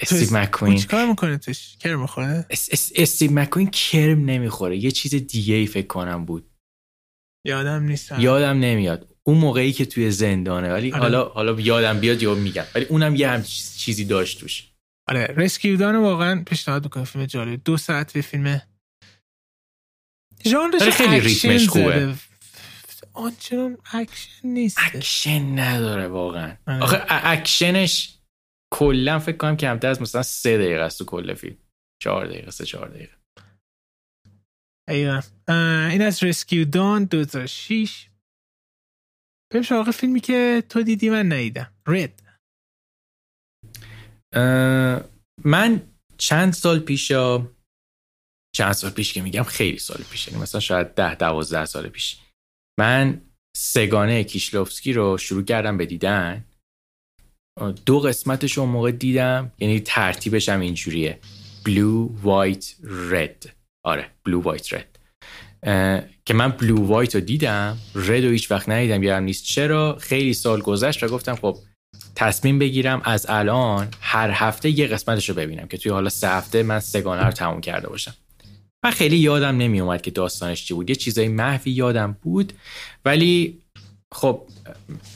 استیو 0.00 0.36
مکوین. 0.36 0.76
چیکار 0.76 1.06
می‌کنه 1.06 1.38
توش؟ 1.38 1.76
کرم 1.76 2.00
می‌خوره؟ 2.00 2.46
استیو 2.96 3.32
مکوین 3.32 3.70
کرم 3.70 4.24
نمی‌خوره. 4.24 4.76
یه 4.76 4.90
چیز 4.90 5.14
دیگه 5.14 5.54
ای 5.54 5.66
فکر 5.66 5.86
کنم 5.86 6.24
بود. 6.24 6.50
یادم 7.46 7.82
نیست 7.82 8.12
یادم 8.18 8.60
نمیاد. 8.60 9.14
اون 9.22 9.38
موقعی 9.38 9.72
که 9.72 9.84
توی 9.84 10.10
زندانه. 10.10 10.72
ولی 10.72 10.92
آره. 10.92 11.02
حالا 11.02 11.24
حالا 11.28 11.60
یادم 11.60 12.00
بیاد 12.00 12.22
یا 12.22 12.34
میگم. 12.34 12.64
ولی 12.74 12.84
اونم 12.84 13.16
یه 13.16 13.28
هم 13.28 13.42
چیزی 13.76 14.04
داشت 14.04 14.40
توش. 14.40 14.72
آره. 15.08 15.34
رسکیودان 15.36 15.96
واقعا 15.96 16.44
پیشنهاد 16.46 16.84
می‌کنم. 16.84 17.04
فیلم 17.04 17.26
جالب. 17.26 17.60
دو 17.64 17.76
ساعت 17.76 18.12
به 18.12 18.20
فیلم. 18.20 18.62
ژانرش 20.46 20.82
خیلی 20.82 21.20
ریتمش 21.20 21.68
خوبه. 21.68 22.14
آنچنان 23.12 23.78
اکشن 23.92 24.48
نیست. 24.48 24.78
اکشن 24.80 25.58
نداره 25.58 26.08
واقعا. 26.08 26.56
آره. 26.66 26.82
آخه 26.82 27.04
اکشنش 27.08 28.17
کلا 28.74 29.18
فکر 29.18 29.36
کنم 29.36 29.56
کمتر 29.56 29.88
از 29.88 30.02
مثلا 30.02 30.22
سه 30.22 30.58
دقیقه 30.58 30.82
است 30.82 30.98
تو 30.98 31.04
کل 31.04 31.34
فیلم. 31.34 31.56
چهار 32.02 32.26
دقیقه 32.26 32.50
سه 32.50 32.64
چهار 32.64 32.88
دقیقه. 32.88 33.18
ایوه. 34.88 35.22
این 35.90 36.02
از 36.02 36.22
Rescue 36.22 36.64
Dawn 36.64 37.04
2006 37.04 38.08
بریم 39.52 39.62
سراغ 39.62 39.90
فیلمی 39.90 40.20
که 40.20 40.62
تو 40.68 40.82
دیدی 40.82 41.10
من 41.10 41.26
ندیدم. 41.32 41.72
رد 41.86 42.22
من 45.44 45.82
چند 46.18 46.52
سال 46.52 46.78
پیش 46.78 47.12
چند 48.56 48.72
سال 48.72 48.90
پیش 48.90 49.12
که 49.12 49.22
میگم 49.22 49.42
خیلی 49.42 49.78
سال 49.78 50.02
پیش 50.10 50.28
یعنی 50.28 50.42
مثلا 50.42 50.60
شاید 50.60 50.94
ده 50.94 51.14
دوازده 51.14 51.64
سال 51.64 51.88
پیش 51.88 52.20
من 52.78 53.22
سگانه 53.56 54.24
کیشلوفسکی 54.24 54.92
رو 54.92 55.18
شروع 55.18 55.42
کردم 55.42 55.76
به 55.76 55.86
دیدن. 55.86 56.44
دو 57.86 58.00
قسمتش 58.00 58.52
رو 58.52 58.66
موقع 58.66 58.90
دیدم. 58.90 59.52
یعنی 59.58 59.80
ترتیبش 59.80 60.48
هم 60.48 60.60
اینجوریه. 60.60 61.18
بلو 61.64 62.08
وایت 62.22 62.74
رد 62.84 63.54
آره 63.84 64.06
بلو 64.24 64.42
وایت 64.42 64.72
رد 64.72 64.98
که 66.24 66.34
من 66.34 66.48
بلو 66.48 66.86
وایت 66.86 67.14
رو 67.14 67.20
دیدم. 67.20 67.78
رد 67.94 68.24
رو 68.24 68.30
هیچ 68.30 68.50
وقت 68.50 68.68
ندیدم 68.68 69.02
یادم 69.02 69.24
نیست 69.24 69.44
چرا. 69.44 69.96
خیلی 70.00 70.34
سال 70.34 70.60
گذشت 70.60 71.02
و 71.02 71.08
گفتم 71.08 71.34
خب 71.34 71.56
تصمیم 72.14 72.58
بگیرم 72.58 73.02
از 73.04 73.26
الان 73.28 73.88
هر 74.00 74.30
هفته 74.32 74.78
یه 74.78 74.86
قسمتش 74.86 75.28
رو 75.28 75.34
ببینم 75.34 75.66
که 75.66 75.78
توی 75.78 75.92
حالا 75.92 76.08
سه 76.08 76.28
هفته 76.28 76.62
من 76.62 76.80
سگانه 76.80 77.24
رو 77.24 77.32
تموم 77.32 77.60
کرده 77.60 77.88
باشم. 77.88 78.14
من 78.84 78.90
خیلی 78.90 79.16
یادم 79.16 79.56
نمی 79.56 79.80
اومد 79.80 80.02
که 80.02 80.10
داستانش 80.10 80.64
چی 80.64 80.74
بود. 80.74 80.90
یه 80.90 80.96
چیزای 80.96 81.28
محوی 81.28 81.72
یادم 81.72 82.16
بود. 82.22 82.52
ولی 83.04 83.58
خب 84.12 84.42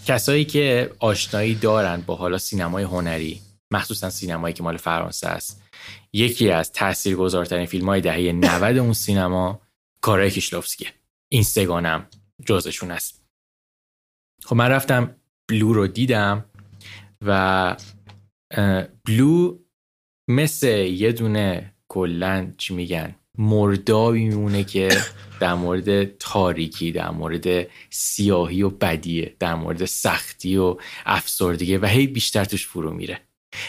کسایی 0.07 0.45
که 0.45 0.93
آشنایی 0.99 1.55
دارن 1.55 2.01
با 2.01 2.17
حالا 2.17 2.39
سینمای 2.39 2.85
هنری 2.85 3.41
مخصوصا 3.71 4.11
سینمایی 4.11 4.55
که 4.55 4.63
مال 4.63 4.77
فرانسه 4.77 5.29
است. 5.29 5.63
یکی 6.13 6.51
از 6.51 6.73
تاثیرگذارترین 6.73 7.67
فیلم 7.67 7.89
های 7.89 8.01
دهه 8.01 8.33
90 8.33 8.77
اون 8.77 8.93
سینما 8.93 9.61
کارای 10.01 10.31
کیشلوفسکیه. 10.31 10.89
این 11.29 11.43
سگانم 11.43 12.07
جزشون 12.47 12.91
است. 12.91 13.25
خب 14.45 14.57
من 14.57 14.69
رفتم 14.69 15.17
بلو 15.49 15.73
رو 15.73 15.87
دیدم 15.87 16.45
و 17.27 17.77
بلو 19.05 19.59
مثل 20.29 20.69
یه 20.79 21.13
دونه 21.13 21.75
کلا 21.89 22.53
چی 22.59 22.75
میگن؟ 22.75 23.15
مردابی 23.39 24.25
میمونه 24.25 24.65
که 24.65 24.89
در 25.41 25.55
مورد 25.55 26.05
تاریکی 26.05 26.93
در 26.93 27.11
مورد 27.11 27.67
سیاهی 27.91 28.63
و 28.63 28.71
بدیه 28.71 29.37
در 29.39 29.55
مورد 29.55 29.85
سختی 29.85 30.57
و 30.57 30.77
افسردگی 31.07 31.77
و 31.77 31.87
هی 31.87 32.07
بیشتر 32.07 32.45
توش 32.45 32.67
فرو 32.67 32.91
میره. 32.95 33.21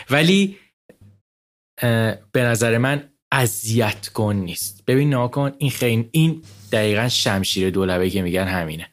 ولی 0.09 0.57
به 2.31 2.43
نظر 2.43 2.77
من 2.77 3.09
اذیت 3.31 4.07
کن 4.07 4.35
نیست. 4.35 4.83
ببین 4.87 5.09
ناکن 5.09 5.51
این 5.57 5.71
خیلی 5.71 6.09
این 6.11 6.41
دقیقا 6.71 7.09
شمشیر 7.09 7.69
دولبه 7.69 8.09
که 8.09 8.21
میگن 8.21 8.47
همینه. 8.47 8.87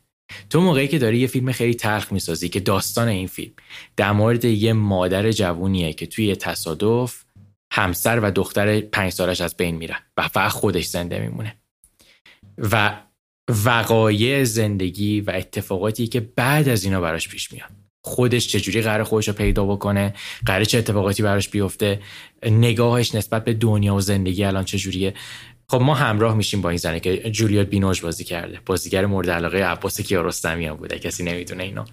تو 0.50 0.60
موقعی 0.60 0.88
که 0.88 0.98
داری 0.98 1.18
یه 1.18 1.26
فیلم 1.26 1.52
خیلی 1.52 1.74
تلخ 1.74 2.12
می‌سازی 2.12 2.48
که 2.48 2.60
داستان 2.60 3.08
این 3.08 3.26
فیلم 3.26 3.52
در 3.96 4.12
مورد 4.12 4.44
یه 4.44 4.72
مادر 4.72 5.30
جوونیه 5.30 5.92
که 5.92 6.06
توی 6.06 6.36
تصادف 6.36 7.24
همسر 7.72 8.20
و 8.20 8.30
دختر 8.30 8.80
پنج 8.80 9.12
سالش 9.12 9.40
از 9.40 9.56
بین 9.56 9.76
میره 9.76 9.96
و 10.16 10.28
فقط 10.28 10.50
خودش 10.50 10.86
زنده 10.86 11.20
میمونه. 11.20 11.56
و 12.58 13.02
وقایع 13.64 14.44
زندگی 14.44 15.20
و 15.20 15.30
اتفاقاتی 15.30 16.06
که 16.06 16.20
بعد 16.20 16.68
از 16.68 16.84
اینا 16.84 17.00
براش 17.00 17.28
پیش 17.28 17.52
میاد. 17.52 17.70
خودش 18.04 18.48
چجوری 18.48 18.82
قرار 18.82 19.04
خودش 19.04 19.28
رو 19.28 19.34
پیدا 19.34 19.64
بکنه 19.64 20.14
قرار 20.46 20.64
چه 20.64 20.78
اتفاقاتی 20.78 21.22
براش 21.22 21.48
بیفته 21.48 22.00
نگاهش 22.42 23.14
نسبت 23.14 23.44
به 23.44 23.54
دنیا 23.54 23.94
و 23.94 24.00
زندگی 24.00 24.44
الان 24.44 24.64
چجوریه. 24.64 25.14
خب 25.68 25.80
ما 25.80 25.94
همراه 25.94 26.36
میشیم 26.36 26.60
با 26.60 26.68
این 26.68 26.78
زنه 26.78 27.00
که 27.00 27.30
جولیوت 27.30 27.66
بینوش 27.66 28.00
بازی 28.00 28.24
کرده. 28.24 28.60
بازیگر 28.66 29.06
مورد 29.06 29.30
علاقه 29.30 29.64
عباس 29.64 30.00
کیارستمی 30.00 30.66
هم 30.66 30.76
بوده 30.76 30.98
کسی 30.98 31.24
نمی‌دونه 31.24 31.64
اینو 31.64 31.84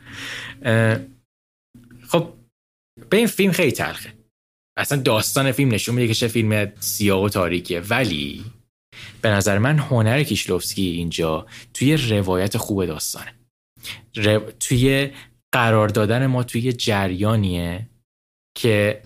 خب 2.08 2.34
به 3.10 3.18
این 3.18 3.28
فیلم 3.28 3.52
خیلی 3.52 3.72
تلخه. 3.72 4.17
اصلا 4.78 5.02
داستان 5.02 5.52
فیلم 5.52 5.74
نشون 5.74 5.96
میده 5.96 6.08
که 6.08 6.14
چه 6.14 6.28
فیلم 6.28 6.72
سیاه 6.80 7.24
و 7.24 7.30
تاریکیه. 7.30 7.80
ولی 7.80 8.46
به 9.22 9.30
نظر 9.30 9.58
من 9.58 9.80
هنر 9.80 10.24
کیشلوفسکی 10.24 10.82
اینجا 10.82 11.46
توی 11.74 11.98
روایت 11.98 12.58
خوب 12.58 12.86
داستانه. 12.86 13.34
توی 14.60 15.12
قرار 15.52 15.88
دادن 15.88 16.26
ما 16.26 16.44
توی 16.44 16.74
جریانیه 16.74 17.90
که 18.58 19.02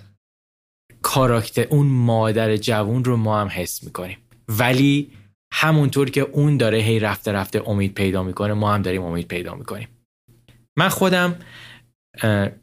کاراکتر 1.02 1.68
اون 1.70 1.88
مادر 1.88 2.58
جوون 2.58 3.04
رو 3.04 3.18
ما 3.18 3.42
هم 3.42 3.48
حس 3.48 3.84
می‌کنیم. 3.84 4.18
ولی 4.48 5.12
همونطور 5.54 6.10
که 6.10 6.22
اون 6.22 6.58
داره 6.58 6.78
هی 6.78 7.00
رفته 7.00 7.32
رفته 7.32 7.70
امید 7.70 7.94
پیدا 7.94 8.24
می‌کنه 8.24 8.54
ما 8.54 8.74
هم 8.74 8.82
داریم 8.82 9.04
امید 9.04 9.28
پیدا 9.28 9.56
می‌کنیم. 9.56 9.88
من 10.78 10.90
خودم 10.90 11.36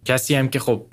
کسی 0.05 0.35
هم 0.35 0.49
که 0.49 0.59
خب 0.59 0.87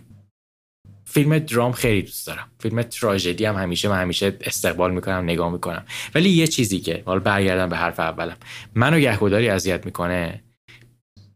فیلم 1.16 1.40
درام 1.40 1.72
خیلی 1.72 2.02
دوست 2.02 2.28
دارم. 2.28 2.48
فیلم 2.60 2.82
تراژدی 2.82 3.46
هم 3.46 3.56
همیشه 3.56 3.90
من 3.90 4.02
همیشه 4.02 4.38
استقبال 4.42 4.94
می‌کنم 4.94 5.24
نگاه 5.24 5.52
می‌کنم. 5.52 5.86
ولی 6.16 6.30
یه 6.30 6.48
چیزی 6.48 6.80
که 6.80 7.04
حالا 7.06 7.20
برگردم 7.20 7.70
به 7.70 7.78
حرف 7.78 8.00
اولم. 8.00 8.38
منو 8.76 9.00
گهگداری 9.00 9.50
اذیت 9.50 9.86
می‌کنه 9.86 10.44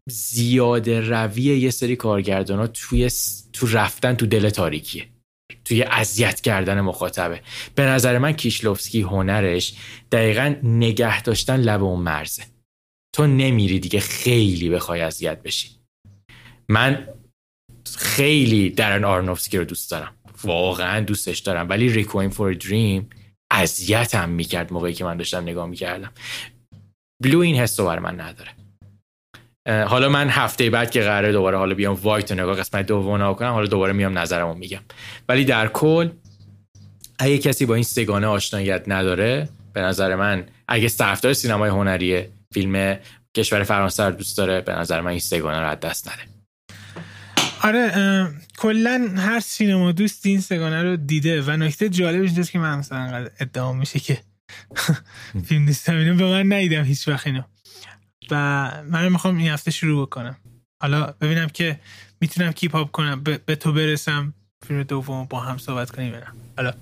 زیاده 0.10 1.02
روی 1.02 1.44
یه 1.44 1.70
سری 1.70 1.96
کارگردان 1.96 2.60
ها 2.60 2.68
توی 2.68 3.12
تو 3.54 3.68
رفتن 3.68 4.14
تو 4.14 4.26
دل 4.26 4.50
تاریکیه. 4.50 5.06
توی 5.66 5.84
اذیت 5.84 6.42
کردن 6.42 6.82
مخاطبه. 6.82 7.42
به 7.76 7.84
نظر 7.84 8.18
من 8.18 8.32
کیشلوفسکی 8.32 9.02
هنرش 9.02 9.74
دقیقا 10.12 10.56
نگه 10.64 11.22
داشتن 11.22 11.58
لب 11.58 11.84
اون 11.84 12.00
مرزه. 12.00 12.44
تو 13.16 13.28
نمیری 13.28 13.80
دیگه 13.80 14.00
خیلی 14.00 14.70
بخوای 14.70 15.02
اذیت 15.02 15.44
بشی. 15.44 15.70
من 16.70 17.08
خیلی 17.98 18.70
درن 18.70 19.04
آرنوفسکی 19.04 19.58
رو 19.58 19.64
دوست 19.64 19.92
دارم. 19.92 20.16
واقعا 20.44 21.00
دوستش 21.00 21.40
دارم. 21.40 21.70
ولی 21.70 21.90
ریکوین 21.90 22.30
فور 22.30 22.54
دریم 22.54 23.10
اذیتم 23.52 24.30
می‌کرد 24.30 24.74
موقعی 24.74 24.94
که 24.94 25.06
من 25.06 25.18
داشتم 25.18 25.42
نگاه 25.42 25.68
می‌کردم. 25.68 26.12
بلو 27.24 27.40
این 27.40 27.56
حس 27.56 27.80
رو 27.80 27.86
بر 27.86 28.00
من 28.00 28.22
نداره. 28.22 28.52
حالا 29.86 30.10
من 30.10 30.30
هفته 30.30 30.70
بعد 30.70 30.92
که 30.92 31.02
قراره 31.02 31.32
دوباره 31.32 31.58
حالا 31.58 31.76
بیام 31.76 32.00
وایت 32.04 32.32
نگاه 32.32 32.56
قسمت 32.56 32.86
دوم 32.86 33.34
کنم 33.34 33.52
حالا 33.52 33.68
دوباره 33.68 33.94
میام 33.94 34.18
نظرمو 34.18 34.54
میگم. 34.54 34.82
ولی 35.30 35.46
در 35.46 35.68
کل 35.68 36.10
اگه 37.20 37.38
کسی 37.38 37.66
با 37.66 37.76
این 37.76 37.84
سگانه 37.84 38.28
آشناییت 38.28 38.84
نداره 38.88 39.50
به 39.74 39.82
نظر 39.82 40.16
من 40.16 40.46
اگه 40.68 40.90
طرفدار 40.90 41.34
سینمای 41.34 41.70
هنریه 41.70 42.30
فیلم 42.54 43.00
کشور 43.38 43.64
فرانسه 43.64 44.04
رو 44.04 44.12
دوست 44.12 44.38
داره 44.38 44.62
به 44.62 44.74
نظر 44.74 45.02
من 45.02 45.12
این 45.12 45.20
سگانه 45.20 45.60
رو 45.60 45.68
از 45.68 45.80
دست 45.80 46.08
نده. 46.08 46.39
آره 47.64 48.32
کلا 48.58 49.14
هر 49.18 49.40
سینما 49.40 49.92
دوست 49.92 50.26
این 50.26 50.42
سگانه 50.42 50.84
رو 50.84 50.96
دیده 50.96 51.42
و 51.42 51.52
نکته 51.52 51.90
جالب 51.90 52.22
اینجاست 52.22 52.52
که 52.52 52.60
من 52.60 52.78
مثلا 52.80 53.28
ادعا 53.40 53.74
میشه 53.74 54.00
که 54.00 54.20
فیلم 55.48 55.64
نیستم 55.64 55.96
اینو 55.96 56.16
به 56.16 56.26
من 56.26 56.54
ندیدم 56.54 56.84
هیچ 56.84 57.08
وقت 57.08 57.28
اینو. 57.28 57.42
و 58.32 58.36
من 58.90 59.10
می‌خوام 59.10 59.38
این 59.38 59.48
هفته 59.48 59.72
شروع 59.72 60.06
بکنم. 60.06 60.38
حالا 60.82 61.14
ببینم 61.22 61.48
که 61.48 61.80
می‌تونم 62.22 62.52
keep 62.52 62.76
up 62.76 62.92
کنم. 62.92 63.24
به 63.24 63.56
تو 63.56 63.74
برسم. 63.74 64.34
فیلم 64.68 64.84
دوم 64.84 65.26
با 65.30 65.40
هم 65.40 65.58
صحبت 65.58 65.92
کنیم 65.92 66.12
برم 66.12 66.34
حالا. 66.58 66.74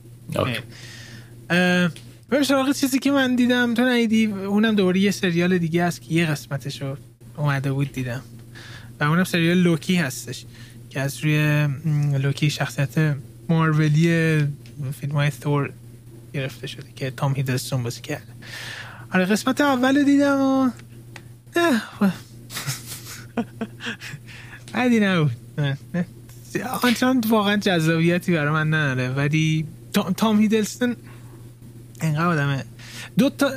بریم 2.30 2.43
سراغ 2.43 2.71
چیزی 2.71 2.99
که 2.99 3.11
من 3.11 3.36
دیدم 3.36 3.73
تو 3.73 3.82
ندیدی؟ 3.82 4.25
اونم 4.25 4.75
دوباره 4.75 4.99
یه 4.99 5.11
سریال 5.11 5.57
دیگه 5.57 5.84
است 5.84 6.01
که 6.01 6.13
یه 6.13 6.25
قسمتش 6.25 6.82
رو 6.82 6.97
اومده 7.38 7.71
بود 7.71 7.91
دیدم. 7.91 8.21
و 8.99 9.03
اونم 9.03 9.23
سریال 9.23 9.57
لوکی 9.57 9.95
هستش. 9.95 10.45
از 11.00 11.24
روی 11.24 11.68
لوکی 12.20 12.50
شخصیت 12.50 13.16
مارولی 13.50 14.38
فیلم 15.00 15.14
های 15.14 15.30
ثور 15.30 15.74
گرفته 16.34 16.68
شده 16.68 16.88
که 16.95 17.12
تام 17.12 17.36
هیدلستون 17.36 17.84
بازی 17.84 18.02
کرده. 18.02 18.28
آره 19.14 19.26
قسمت 19.26 19.62
اول 19.62 20.04
دیدم 20.04 20.41
و 20.41 20.70
بدی 24.74 25.00
نبود. 25.00 25.32
آنچنان 26.84 27.24
واقعا 27.30 27.58
جذابیتی 27.58 28.32
برای 28.32 28.52
من 28.52 28.74
نداره 28.74 29.10
ولی 29.10 29.66
تام 30.18 30.39
هیدلستون 30.39 30.95
اینقدر 32.02 32.26
آدمه. 32.26 32.64
دو 33.18 33.30
تا 33.30 33.52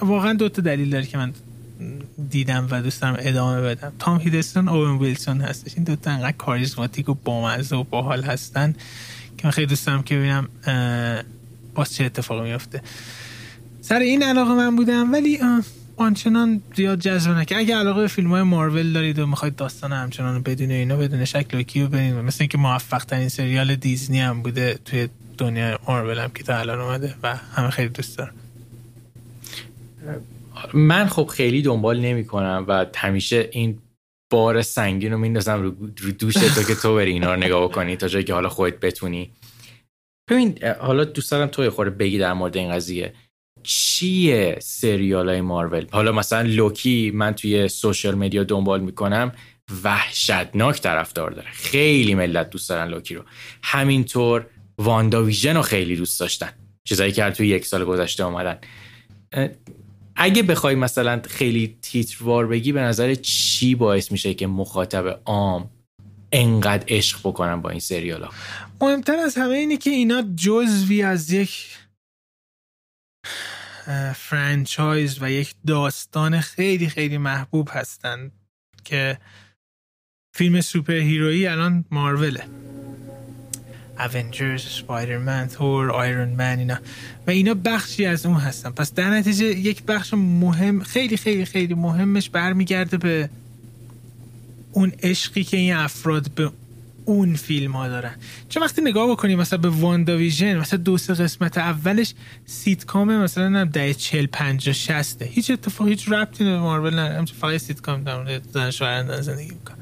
واقعا 0.00 0.32
دو 0.32 0.48
تا 0.48 0.62
دلیل 0.62 0.90
داره 0.90 1.06
که 1.06 1.18
من 1.18 1.32
دیدم 2.30 2.66
و 2.70 2.82
دوست 2.82 3.02
دارم 3.02 3.16
ادامه 3.18 3.60
بدم. 3.60 3.92
تام 3.98 4.20
هیدلستون 4.20 4.68
اوون 4.68 4.98
ویلسون 4.98 5.40
هستش. 5.40 5.74
این 5.74 5.84
دوتا 5.84 6.10
انقدر 6.10 6.32
کاریزماتیک 6.32 7.08
و 7.08 7.14
بامزه 7.14 7.76
و 7.76 7.84
باحال 7.84 8.22
هستن 8.22 8.74
که 9.38 9.46
من 9.46 9.50
خیلی 9.50 9.66
دوست 9.66 9.86
دارم 9.86 10.02
که 10.02 10.16
ببینم 10.16 10.48
باز 11.74 11.94
چه 11.94 12.04
اتفاقی 12.04 12.50
میفته 12.50 12.82
سر 13.80 13.98
این 13.98 14.22
علاقه 14.22 14.54
من 14.54 14.76
بودم 14.76 15.12
ولی 15.12 15.38
آنچنان 15.96 16.62
زیاد 16.76 17.00
جذب 17.00 17.30
نکرد. 17.30 17.58
اگه 17.58 17.76
علاقه 17.76 18.00
به 18.00 18.06
فیلم 18.06 18.30
های 18.30 18.42
مارول 18.42 18.92
دارید 18.92 19.18
و 19.18 19.26
می‌خواید 19.26 19.56
داستان 19.56 19.92
همچنان 19.92 20.34
رو 20.34 20.40
بدون 20.40 20.70
اینا 20.70 20.96
بدون 20.96 21.24
شک 21.24 21.46
لوکی 21.54 21.82
رو 21.82 21.88
ببینید. 21.88 22.14
مثل 22.14 22.36
اینکه 22.40 22.58
موفق 22.58 23.04
ترین 23.04 23.28
سریال 23.28 23.74
دیزنی 23.74 24.20
هم 24.20 24.42
بوده 24.42 24.78
توی 24.84 25.08
دنیا 25.38 25.78
مارول 25.88 26.18
هم 26.18 26.30
که 26.30 26.42
تا 26.42 26.58
الان 26.58 26.80
اومده 26.80 27.14
و 27.22 27.36
همه 27.36 27.70
خیلی 27.70 27.88
دوست 27.88 28.18
دارم 28.18 28.34
من 30.74 31.06
خب 31.06 31.26
خیلی 31.26 31.62
دنبال 31.62 32.00
نمی 32.00 32.24
کنم 32.24 32.64
و 32.68 32.86
همیشه 32.96 33.48
این 33.52 33.78
بار 34.32 34.62
سنگین 34.62 35.12
رو 35.12 35.18
میندازم 35.18 35.62
رو, 35.62 35.70
رو 36.02 36.10
دوش 36.10 36.34
تو 36.34 36.62
که 36.62 36.74
تو 36.74 36.94
بری 36.94 37.12
اینا 37.12 37.34
رو 37.34 37.40
نگاه 37.40 37.70
کنی 37.70 37.96
تا 37.96 38.08
جایی 38.08 38.24
که 38.24 38.34
حالا 38.34 38.48
خودت 38.48 38.80
بتونی. 38.80 39.30
ببین 40.30 40.58
حالا 40.80 41.04
دوست 41.04 41.30
دارم 41.30 41.46
تو 41.46 41.57
یه 41.57 41.68
خورده 41.68 41.90
بگی 41.90 42.18
در 42.18 42.32
مورد 42.32 42.56
این 42.56 42.72
قضیه. 42.72 43.14
چیه 43.62 44.58
سریال 44.60 45.28
های 45.28 45.40
مارول؟ 45.40 45.86
حالا 45.90 46.12
مثلا 46.12 46.48
لوکی 46.48 47.10
من 47.14 47.34
توی 47.34 47.68
social 47.68 48.14
media 48.14 48.44
دنبال 48.44 48.80
می‌کنم 48.80 49.32
وحشتناک 49.84 50.80
طرفدار 50.80 51.30
داره. 51.30 51.50
خیلی 51.50 52.14
ملت 52.14 52.50
دوست 52.50 52.68
دارن 52.68 52.88
لوکی 52.88 53.14
رو. 53.14 53.22
همینطور 53.62 54.46
واندا 54.78 55.22
ویژن 55.22 55.56
رو 55.56 55.62
خیلی 55.62 55.96
دوست 55.96 56.20
داشتن. 56.20 56.50
چیزایی 56.84 57.12
که 57.12 57.30
توی 57.30 57.48
یک 57.48 57.66
سال 57.66 57.84
گذشته 57.84 58.24
آمدن 58.24 58.58
اگه 60.20 60.42
بخوای 60.42 60.74
مثلا 60.74 61.20
خیلی 61.28 61.78
تیتروار 61.82 62.46
بگی 62.46 62.72
به 62.72 62.80
نظر 62.80 63.14
چی 63.14 63.74
باعث 63.74 64.12
میشه 64.12 64.34
که 64.34 64.46
مخاطب 64.46 65.20
عام 65.24 65.70
انقدر 66.32 66.84
عشق 66.88 67.20
بکنن 67.20 67.62
با 67.62 67.70
این 67.70 67.80
سریال 67.80 68.22
ها 68.22 68.30
مهمتر 68.80 69.16
از 69.16 69.36
همه 69.36 69.54
اینه 69.54 69.76
که 69.76 69.90
اینا 69.90 70.22
جزوی 70.36 71.02
از 71.02 71.32
یک 71.32 71.78
franchise 74.14 75.22
و 75.22 75.30
یک 75.30 75.54
داستان 75.66 76.40
خیلی 76.40 76.88
خیلی 76.88 77.18
محبوب 77.18 77.68
هستند 77.72 78.32
که 78.84 79.18
فیلم 80.34 80.60
superhero 80.60 80.92
یی 80.92 81.46
الان 81.46 81.84
ماروله. 81.90 82.44
اونجرز، 83.98 84.62
سپایدرمن، 84.62 85.48
ثور، 85.48 85.90
آیرون 85.90 86.28
من 86.28 86.58
اینا. 86.58 86.78
و 87.26 87.30
اینا 87.30 87.54
بخشی 87.54 88.06
از 88.06 88.26
اون 88.26 88.36
هستن. 88.36 88.70
پس 88.70 88.94
در 88.94 89.10
نتیجه 89.10 89.46
یک 89.46 89.82
بخش 89.82 90.14
مهم 90.14 90.82
خیلی 90.82 91.16
خیلی 91.16 91.44
خیلی 91.44 91.74
مهمش 91.74 92.30
برمیگرده 92.30 92.96
به 92.96 93.30
اون 94.72 94.92
عشقی 95.02 95.44
که 95.44 95.56
این 95.56 95.74
افراد 95.74 96.30
به 96.30 96.50
اون 97.04 97.34
فیلم 97.34 97.72
ها 97.72 97.88
دارن. 97.88 98.14
چون 98.48 98.62
وقتی 98.62 98.82
نگاه 98.82 99.10
بکنیم 99.10 99.38
مثلا 99.38 99.58
به 99.58 99.68
واندا 99.68 100.16
ویژن 100.16 100.56
مثلا 100.56 100.78
دو 100.78 100.98
سه 100.98 101.14
قسمت 101.14 101.58
اولش 101.58 102.14
سیتکام 102.46 103.16
مثلا 103.16 103.48
دهه 103.48 103.94
چل 103.94 104.26
پنجاه 104.26 104.72
شصته 104.72 105.24
هیچ 105.24 105.50
اتفاقی 105.50 105.90
هیچ 105.90 106.08
ربطی 106.08 106.44
به 106.44 106.58
مارول 106.58 106.98
نداره. 106.98 107.24
فقط 107.24 107.56
سیتکام 107.56 108.02
در 108.02 108.16
مورد 108.16 108.70
زن 108.70 109.20
زندگی 109.20 109.50
می‌کنه. 109.50 109.76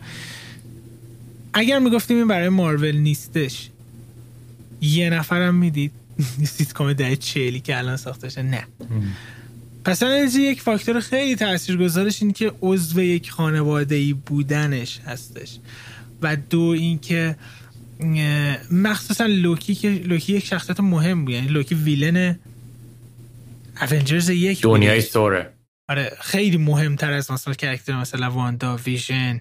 اگر 1.54 1.78
می‌گفتیم 1.78 2.16
این 2.16 2.28
برای 2.28 2.48
مارول 2.48 2.96
نیستش 2.96 3.70
یه 4.80 5.10
نفرم 5.10 5.54
می‌دید. 5.54 5.92
سیتکام 6.56 6.92
ده 6.92 7.16
چلی 7.16 7.60
که 7.60 7.78
الان 7.78 7.96
ساخته 7.96 8.42
نه. 8.42 8.66
پس 9.84 10.02
یک 10.34 10.60
فاکتور 10.62 11.00
خیلی 11.00 11.36
تاثیرگذارش 11.36 12.22
این 12.22 12.32
که 12.32 12.52
عضو 12.62 13.02
یک 13.02 13.30
خانواده 13.30 13.94
ای 13.94 14.12
بودنش 14.12 15.00
هستش. 15.06 15.58
و 16.22 16.36
دو 16.36 16.60
اینکه 16.60 17.36
مخصوصا 18.70 19.26
لوکی 19.26 19.74
که 19.74 19.88
لوکی 19.88 20.32
یک 20.32 20.44
شخصیت 20.44 20.80
مهم 20.80 21.24
بود. 21.24 21.34
یعنی 21.34 21.46
لوکی 21.46 21.74
villain 21.74 22.38
اونجرز 23.92 24.28
یک 24.28 24.62
دنیای 24.62 25.00
ثوره 25.00 25.52
آره 25.88 26.12
خیلی 26.20 26.56
مهمتر 26.56 27.12
از 27.12 27.30
مثلا 27.30 27.54
character 27.54 28.00
مثلا 28.00 28.30
واندا 28.30 28.76
ویژن 28.76 29.40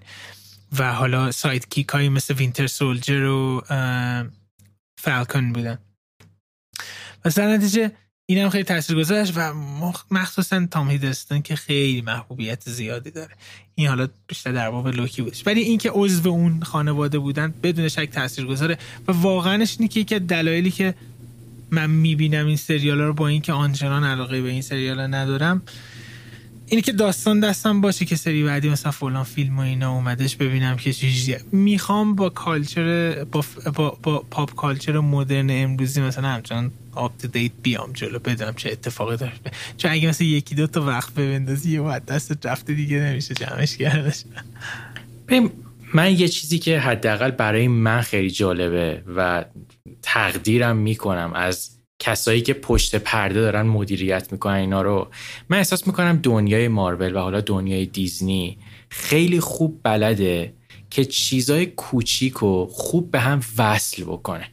و 0.78 0.92
حالا 0.92 1.32
sidekick 1.32 1.88
هایی 1.88 2.08
مثل 2.08 2.34
وینتر 2.34 2.66
سولجر 2.66 3.24
و 3.24 3.62
فالکون 4.98 5.52
بودن. 5.52 5.78
پس 7.24 7.34
در 7.34 7.56
نتیجه 7.56 7.92
این 8.28 8.38
هم 8.38 8.50
خیلی 8.50 8.64
تاثیر 8.64 8.96
گذاشت 8.96 9.32
و 9.36 9.54
مخصوصا 10.10 10.66
تام 10.70 10.90
هیدستون 10.90 11.42
که 11.42 11.56
خیلی 11.56 12.00
محبوبیت 12.00 12.70
زیادی 12.70 13.10
داره. 13.10 13.34
این 13.74 13.88
حالا 13.88 14.08
بیشتر 14.26 14.52
در 14.52 14.70
باب 14.70 14.88
لوکی 14.88 15.22
بودش. 15.22 15.46
ولی 15.46 15.60
اینکه 15.60 15.90
عضو 15.90 16.28
اون 16.28 16.62
خانواده 16.62 17.18
بودن 17.18 17.54
بدون 17.62 17.88
شک 17.88 18.10
تاثیر 18.10 18.46
گذاره 18.46 18.78
و 19.08 19.12
واقعاش 19.12 19.76
اینه 19.78 19.88
که 19.88 20.00
یکی 20.00 20.18
دلایلی 20.18 20.70
که 20.70 20.94
من 21.70 21.90
می‌بینم 21.90 22.46
این 22.46 22.56
سریال 22.56 23.00
رو 23.00 23.12
با 23.12 23.28
اینکه 23.28 23.52
آنچنان 23.52 24.04
علاقه 24.04 24.42
به 24.42 24.48
این 24.48 24.62
سریال 24.62 25.00
ندارم 25.14 25.62
اینه 26.68 26.82
که 26.82 26.92
داستان 26.92 27.40
دستم 27.40 27.80
باشه 27.80 28.04
که 28.04 28.16
سری 28.16 28.44
بعدی 28.44 28.68
مثلا 28.68 28.92
فلان 28.92 29.24
فیلم 29.24 29.58
و 29.58 29.60
اینا 29.60 29.92
اومدش 29.92 30.36
ببینم 30.36 30.76
که 30.76 30.92
چیزیه. 30.92 31.40
می‌خوام 31.52 32.14
با 32.14 32.28
کالچر 32.28 33.24
با, 33.24 33.44
با, 33.74 33.98
با 34.02 34.24
پاپ 34.30 34.54
کالچر 34.54 34.98
مدرن 34.98 35.50
امروزی 35.50 36.00
مثلا 36.00 36.28
همچنان 36.28 36.72
آپ 36.92 37.18
تو 37.18 37.28
دیت 37.28 37.52
بیام 37.62 37.92
جلو 37.92 38.18
بدونم 38.18 38.54
چه 38.54 38.72
اتفاقی 38.72 39.16
داره. 39.16 39.32
چون 39.76 39.90
اگه 39.90 40.08
مثلا 40.08 40.26
یکی 40.26 40.54
دو 40.54 40.66
تا 40.66 40.82
وقت 40.82 41.14
ببندازی 41.14 41.72
یه 41.72 41.80
وقت 41.80 42.06
دست 42.06 42.46
رفته 42.46 42.74
دیگه 42.74 42.96
نمیشه 42.96 43.34
جمعش 43.34 43.76
کردش. 43.76 44.24
من 45.94 46.12
یه 46.18 46.28
چیزی 46.28 46.58
که 46.58 46.80
حداقل 46.80 47.30
برای 47.30 47.68
من 47.68 48.00
خیلی 48.00 48.30
جالبه 48.30 49.02
و 49.16 49.44
تقدیرم 50.02 50.76
می‌کنم 50.76 51.32
از 51.34 51.75
کسایی 51.98 52.40
که 52.40 52.54
پشت 52.54 52.96
پرده 52.96 53.40
دارن 53.40 53.62
مدیریت 53.62 54.32
می‌کنن 54.32 54.54
اینا 54.54 54.82
رو. 54.82 55.08
من 55.48 55.58
احساس 55.58 55.86
می‌کنم 55.86 56.20
دنیای 56.22 56.68
مارول 56.68 57.16
و 57.16 57.18
حالا 57.18 57.40
دنیای 57.40 57.86
دیزنی 57.86 58.58
خیلی 58.88 59.40
خوب 59.40 59.80
بلده 59.82 60.54
که 60.90 61.04
چیزای 61.04 61.66
کوچیک 61.66 62.42
و 62.42 62.66
خوب 62.66 63.10
به 63.10 63.20
هم 63.20 63.40
وصل 63.58 64.04
بکنه. 64.04 64.48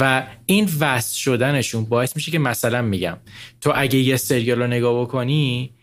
و 0.00 0.26
این 0.46 0.68
وصل 0.80 1.16
شدنشون 1.16 1.84
باعث 1.84 2.16
میشه 2.16 2.30
که 2.30 2.38
مثلا 2.38 2.82
میگم 2.82 3.16
تو 3.60 3.72
اگه 3.74 3.98
یه 3.98 4.16
سریال 4.16 4.62
رو 4.62 4.66
نگاه 4.66 5.02
بکنی 5.02 5.74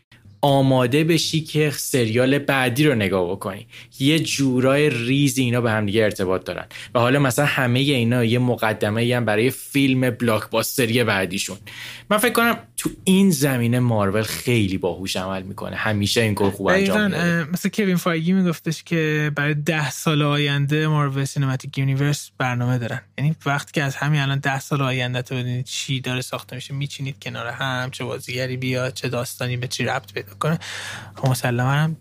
آماده 0.42 1.04
بشی 1.04 1.42
که 1.42 1.72
سریال 1.76 2.40
بعدی 2.40 2.84
رو 2.84 2.96
نگاه 2.96 3.32
بکنی. 3.32 3.68
یه 4.00 4.20
جورای 4.20 4.90
ریزی 4.90 5.42
اینا 5.42 5.62
به 5.62 5.72
هم 5.72 5.86
دیگه 5.86 6.04
ارتباط 6.04 6.44
دارن. 6.44 6.66
و 6.96 7.00
حالا 7.00 7.20
مثلا 7.20 7.46
همه 7.46 7.80
اینا 7.80 8.24
یه 8.24 8.40
مقدمه 8.40 9.16
هم 9.16 9.26
برای 9.26 9.50
فیلم 9.50 10.10
بلاکباستری 10.10 11.04
بعدیشون. 11.04 11.58
من 12.10 12.18
فکر 12.18 12.34
کنم 12.34 12.58
تو 12.78 12.90
این 13.04 13.32
زمینه 13.32 13.80
مارول 13.80 14.22
خیلی 14.22 14.78
باهوش 14.78 15.16
عمل 15.16 15.44
می‌کنه. 15.44 15.76
همیشه 15.76 16.22
این 16.22 16.36
کار 16.36 16.52
خوب 16.52 16.68
انجام 16.68 17.04
میده. 17.04 17.44
مثلا 17.44 17.72
کوین 17.74 17.96
فایگی 17.96 18.34
میگفتش 18.34 18.84
که 18.84 19.32
برای 19.36 19.54
ده 19.54 19.92
سال 19.92 20.22
آینده 20.22 20.88
Marvel 20.88 21.26
Cinematic 21.26 21.78
Universe 21.78 22.32
برنامه 22.38 22.78
دارن. 22.78 23.02
یعنی 23.18 23.36
وقتی 23.46 23.72
که 23.72 23.84
از 23.84 23.96
همین 23.96 24.22
الان 24.22 24.40
ده 24.40 24.60
سال 24.60 24.82
آینده 24.82 25.22
تو 25.22 25.36
ببینید 25.36 25.66
چی 25.66 26.02
داره 26.02 26.22
ساخته 26.22 26.56
میشه 26.56 26.74
میچینید 26.74 27.16
کنار 27.22 27.48
هم 27.48 27.92
چه 27.92 28.04
بازیگری 28.04 28.58
بیاد 28.58 28.94
چه 28.94 29.10
داستانی 29.10 29.58
به 29.58 29.68
چی 29.68 29.86
ربط 29.86 30.14
پیدا 30.30 30.36
کنه 30.40 30.60
خب 31.16 31.30
مسلما 31.30 31.72
هم 31.72 31.96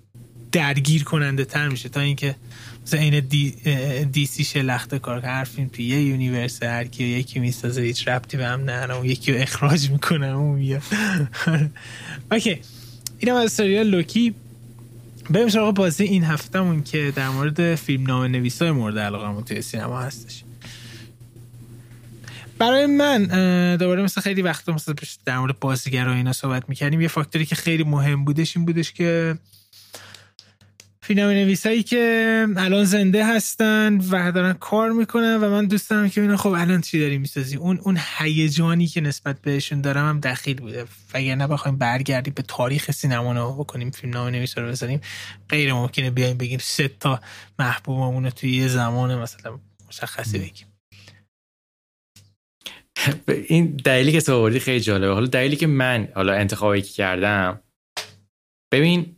درگیر 0.52 1.04
کننده 1.04 1.44
تر 1.44 1.68
میشه 1.68 1.88
تا 1.88 2.00
اینکه 2.00 2.34
مثلا 2.86 3.00
این 3.00 3.20
دی, 3.20 3.50
دی 4.12 4.26
سی 4.26 4.44
شلخته 4.44 4.98
کار 4.98 5.20
هر 5.20 5.44
فیلم 5.44 5.68
توی 5.68 5.84
یه 5.84 6.02
universe 6.02 6.62
هر 6.62 6.84
کی 6.84 7.04
یکی 7.04 7.40
می‌سازه 7.40 7.82
هیچ 7.82 8.08
ربطی 8.08 8.36
به 8.36 8.46
هم 8.46 8.70
نه 8.70 8.94
اون 8.94 9.06
یکی 9.06 9.32
رو 9.32 9.40
اخراج 9.40 9.90
می‌کنه 9.90 10.26
اون 10.26 10.58
میاد. 10.58 10.82
اوکی. 12.32 12.60
اینم 13.18 13.36
از 13.36 13.52
سریال 13.52 13.86
لوکی. 13.86 14.34
بریم 15.30 15.48
سراغ 15.48 15.74
بازی 15.74 16.04
این 16.04 16.24
هفتهمون 16.24 16.82
که 16.82 17.12
در 17.16 17.28
مورد 17.28 17.74
فیلم 17.74 18.06
نام 18.06 18.24
نویسای 18.24 18.70
مورد 18.70 18.98
علاقه 18.98 19.42
توی 19.42 19.62
سینما 19.62 20.00
هستش. 20.00 20.44
برای 22.58 22.86
من 22.86 23.24
دوباره 23.76 24.02
مثل 24.02 24.20
خیلی 24.20 24.42
وقتا 24.42 24.72
مثل 24.72 24.94
در 25.24 25.38
مورد 25.38 25.60
بازیگر 25.60 26.08
و 26.08 26.10
اینا 26.10 26.32
صحبت 26.32 26.68
می‌کردیم 26.68 27.00
یه 27.00 27.08
فاکتوری 27.08 27.46
که 27.46 27.54
خیلی 27.54 27.84
مهم 27.84 28.24
بودش 28.24 28.56
این 28.56 28.66
بودش 28.66 28.92
که 28.92 29.38
فیلم 31.02 31.28
نویسایی 31.28 31.82
که 31.82 32.46
الان 32.56 32.84
زنده 32.84 33.26
هستن 33.26 33.98
و 34.10 34.32
دارن 34.32 34.52
کار 34.52 34.90
می‌کنن 34.92 35.34
و 35.34 35.50
من 35.50 35.66
دوست 35.66 35.90
دارم 35.90 36.08
که 36.08 36.20
اینا 36.20 36.36
خب 36.36 36.48
الان 36.48 36.80
چی 36.80 37.00
داری 37.00 37.18
می‌سازی. 37.18 37.56
اون 37.56 37.78
اون 37.78 37.98
هیجانی 38.18 38.86
که 38.86 39.00
نسبت 39.00 39.42
بهشون 39.42 39.80
دارم 39.80 40.08
هم 40.08 40.20
دخیل 40.20 40.56
بوده. 40.56 40.84
نه 41.14 41.46
بخوایم 41.46 41.78
برگردیم 41.78 42.34
به 42.36 42.42
تاریخ 42.42 42.90
سینما 42.90 43.32
رو 43.32 43.52
بکنیم 43.52 43.90
فیلم 43.90 44.12
نام 44.12 44.28
نویسا 44.28 44.60
رو 44.60 44.68
بزنیم. 44.68 45.00
غیر 45.48 45.72
ممکنه 45.72 46.10
بیایم 46.10 46.38
بگیم 46.38 46.58
سه 46.62 46.88
تا 46.88 47.20
محبوبمون 47.58 48.24
رو 48.24 48.30
توی 48.30 48.56
یه 48.56 48.68
زمان 48.68 49.18
مثلا 49.18 49.58
مشخصی 49.88 50.38
بگیم. 50.38 50.67
این 53.48 53.66
دلیلی 53.66 54.12
که 54.12 54.20
تو 54.20 54.50
خیلی 54.50 54.80
جالبه. 54.80 55.12
حالا 55.12 55.26
دلیلی 55.26 55.56
که 55.56 55.66
من 55.66 56.08
حالا 56.14 56.32
انتخابی 56.32 56.82
کردم 56.82 57.60
ببین 58.72 59.16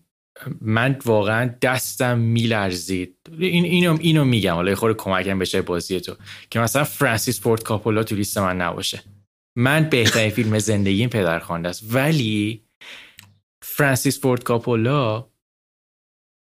من 0.61 0.99
واقعا 1.05 1.55
دستم 1.63 2.19
میلرزید. 2.19 3.17
این 3.39 3.65
اینو 3.65 3.99
اینو 4.01 4.25
میگم. 4.25 4.55
حالا 4.55 4.75
خود 4.75 4.97
کمکم 4.97 5.39
بشه 5.39 5.63
بازی 5.63 6.01
تو. 6.01 6.17
که 6.51 6.61
مثلا 6.61 6.85
فرانسیس 6.85 7.41
فورد 7.41 7.63
کاپولا 7.63 8.03
تو 8.03 8.15
لیست 8.15 8.39
من 8.39 8.57
نباشه. 8.57 9.03
من 9.57 9.89
بهترین 9.89 10.31
فیلم 10.31 10.59
زندگیم 10.59 11.09
پدرخوانده 11.09 11.69
است. 11.69 11.95
ولی 11.95 12.63
فرانسیس 13.63 14.21
فورد 14.21 14.43
کاپولا 14.43 15.31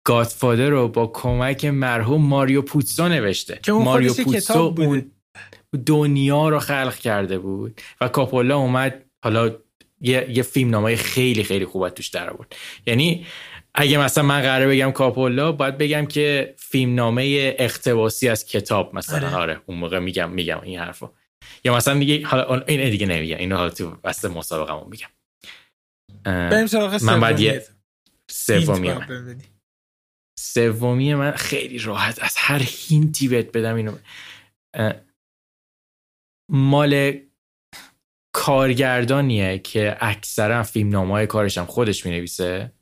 گادفادر 0.06 0.70
رو 0.70 0.88
با 0.88 1.08
کمک 1.08 1.66
مرحوم 1.66 2.22
ماریو 2.22 2.62
پوتسو 2.62 3.10
نوشته. 3.10 3.60
که 3.64 3.72
ماریو 3.72 4.14
پوتسو 4.14 4.76
اون 4.78 5.12
دنیا 5.86 6.50
رو 6.50 6.60
خلق 6.60 6.96
کرده 6.96 7.40
بود 7.40 7.82
و 8.02 8.08
کاپولا 8.08 8.58
اومد 8.58 9.06
حالا 9.24 9.56
یه, 10.02 10.28
یه 10.30 10.44
فیلم 10.44 10.70
نامه 10.70 10.96
خیلی 10.96 11.44
خیلی 11.44 11.66
خوبت 11.66 11.96
توش 11.96 12.08
در 12.08 12.34
بود 12.34 12.56
یعنی 12.86 13.26
اگه 13.80 13.98
مثلا 13.98 14.24
من 14.24 14.42
قراره 14.42 14.68
بگم 14.68 14.92
کاپولا 14.92 15.52
باید 15.52 15.78
بگم 15.78 16.06
که 16.06 16.56
فیلم 16.58 16.96
نامه 16.96 17.56
اقتباسی 17.60 18.30
از 18.30 18.46
کتاب 18.46 18.96
مثلا. 18.96 19.28
آره, 19.28 19.36
آره. 19.36 19.62
اون 19.66 19.78
موقع 19.78 20.00
میگم 20.00 20.32
میگم 20.32 20.62
این 20.62 20.80
حرفو. 20.80 21.10
یا 21.64 21.76
مثلا 21.76 22.00
دیگه 22.00 22.26
حالا 22.26 22.64
این 22.68 22.90
دیگه 22.90 23.06
نمیگم 23.06 23.38
اینو 23.38 23.56
حالا 23.56 23.70
تو 23.70 23.98
وسط 24.04 24.32
مسابقمون 24.32 24.88
میگم. 24.90 25.08
من 27.04 27.20
بعد 27.20 27.40
یه 27.40 27.64
سومی 28.32 28.90
من. 28.90 29.42
سومی 30.40 31.16
من 31.16 31.32
خیلی 31.32 31.80
راحت 31.80 32.24
از 32.24 32.36
هر 32.38 32.62
هینتی 32.66 33.28
بهت 33.28 33.52
بدم 33.52 33.76
اینو. 33.76 33.96
مال 36.52 37.20
کارگردانیه 38.36 39.60
که 39.60 39.98
اکثرا 40.02 40.64
فیلم 40.64 40.90
نامه 40.90 41.12
های 41.12 41.28
کارش 41.28 41.58
هم 41.58 41.66
خودش 41.66 42.06
می 42.06 42.12
نویسه 42.12 42.74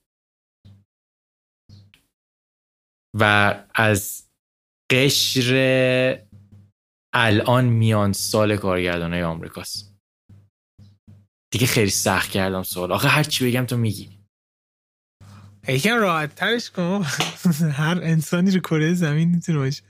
و 3.20 3.54
از 3.76 4.30
قشر 4.92 6.26
الان 7.16 7.66
میان 7.66 8.14
سال 8.14 8.58
کارگردان 8.58 9.14
های 9.14 9.24
آمریکاست. 9.24 9.96
دیگه 11.54 11.68
خیلی 11.68 11.90
سخت 11.90 12.32
کردم 12.32 12.64
سوال. 12.64 12.92
آخه 12.92 13.08
هر 13.08 13.24
چی 13.24 13.50
بگم 13.50 13.66
تو 13.66 13.78
میگی. 13.78 14.20
یکم 15.68 15.98
راحت 15.98 16.36
ترش 16.36 16.72
کن. 16.72 17.04
هر 17.72 18.00
انسانی 18.04 18.52
رو 18.52 18.60
کره 18.60 18.94
زمین 18.94 19.30
می‌تونه 19.30 19.60
باشه. 19.60 19.84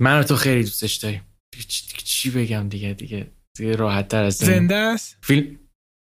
من 0.00 0.22
تو 0.22 0.36
خیلی 0.36 0.62
دوستش 0.62 0.94
داریم 0.94 1.22
چی 2.04 2.30
بگم 2.30 2.68
دیگه؟ 2.68 2.94
دیگه 2.94 3.30
دیگه 3.58 3.76
راحت 3.76 4.08
تر 4.08 4.24
از 4.24 4.34
زنده 4.34 4.74
است؟ 4.74 5.16
فیلم 5.22 5.58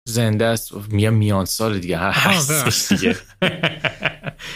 زنده 0.09 0.45
است. 0.45 0.75
میگم 0.75 1.15
میان 1.15 1.45
سال 1.45 1.79
دیگه. 1.79 1.99
هستش 1.99 2.93
دیگه. 2.93 3.17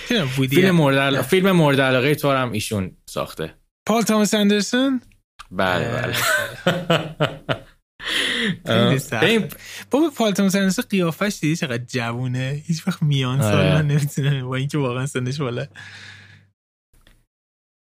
فیلم 0.48 0.70
مورد 0.70 1.22
فیلم 1.22 1.52
مورد 1.52 1.80
علاقه 1.80 2.14
تو 2.14 2.30
هم 2.30 2.52
ایشون 2.52 2.96
ساخته. 3.10 3.54
پال 3.88 4.02
تامس 4.02 4.34
اندرسون؟ 4.34 5.00
بله 5.50 5.88
بله. 5.88 6.16
بابا 9.90 10.10
پال 10.10 10.32
تامس 10.32 10.54
اندرسون 10.54 10.84
قیافش 10.90 11.38
دیدی 11.40 11.56
چقدر 11.56 11.84
جوونه؟ 11.84 12.62
هیچ 12.66 12.88
وقت 12.88 13.02
میان 13.02 13.42
سال 13.42 13.72
من 13.72 13.86
نمی‌تونه 13.86 14.44
با 14.44 14.56
اینکه 14.56 14.78
واقعا 14.78 15.06
سنش 15.06 15.40
بالا. 15.40 15.66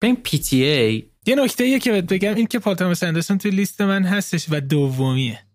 این 0.03 0.17
PTA 0.16 1.14
یه 1.27 1.35
نکته 1.35 1.66
یه 1.66 1.79
که 1.79 2.03
بگم 2.03 2.35
این 2.35 2.47
که 2.47 2.59
پال 2.59 2.75
تامس 2.75 3.03
اندرسون 3.03 3.39
توی 3.39 3.51
لیست 3.51 3.81
من 3.81 4.05
هستش 4.05 4.47
و 4.51 4.61
دومیه. 4.61 5.47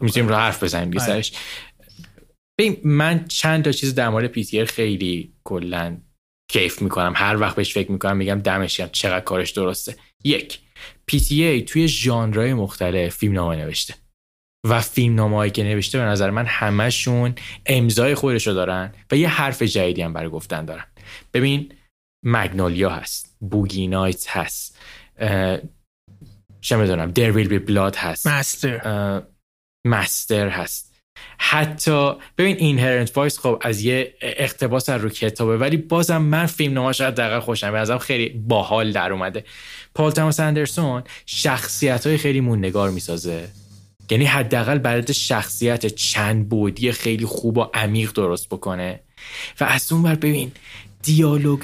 می‌تونیم 0.00 0.28
رو 0.28 0.34
حرف 0.34 0.62
بزنیم 0.62 0.90
بیسرش 0.90 1.32
آره. 2.60 2.76
من 2.84 3.24
چند 3.28 3.64
تا 3.64 3.72
چیز 3.72 3.94
در 3.94 4.08
مورد 4.08 4.26
پی 4.26 4.64
خیلی 4.64 5.32
کلا 5.44 6.00
کیف 6.50 6.82
می‌کنم. 6.82 7.12
هر 7.16 7.36
وقت 7.36 7.56
بهش 7.56 7.74
فکر 7.74 7.92
می‌کنم 7.92 8.16
میگم 8.16 8.40
دمش 8.40 8.80
چقدر 8.80 9.24
کارش 9.24 9.50
درسته. 9.50 9.96
یک 10.24 10.60
پی 11.06 11.62
توی 11.62 11.88
ژانرهای 11.88 12.54
مختلف 12.54 13.16
فیلم 13.16 13.34
نامه 13.34 13.56
نوشته. 13.56 13.94
و 14.68 14.80
فیلم 14.80 15.14
نامه 15.14 15.50
که 15.50 15.64
نوشته 15.64 15.98
به 15.98 16.04
نظر 16.04 16.30
من 16.30 16.46
همشون 16.46 17.34
امضای 17.66 18.14
خودشو 18.14 18.52
دارن 18.52 18.94
و 19.10 19.16
یه 19.16 19.28
حرف 19.28 19.62
جدیدی 19.62 20.02
هم 20.02 20.12
برای 20.12 20.28
گفتن 20.28 20.64
دارن. 20.64 20.84
ببین 21.34 21.72
مگنولیا 22.24 22.90
هست. 22.90 23.25
بوگی 23.40 23.86
نایت 23.86 24.26
هست 24.28 24.78
چه 26.60 26.76
می‌دونم 26.76 27.10
There 27.10 27.30
Will 27.30 27.48
Be 27.48 27.58
Blood 27.58 27.96
هست. 27.96 28.26
Master 28.26 29.22
Master 29.86 30.48
هست. 30.48 30.96
حتی 31.38 32.12
ببین 32.38 32.56
Inherent 32.56 33.16
Vice 33.16 33.38
خب 33.38 33.58
از 33.60 33.80
یه 33.80 34.14
اقتباس 34.20 34.88
از 34.88 35.00
رو 35.00 35.08
کتابه 35.08 35.56
ولی 35.56 35.76
بازم 35.76 36.22
من 36.22 36.46
فیلم 36.46 36.78
نامش 36.78 37.00
دقیقا 37.00 37.40
خوشم 37.40 37.72
میاد 37.72 37.78
ازش 37.78 37.98
خیلی 37.98 38.28
باحال 38.28 38.92
در 38.92 39.12
اومده. 39.12 39.44
پال 39.94 40.12
تاماس 40.12 40.40
اندرسون 40.40 41.02
شخصیت 41.26 42.06
های 42.06 42.16
خیلی 42.16 42.40
موندگار 42.40 42.90
می‌سازه. 42.90 43.48
یعنی 44.10 44.24
حداقل 44.24 44.78
برای 44.78 45.14
شخصیت 45.14 45.86
چند 45.86 46.48
بعدی 46.48 46.92
خیلی 46.92 47.26
خوب 47.26 47.58
و 47.58 47.66
عمیق 47.74 48.12
درست 48.12 48.48
بکنه. 48.48 49.00
و 49.60 49.64
از 49.64 49.92
اون 49.92 50.02
بر 50.02 50.14
ببین 50.14 50.52
دیالوگ 51.02 51.60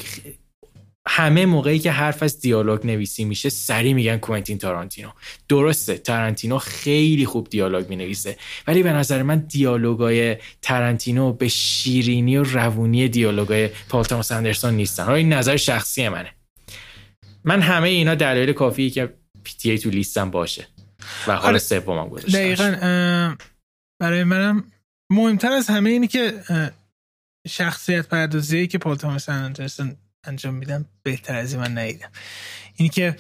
همه 1.09 1.47
موقعی 1.47 1.79
که 1.79 1.91
حرف 1.91 2.23
از 2.23 2.41
دیالوگ 2.41 2.87
نویسی 2.87 3.25
میشه 3.25 3.49
سری 3.49 3.95
میگن 3.95 4.17
کوینتین 4.17 4.59
تارانتینو. 4.59 5.11
درسته 5.49 5.99
تارانتینو 5.99 6.59
خیلی 6.59 7.27
خوب 7.27 7.49
دیالوگ 7.49 7.89
می‌نویسه. 7.89 8.37
ولی 8.67 8.83
به 8.83 8.93
نظر 8.93 9.23
من 9.23 9.39
دیالوگای 9.39 10.37
تارانتینو 10.63 11.33
به 11.33 11.49
شیرینی 11.49 12.37
و 12.37 12.43
روونی 12.43 13.09
دیالوگای 13.09 13.69
پال 13.89 14.05
تاماس 14.05 14.33
اندرسون 14.33 14.75
نیستن. 14.75 15.09
این 15.09 15.33
نظر 15.33 15.57
شخصی 15.57 16.09
منه. 16.09 16.33
من 17.45 17.61
همه 17.63 17.89
اینا 17.89 18.15
دلایل 18.15 18.53
کافیه 18.53 18.91
که 18.91 19.15
PTA 19.45 19.79
تو 19.79 19.91
لیستم 19.91 20.31
باشه 20.31 20.67
و 21.27 21.37
حال 21.37 21.49
آره. 21.49 21.59
سومم 21.59 22.09
گذاشتم 22.09 22.39
دقیقا 22.39 23.37
برای 24.01 24.25
منم 24.25 24.65
مهمتر 25.13 25.53
از 25.53 25.67
همه 25.67 25.91
اینه 25.91 26.07
که 26.07 26.43
شخصیت 27.49 28.09
پردازی 28.09 28.67
که 28.67 28.79
پال 28.79 28.97
تاماس 28.97 29.29
اندرسون 29.29 29.97
انجام 30.25 30.55
میده 30.55 30.85
بهتر 31.03 31.35
از 31.35 31.53
این 31.53 31.63
من 31.63 31.79
ندیدم. 31.79 32.11
اینی 32.77 32.89
که 32.89 33.17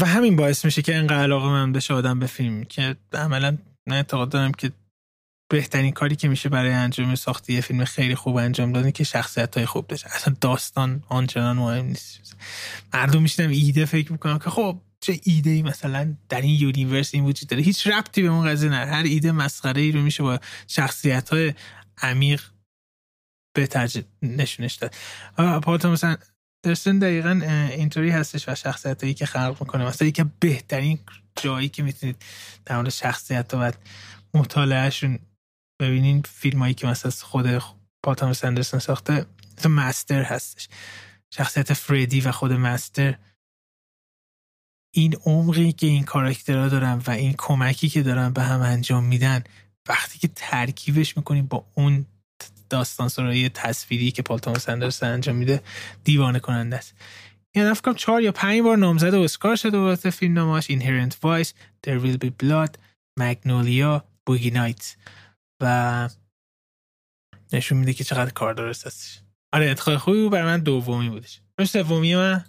و 0.00 0.06
همین 0.06 0.36
باعث 0.36 0.64
میشه 0.64 0.82
که 0.82 0.94
اینقدر 0.96 1.22
علاقه 1.22 1.46
من 1.46 1.72
بشه 1.72 1.94
آدم 1.94 2.18
به 2.18 2.26
فیلم. 2.26 2.64
که 2.64 2.96
عملا 3.12 3.58
من 3.86 3.96
اعتقاد 3.96 4.28
دارم 4.28 4.52
که 4.52 4.72
بهترین 5.48 5.92
کاری 5.92 6.16
که 6.16 6.28
میشه 6.28 6.48
برای 6.48 6.72
انجام 6.72 7.14
ساختی 7.14 7.52
یه 7.52 7.60
فیلم 7.60 7.84
خیلی 7.84 8.14
خوب 8.14 8.36
انجام 8.36 8.72
دادن 8.72 8.90
که 8.90 9.04
شخصیت 9.04 9.56
های 9.56 9.66
خوب 9.66 9.86
داشته 9.86 10.14
اصلا 10.14 10.36
داستان 10.40 11.02
آنچنان 11.08 11.56
مهم 11.56 11.86
نیست. 11.86 12.36
مردم 12.94 13.22
میشینن 13.22 13.50
ایده 13.50 13.84
فکر 13.84 14.12
می‌کنم 14.12 14.38
که 14.38 14.50
خب 14.50 14.80
چه 15.00 15.20
ایده 15.24 15.50
ای 15.50 15.62
مثلا 15.62 16.14
در 16.28 16.40
این 16.40 16.60
universe 16.60 17.14
این 17.14 17.24
وجود 17.24 17.48
داره. 17.48 17.62
هیچ 17.62 17.86
ربطی 17.86 18.22
به 18.22 18.28
اون 18.28 18.46
قضیه 18.46 18.70
نه 18.70 18.76
هر 18.76 19.02
ایده 19.02 19.32
مسخره 19.32 19.80
ای 19.80 19.92
رو 19.92 20.02
میشه 20.02 20.22
با 20.22 20.38
شخصیت 20.66 21.28
های 21.28 21.54
عمیق 22.02 22.42
به 23.56 24.02
نشونش 24.22 24.74
داد. 24.74 24.94
پال 25.60 25.86
مثلا 25.86 26.16
درستن 26.62 26.98
دقیقا 26.98 27.40
اینطوری 27.70 28.10
هستش 28.10 28.48
و 28.48 28.54
شخصیت 28.54 29.02
هایی 29.02 29.14
که 29.14 29.26
خلق 29.26 29.56
می‌کنه. 29.60 29.84
مثلا 29.84 30.08
یکی 30.08 30.24
بهترین 30.40 30.98
جایی 31.36 31.68
که 31.68 31.82
می‌تونید 31.82 32.22
در 32.64 32.76
مورد 32.76 32.88
شخصیت 32.88 33.54
و 33.54 33.72
مطالعهشون 34.34 35.18
ببینین 35.80 36.22
فیلم 36.22 36.58
هایی 36.58 36.74
که 36.74 36.86
مثلا 36.86 37.10
خود 37.10 37.62
پاتام 38.04 38.32
سندرسون 38.32 38.80
ساخته 38.80 39.26
مثلا 39.58 39.72
مستر 39.72 40.22
هستش. 40.22 40.68
شخصیت 41.30 41.72
فریدی 41.72 42.20
و 42.20 42.32
خود 42.32 42.52
مستر. 42.52 43.18
این 44.94 45.16
عمقی 45.24 45.72
که 45.72 45.86
این 45.86 46.04
کاراکترها 46.04 46.68
دارن 46.68 47.02
و 47.06 47.10
این 47.10 47.34
کمکی 47.38 47.88
که 47.88 48.02
دارن 48.02 48.32
به 48.32 48.42
هم 48.42 48.60
انجام 48.60 49.04
میدن 49.04 49.44
وقتی 49.88 50.18
که 50.18 50.28
ترکیبش 50.28 51.16
می‌کنیم 51.16 51.46
با 51.46 51.66
اون 51.74 52.06
داستان 52.70 53.08
سرایی 53.08 53.48
تصویری 53.48 54.10
که 54.10 54.22
پال 54.22 54.38
توماس 54.38 54.68
اندرسون 54.68 55.08
انجام 55.08 55.36
میده 55.36 55.62
دیوانه 56.04 56.40
کننده 56.40 56.76
است. 56.76 56.94
یعنی 57.54 57.74
فکر 57.74 57.92
چهار 57.92 58.22
یا 58.22 58.32
پنج 58.32 58.60
بار 58.60 58.76
نامزد 58.76 59.14
اسکار 59.14 59.56
شده 59.56 59.78
واسه 59.78 60.10
فیلم 60.10 60.34
نامش 60.34 60.70
Inherent 60.70 61.18
Vice 61.22 61.54
There 61.86 62.00
Will 62.04 62.26
Be 62.26 62.30
Blood 62.44 62.78
Magnolia 63.18 64.04
Boogie 64.26 64.50
Night 64.50 64.96
و 65.62 66.08
نشون 67.52 67.78
میده 67.78 67.92
که 67.92 68.04
چقدر 68.04 68.30
کار 68.30 68.54
درست 68.54 68.86
هستش 68.86 69.20
آره 69.52 69.66
انتخاب 69.66 69.96
خوبی 69.96 70.22
بود 70.22 70.32
برای 70.32 70.44
من 70.44 70.60
دومی 70.60 71.10
بودش. 71.10 71.40
سومی 71.66 72.16
من؟ 72.16 72.44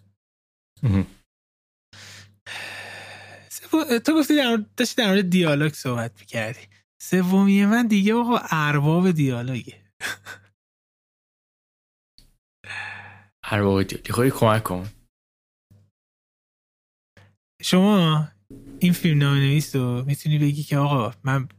تو 4.05 4.19
گفتی 4.19 4.35
در 4.35 4.63
داشتی 4.77 4.95
در 4.95 5.07
مورد 5.07 5.29
دیالوگ 5.29 5.73
صحبت 5.73 6.11
می‌کردی. 6.19 6.59
سومی 7.01 7.65
من 7.65 7.87
دیگه 7.87 8.13
آقا 8.13 8.39
ارباب 8.51 9.11
دیالوگه. 9.11 9.86
هر 13.43 13.61
واقع 13.61 13.83
خواهی 14.09 14.31
کمک 14.31 14.63
کن. 14.63 14.89
شما 17.61 18.27
این 18.79 18.93
فیلم 18.93 19.17
نام 19.17 19.37
نویس 19.37 19.75
رو 19.75 20.03
می‌تونی 20.05 20.39
بگی 20.39 20.63
که 20.63 20.77
آقا 20.77 21.13
من 21.23 21.49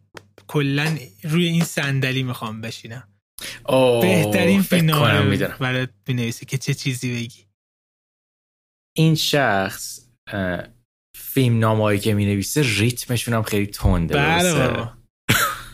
کلا 0.46 0.98
روی 1.22 1.46
این 1.46 1.64
صندلی 1.64 2.22
می‌خوام 2.22 2.60
بشینم. 2.60 3.08
بهترین 4.02 4.62
فیلم 4.62 4.86
نام 4.86 5.36
برای 5.60 5.88
بنویسی 6.06 6.46
که 6.46 6.58
چه 6.58 6.74
چیزی 6.74 7.14
بگی. 7.14 7.44
این 8.96 9.14
شخص 9.14 10.08
فیلم 11.16 11.58
نامایی 11.58 12.00
که 12.00 12.14
می 12.14 12.26
نویسه 12.26 12.62
ریتمشون 12.78 13.34
هم 13.34 13.42
خیلی 13.42 13.66
تنده 13.66 14.14
بله 14.14 14.97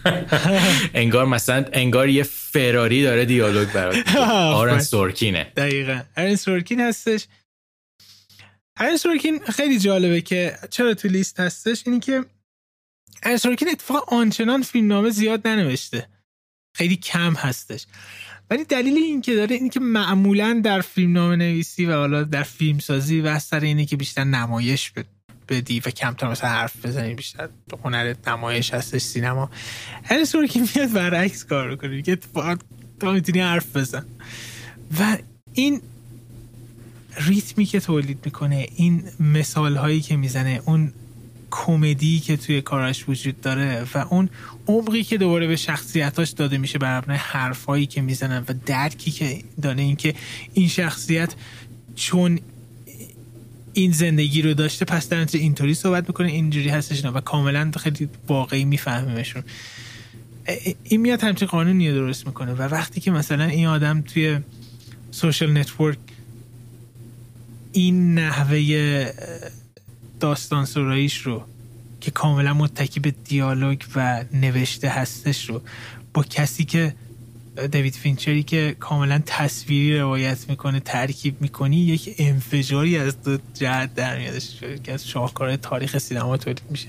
انگار 0.94 1.26
مثلا 1.26 1.64
انگار 1.72 2.08
یه 2.08 2.22
فراری 2.22 3.02
داره 3.02 3.24
دیالوگ 3.24 3.72
برات 3.72 4.16
آرن 4.60 4.80
سورکینه. 4.80 5.52
دقیقا. 5.56 6.02
آرن 6.16 6.36
سورکین 6.36 6.80
هستش. 6.80 7.26
آرن 8.80 8.96
سورکین 8.96 9.38
خیلی 9.38 9.78
جالبه 9.78 10.20
که 10.20 10.58
چرا 10.70 10.94
تو 10.94 11.08
لیست 11.08 11.40
هستش؟ 11.40 11.82
اینی 11.86 12.00
که 12.00 12.24
آرن 13.24 13.36
سورکین 13.36 13.68
اتفاقا 13.68 14.16
آنچنان 14.16 14.62
فیلم 14.62 14.88
نامه 14.88 15.10
زیاد 15.10 15.48
ننوشته. 15.48 16.08
خیلی 16.76 16.96
کم 16.96 17.34
هستش. 17.34 17.86
ولی 18.50 18.64
دلیل 18.64 18.96
این 18.96 19.20
که 19.20 19.34
داره 19.34 19.56
اینی 19.56 19.68
که 19.68 19.80
معمولا 19.80 20.60
در 20.64 20.80
فیلم 20.80 21.12
نامه 21.12 21.36
نویسی 21.36 21.86
و 21.86 21.92
حالا 21.92 22.22
در 22.22 22.42
فیلم 22.42 22.78
سازی 22.78 23.20
و 23.20 23.38
سر 23.38 23.60
اینی 23.60 23.86
که 23.86 23.96
بیشتر 23.96 24.24
نمایش 24.24 24.92
بدی 25.48 25.80
و 25.80 25.90
کمتر 25.90 26.28
مثلا 26.28 26.50
حرف 26.50 26.86
بزنی 26.86 27.14
بیشتر 27.14 27.48
هنر 27.84 28.14
نمایش 28.26 28.74
هستش 28.74 29.02
سینما. 29.02 29.50
هر 30.04 30.24
سوری 30.24 30.48
که 30.48 30.60
میاد 30.60 30.92
برعکس 30.92 31.44
کار 31.44 31.76
کنی 31.76 32.02
که 32.02 32.18
تو 33.00 33.12
می‌تونی 33.12 33.40
حرف 33.40 33.76
بزن. 33.76 34.04
و 35.00 35.18
این 35.52 35.80
ریتمی 37.16 37.64
که 37.64 37.80
تولید 37.80 38.18
می‌کنه 38.24 38.66
این 38.76 39.04
مثال 39.20 39.76
هایی 39.76 40.00
که 40.00 40.16
می‌زنه 40.16 40.60
اون 40.64 40.92
کمدی 41.50 42.20
که 42.20 42.36
توی 42.36 42.62
کاراش 42.62 43.08
وجود 43.08 43.40
داره 43.40 43.86
و 43.94 43.98
اون 43.98 44.28
عمقی 44.66 45.02
که 45.02 45.18
دوباره 45.18 45.46
به 45.46 45.56
شخصیتاش 45.56 46.30
داده 46.30 46.58
میشه 46.58 46.78
بر 46.78 46.98
مبنای 46.98 47.18
حرفایی 47.18 47.86
که 47.86 48.02
می‌زنن 48.02 48.44
و 48.48 48.54
درکی 48.66 49.10
که 49.10 49.42
داره 49.62 49.82
اینکه 49.82 50.14
این 50.54 50.68
شخصیت 50.68 51.34
چون 51.94 52.40
این 53.74 53.92
زندگی 53.92 54.42
رو 54.42 54.54
داشته 54.54 54.84
پس 54.84 55.08
در 55.08 55.26
اینطوری 55.32 55.74
صحبت 55.74 56.08
می‌کنه 56.08 56.28
اینجوری 56.28 56.68
هستش 56.68 57.04
و 57.04 57.20
کاملا 57.20 57.70
خیلی 57.76 58.08
واقعی 58.28 58.64
میفهمیمشون 58.64 59.42
این 60.84 61.00
میاد 61.00 61.24
همچین 61.24 61.48
قانونی 61.48 61.90
رو 61.90 61.94
درست 61.94 62.26
می‌کنه. 62.26 62.52
و 62.52 62.62
وقتی 62.62 63.00
که 63.00 63.10
مثلا 63.10 63.44
این 63.44 63.66
آدم 63.66 64.00
توی 64.00 64.38
Social 65.10 65.58
Network 65.58 65.98
این 67.72 68.14
نحوه 68.14 69.12
داستان 70.20 70.64
سراییش 70.64 71.18
رو 71.18 71.44
که 72.00 72.10
کاملا 72.10 72.54
متکی 72.54 73.00
به 73.00 73.10
دیالوگ 73.24 73.82
و 73.96 74.24
نوشته 74.32 74.88
هستش 74.88 75.48
رو 75.48 75.62
با 76.14 76.22
کسی 76.22 76.64
که 76.64 76.94
دیوید 77.72 77.94
فینچری 77.94 78.42
که 78.42 78.76
کاملا 78.80 79.22
تصویری 79.26 79.98
روایت 79.98 80.48
می‌کنه 80.48 80.80
ترکیب 80.80 81.40
می‌کنی 81.40 81.76
یک 81.76 82.14
انفجاری 82.18 82.98
از 82.98 83.22
دو 83.22 83.38
جهت 83.54 83.94
در 83.94 84.18
میادش 84.18 84.60
که 84.84 84.92
از 84.92 85.08
شاهکار 85.08 85.56
تاریخ 85.56 85.98
سینما 85.98 86.36
تولید 86.36 86.62
میشه. 86.70 86.88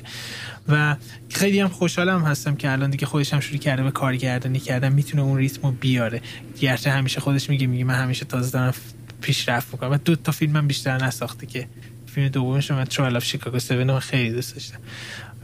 و 0.68 0.95
خیلی 1.30 1.59
هم 1.59 1.68
خوشحالم 1.68 2.24
هستم 2.24 2.55
که 2.55 2.72
الان 2.72 2.89
دیگه 2.89 3.05
خودش 3.05 3.34
هم 3.34 3.39
شروع 3.39 3.59
کرده 3.59 3.84
به 3.84 3.91
کارگردانی 3.91 4.59
کردن 4.59 4.93
می‌تونه 4.93 5.24
اون 5.24 5.38
ریتمو 5.38 5.72
بیاره. 5.72 6.22
گرچه 6.61 6.91
همیشه 6.91 7.20
خودش 7.20 7.49
میگه 7.49 7.68
میگه 7.68 7.84
من 7.84 7.95
همیشه 7.95 8.26
تازه 8.26 8.51
دارم 8.51 8.74
پیشرفت 9.22 9.74
می‌کنم. 9.74 9.91
و 9.91 9.97
دو 9.97 10.16
تا 10.16 10.32
فیلم 10.32 10.55
هم 10.55 10.68
بیشتر 10.68 11.05
نساخته 11.05 11.45
که 11.45 11.68
فیلم 12.05 12.28
دومش 12.28 12.72
من 12.72 12.84
Trial 12.84 13.16
of 13.16 13.26
Chicago 13.26 13.58
7 13.57 13.99
خیلی 13.99 14.32
دوست 14.32 14.53
داشتم. 14.53 14.80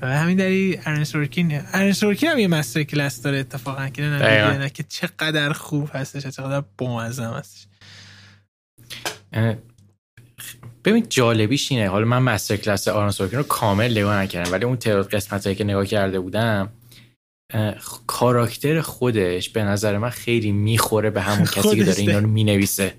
همین 0.02 0.38
داری 0.38 0.80
ارن 0.86 1.04
سورکین 1.04 1.62
ارن 1.74 1.92
سورکین 1.92 2.30
هم 2.30 2.40
یه 2.40 2.48
master 2.48 2.84
class 2.84 3.22
داره 3.22 3.38
اتفاقا 3.38 3.90
که 3.90 4.02
نه 4.02 4.70
که 4.70 4.84
چقدر 4.84 5.54
خوب 5.54 5.90
هستش 5.94 6.28
چقدر 6.28 6.64
بامزه 6.78 7.24
هستش. 7.24 7.68
ببین 10.86 11.06
جالبیش 11.10 11.72
اینه 11.72 11.90
حالا 11.90 12.06
من 12.06 12.20
master 12.20 12.56
class 12.56 12.88
آرن 12.88 13.12
سورکین 13.12 13.40
رو 13.40 13.46
کامل 13.46 13.92
نگاه 13.92 14.16
نکردم 14.16 14.52
ولی 14.52 14.66
اون 14.66 14.78
تعداد 14.78 15.10
قسمت 15.10 15.58
که 15.58 15.64
نگاه 15.64 15.86
کرده 15.86 16.20
بودم 16.20 16.70
کاراکتر 18.08 18.82
خودش 18.82 19.50
به 19.50 19.64
نظر 19.64 19.98
من 19.98 20.10
خیلی 20.10 20.52
می‌خوره 20.52 21.10
به 21.10 21.22
همون 21.22 21.46
کسی 21.46 21.76
که 21.76 21.84
داره 21.84 22.00
اینا 22.00 22.20
رو 22.20 22.28
می‌نویسه. 22.28 22.94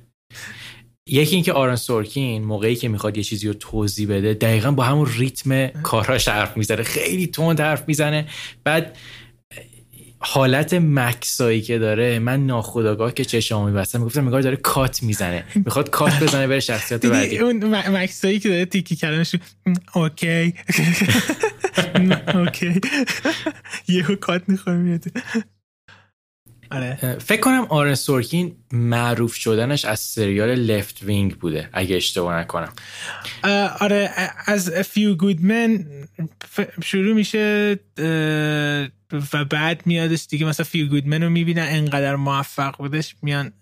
یکی 1.06 1.34
اینکه 1.34 1.52
آرن 1.52 1.76
سورکین 1.76 2.44
موقعی 2.44 2.76
که 2.76 2.88
می‌خواد 2.88 3.16
یه 3.16 3.22
چیزی 3.22 3.48
رو 3.48 3.54
توضیح 3.54 4.08
بده 4.08 4.34
دقیقا 4.34 4.70
با 4.70 4.82
همون 4.84 5.08
ریتم 5.16 5.66
کاراش 5.66 6.28
حرف 6.28 6.56
می‌زنه 6.56 6.82
خیلی 6.82 7.26
تند 7.26 7.60
حرف 7.60 7.84
می‌زنه. 7.88 8.28
بعد 8.64 8.96
حالت 10.18 10.74
مکثایی 10.74 11.62
که 11.62 11.78
داره 11.78 12.18
من 12.18 12.46
ناخودآگاه 12.46 13.14
که 13.14 13.24
چشامو 13.24 13.66
میبستم 13.66 13.98
می‌گفتم 13.98 14.24
انگار 14.24 14.40
داره 14.40 14.56
کات 14.56 15.02
می‌زنه. 15.02 15.44
می‌خواد 15.54 15.90
کات 15.90 16.22
بزنه 16.22 16.46
بره 16.46 16.60
شخصیت 16.60 17.06
بعدی. 17.06 17.38
اون 17.38 17.74
مکثایی 17.74 18.38
که 18.38 18.48
داره 18.48 18.64
تیکی 18.64 18.96
کردنش 18.96 19.36
OK. 19.94 20.54
OK. 22.34 22.80
یهو 23.88 24.14
کات 24.14 24.42
می‌خوره 24.48 24.76
میاد. 24.76 25.04
آره. 26.72 27.18
فکر 27.18 27.40
کنم 27.40 27.66
آرن 27.68 27.94
سورکین 27.94 28.56
معروف 28.72 29.34
شدنش 29.34 29.84
از 29.84 30.00
سریال 30.00 30.54
لفت 30.54 31.02
وینگ 31.02 31.34
بوده 31.34 31.68
اگه 31.72 31.96
اشتباه 31.96 32.36
نکنم. 32.36 32.72
آره 33.80 34.10
از 34.46 34.72
Good 34.96 35.38
Men 35.38 35.84
شروع 36.84 37.14
میشه 37.14 37.78
و 39.32 39.44
بعد 39.44 39.86
میادش 39.86 40.26
دیگه 40.26 40.46
مثلا 40.46 40.66
Good 40.66 41.04
Men 41.04 41.22
رو 41.22 41.30
می‌بینن 41.30 41.66
انقدر 41.68 42.16
موفق 42.16 42.76
بودش 42.78 43.16
میان 43.22 43.52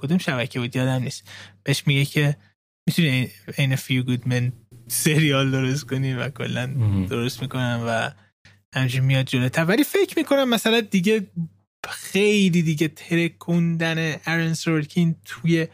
کدوم 0.00 0.18
شبکه 0.18 0.60
بود؟ 0.60 0.76
یادم 0.76 1.02
نیست. 1.02 1.28
بهش 1.62 1.82
میگه 1.86 2.04
که 2.04 2.36
می‌تونی 2.88 3.30
این 3.58 3.76
Good 3.76 4.28
Men 4.28 4.52
سریال 4.88 5.50
درست 5.50 5.84
کنی 5.84 6.14
و 6.14 6.28
کلا 6.28 6.66
درست 7.10 7.42
می‌کنن 7.42 7.80
و 7.86 8.10
همچنین 8.74 9.04
میاد 9.04 9.26
جلوتر. 9.26 9.64
ولی 9.64 9.84
فکر 9.84 10.18
می‌کنم 10.18 10.48
مثلا 10.48 10.80
دیگه 10.80 11.26
خیلی 11.88 12.62
دیگه 12.62 12.88
ترکوندن 12.88 14.16
ارن 14.26 14.54
سورکین 14.54 15.14
توی 15.24 15.66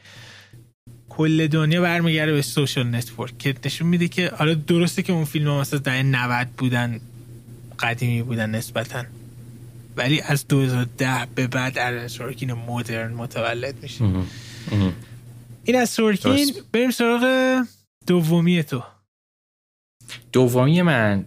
کل 1.09 1.47
دنیا 1.47 1.83
برمیگرده 1.83 2.33
به 2.33 2.43
Social 2.43 2.87
Network 2.87 3.39
که 3.39 3.55
نشون 3.65 3.89
میده 3.89 4.09
که 4.09 4.29
حالا 4.29 4.55
درسته 4.55 5.03
که 5.03 5.13
اون 5.13 5.25
فیلم 5.25 5.49
ها 5.49 5.61
مثلا 5.61 5.79
در 5.79 6.03
90 6.03 6.49
بودن 6.49 7.01
قدیمی 7.79 8.23
بودن 8.23 8.51
نسبتا. 8.51 9.05
ولی 9.97 10.21
از 10.21 10.49
2010 10.49 11.27
به 11.35 11.47
بعد 11.47 11.79
ارن 11.79 12.09
سورکین 12.09 12.53
مدرن 12.53 13.13
متولد 13.13 13.83
میشه. 13.83 14.05
این 15.65 15.77
از 15.77 15.91
سورکین. 15.91 16.53
بریم 16.73 16.91
سراغ 16.91 17.65
دومی 18.07 18.63
تو. 18.63 18.83
دومی 20.33 20.83
من 20.83 21.25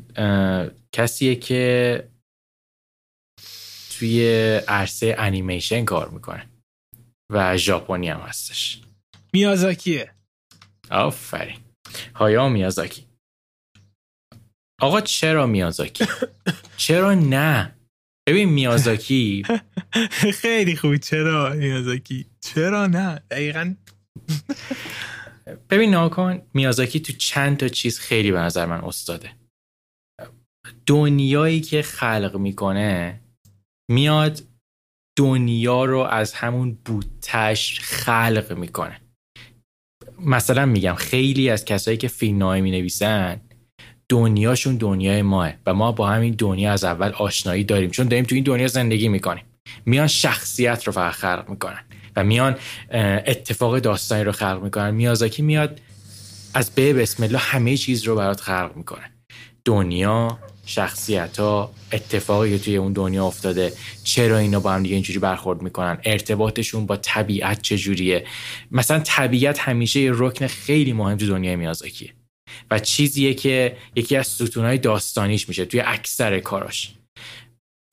کسیه 0.92 1.36
که 1.36 2.04
توی 4.00 4.28
عرصه 4.68 5.16
انیمیشن 5.18 5.86
کار 5.86 6.10
می‌کنه 6.10 6.50
و 7.32 7.58
ژاپنی 7.58 8.10
هم 8.10 8.20
هستش. 8.20 8.82
میازاکیه. 9.34 10.12
آفرین. 10.92 11.60
هایا 12.16 12.50
میازاکی. 12.50 13.06
آقا 14.82 15.02
چرا 15.02 15.48
میازاکی؟ 15.48 16.06
چرا 16.78 17.14
نه؟ 17.14 17.76
ببین 18.28 18.50
میازاکی. 18.50 19.44
خیلی 20.42 20.76
خوب 20.76 20.98
چرا 20.98 21.54
میازاکی؟ 21.54 22.26
چرا 22.42 22.88
نه؟ 22.88 23.24
دقیقا. 23.32 23.76
ببین 25.70 25.90
ناکن 25.92 26.42
میازاکی 26.54 27.00
تو 27.00 27.14
چند 27.14 27.58
تا 27.58 27.68
چیز 27.68 28.00
خیلی 28.00 28.32
به 28.32 28.40
نظر 28.40 28.66
من 28.66 28.82
استاده. 28.84 29.32
دنیایی 30.86 31.62
که 31.62 31.82
خلق 31.82 32.38
می‌کنه 32.38 33.22
میاد 33.92 34.42
دنیا 35.18 35.86
رو 35.86 36.00
از 36.00 36.34
همون 36.34 36.78
بوتش 36.86 37.80
خلق 37.80 38.54
می‌کنه. 38.58 39.02
مثلا 40.20 40.66
میگم 40.66 40.96
خیلی 40.96 41.50
از 41.50 41.66
کسایی 41.66 41.98
که 41.98 42.08
فیلم 42.08 42.64
می 42.64 42.72
نویسن 42.72 43.42
دنیاشون 44.10 44.78
دنیای 44.78 45.22
ماه 45.22 45.54
و 45.66 45.74
ما 45.74 45.92
با 45.92 46.08
همین 46.08 46.36
دنیا 46.38 46.74
از 46.74 46.84
اول 46.84 47.12
آشنایی 47.12 47.64
داریم 47.64 47.90
چون 47.90 48.08
داریم 48.08 48.26
تو 48.26 48.36
این 48.36 48.44
دنیا 48.44 48.68
زندگی 48.68 49.08
می‌کنیم. 49.08 49.44
میان 49.86 50.08
شخصیت 50.08 50.84
رو 50.84 50.94
فقط 50.94 51.14
خلق 51.14 51.46
می‌کنن 51.50 51.84
و 52.16 52.24
میان 52.24 52.56
اتفاق 52.92 53.80
داستانی 53.80 54.24
رو 54.24 54.32
خلق 54.32 54.64
می‌کنن. 54.64 54.92
میازاکی 54.92 55.42
میاد 55.42 55.82
از 56.54 56.70
به 56.70 56.94
بسم 56.94 57.24
الله 57.24 57.38
همه 57.38 57.78
چیز 57.78 58.04
رو 58.04 58.16
برات 58.16 58.42
خلق 58.42 58.72
می‌کنه. 58.76 59.12
دنیا 59.66 60.40
شخصیت 60.66 61.40
ها 61.40 61.74
اتفاقی 61.92 62.58
که 62.58 62.64
توی 62.64 62.78
اون 62.78 62.94
دنیا 62.94 63.26
افتاده 63.26 63.74
چرا 64.04 64.38
اینا 64.38 64.60
با 64.60 64.72
هم 64.72 64.84
دیگه 64.84 64.96
اینجوری 64.96 65.20
برخورد 65.20 65.62
می‌کنن؟ 65.62 65.98
ارتباطشون 66.04 66.86
با 66.86 66.98
طبیعت 66.98 67.62
چجوریه؟ 67.62 68.26
مثلا 68.72 69.00
طبیعت 69.00 69.60
همیشه 69.60 70.00
یه 70.00 70.12
رکن 70.14 70.48
خیلی 70.48 70.94
مهم 70.94 71.18
تو 71.18 71.28
دنیای 71.28 71.56
میازاکیه 71.56 72.14
و 72.72 72.80
چیزیه 72.80 73.34
که 73.34 73.78
یکی 73.96 74.16
از 74.16 74.28
ستونهای 74.28 74.78
داستانیش 74.78 75.50
میشه 75.50 75.66
توی 75.66 75.80
اکثر 75.80 76.40
کاراش. 76.40 76.94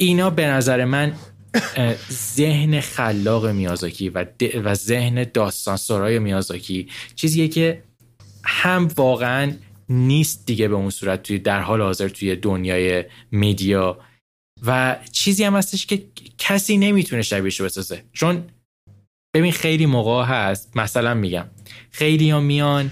اینا 0.00 0.30
به 0.30 0.46
نظر 0.46 0.84
من 0.84 1.14
ذهن 2.12 2.80
خلاق 2.80 3.46
میازاکی 3.46 4.08
و, 4.08 4.24
و 4.64 4.74
ذهن 4.74 5.24
داستان 5.34 5.76
سرای 5.76 6.18
میازاکی 6.18 6.88
چیزیه 7.14 7.48
که 7.48 7.82
هم 8.44 8.88
واقعا 8.96 9.52
نیست 9.88 10.46
دیگه 10.46 10.68
به 10.68 10.74
اون 10.74 10.90
صورت 10.90 11.22
توی 11.22 11.38
در 11.38 11.60
حال 11.60 11.80
حاضر 11.82 12.08
توی 12.08 12.36
دنیای 12.36 13.04
میدیا. 13.30 14.00
و 14.66 14.98
چیزی 15.12 15.44
هم 15.44 15.56
هستش 15.56 15.86
که 15.86 16.02
کسی 16.38 16.76
نمی‌تونه 16.76 17.22
شبیهش 17.22 17.60
رو 17.60 17.66
بسازه. 17.66 18.04
چون 18.12 18.44
ببین 19.34 19.52
خیلی 19.52 19.86
موقع 19.86 20.24
هست 20.24 20.76
مثلا 20.76 21.14
میگم 21.14 21.46
خیلی 21.90 22.30
ها 22.30 22.40
میان 22.40 22.90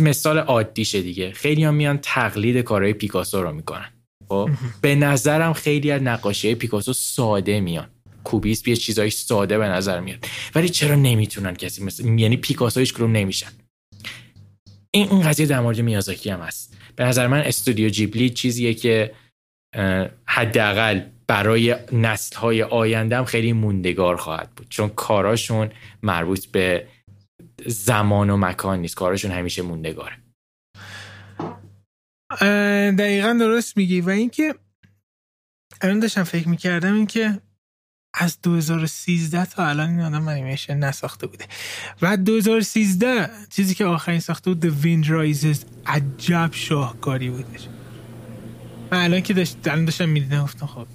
مثال 0.00 0.38
عادیشه 0.38 1.02
دیگه. 1.02 1.32
خیلی 1.32 1.64
ها 1.64 1.70
میان 1.70 1.98
تقلید 2.02 2.56
کارهای 2.56 2.92
پیکاسو 2.92 3.42
رو 3.42 3.52
می‌کنن. 3.52 3.90
خب؟ 4.28 4.50
به 4.80 4.94
نظرم 4.94 5.52
خیلی 5.52 5.90
از 5.90 6.02
نقاشی 6.02 6.54
پیکاسو 6.54 6.92
ساده 6.92 7.60
میان. 7.60 7.88
کوبیس 8.24 8.68
یه 8.68 8.76
چیزای 8.76 9.10
ساده 9.10 9.58
به 9.58 9.68
نظر 9.68 10.00
میاد. 10.00 10.26
ولی 10.54 10.68
چرا 10.68 10.94
نمی‌تونن 10.94 11.54
کسی 11.54 11.84
مثل 11.84 12.18
یعنی 12.18 12.36
پیکاسو 12.36 12.80
هیچ 12.80 13.00
نمیشن. 13.00 13.48
این 14.94 15.08
اون 15.08 15.22
قضیه 15.22 15.46
در 15.46 15.60
مورد 15.60 15.80
میازاکی 15.80 16.30
هم 16.30 16.40
هست. 16.40 16.76
به 16.96 17.04
نظر 17.04 17.26
من 17.26 17.38
استودیو 17.38 17.88
جیبلی 17.88 18.30
چیزیه 18.30 18.74
که 18.74 19.14
حداقل 20.26 21.00
برای 21.26 21.76
نسل 21.92 22.36
های 22.36 22.62
آینده 22.62 23.16
هم 23.16 23.24
خیلی 23.24 23.52
موندگار 23.52 24.16
خواهد 24.16 24.50
بود. 24.50 24.66
چون 24.68 24.88
کاراشون 24.88 25.70
مربوط 26.02 26.46
به 26.46 26.88
زمان 27.66 28.30
و 28.30 28.36
مکان 28.36 28.78
نیست. 28.78 28.94
کاراشون 28.94 29.30
همیشه 29.30 29.62
موندگاره. 29.62 30.16
دقیقا 32.98 33.36
درست 33.40 33.76
میگی. 33.76 34.00
و 34.00 34.10
اینکه 34.10 34.54
الان 35.80 35.98
داشتم 35.98 36.22
فکر 36.22 36.48
می‌کردم 36.48 36.94
اینکه 36.94 37.40
از 38.14 38.38
2013 38.42 39.46
تا 39.46 39.66
الان 39.66 39.88
این 39.88 40.00
آدم 40.00 40.28
انیمیشن 40.28 40.76
نساخته 40.76 41.26
بوده. 41.26 41.44
و 42.02 42.16
2013 42.16 43.30
چیزی 43.50 43.74
که 43.74 43.84
آخرین 43.84 44.20
ساخته 44.20 44.54
بود 44.54 44.62
The 44.64 44.84
Wind 44.84 45.08
Rises 45.08 45.58
عجب 45.86 46.50
شاهکاری 46.52 47.30
بودش. 47.30 47.68
من 48.92 49.04
الان 49.04 49.20
که 49.20 49.34
داشت 49.34 49.56
الان 49.64 49.84
داشتم 49.84 50.08
می‌دیدم 50.08 50.42
گفتم 50.42 50.66
خب 50.66 50.86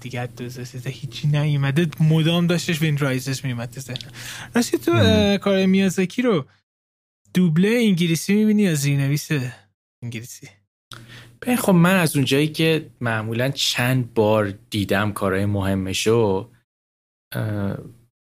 دیگه 0.00 0.26
2013 0.26 0.90
هیچی 0.90 1.28
نیومده. 1.28 1.88
مدام 2.00 2.46
داشتش 2.46 2.82
Wind 2.82 2.98
Rises 2.98 3.44
میومد 3.44 3.70
تو 3.70 3.80
ذهنم. 3.80 4.10
راستی 4.54 4.78
تو 4.78 4.92
کار 5.38 5.66
میازاکی 5.66 6.22
رو 6.22 6.44
دوبله 7.34 7.68
انگلیسی 7.68 8.34
می‌بینی 8.34 8.62
یا 8.62 8.74
زیرنویس 8.74 9.28
انگلیسی؟ 10.02 10.48
خب 11.58 11.72
من 11.72 11.96
از 11.96 12.16
اونجایی 12.16 12.48
که 12.48 12.86
معمولا 13.00 13.48
چند 13.48 14.14
بار 14.14 14.54
دیدم 14.70 15.12
کارهای 15.12 15.46
مهمشو 15.46 16.50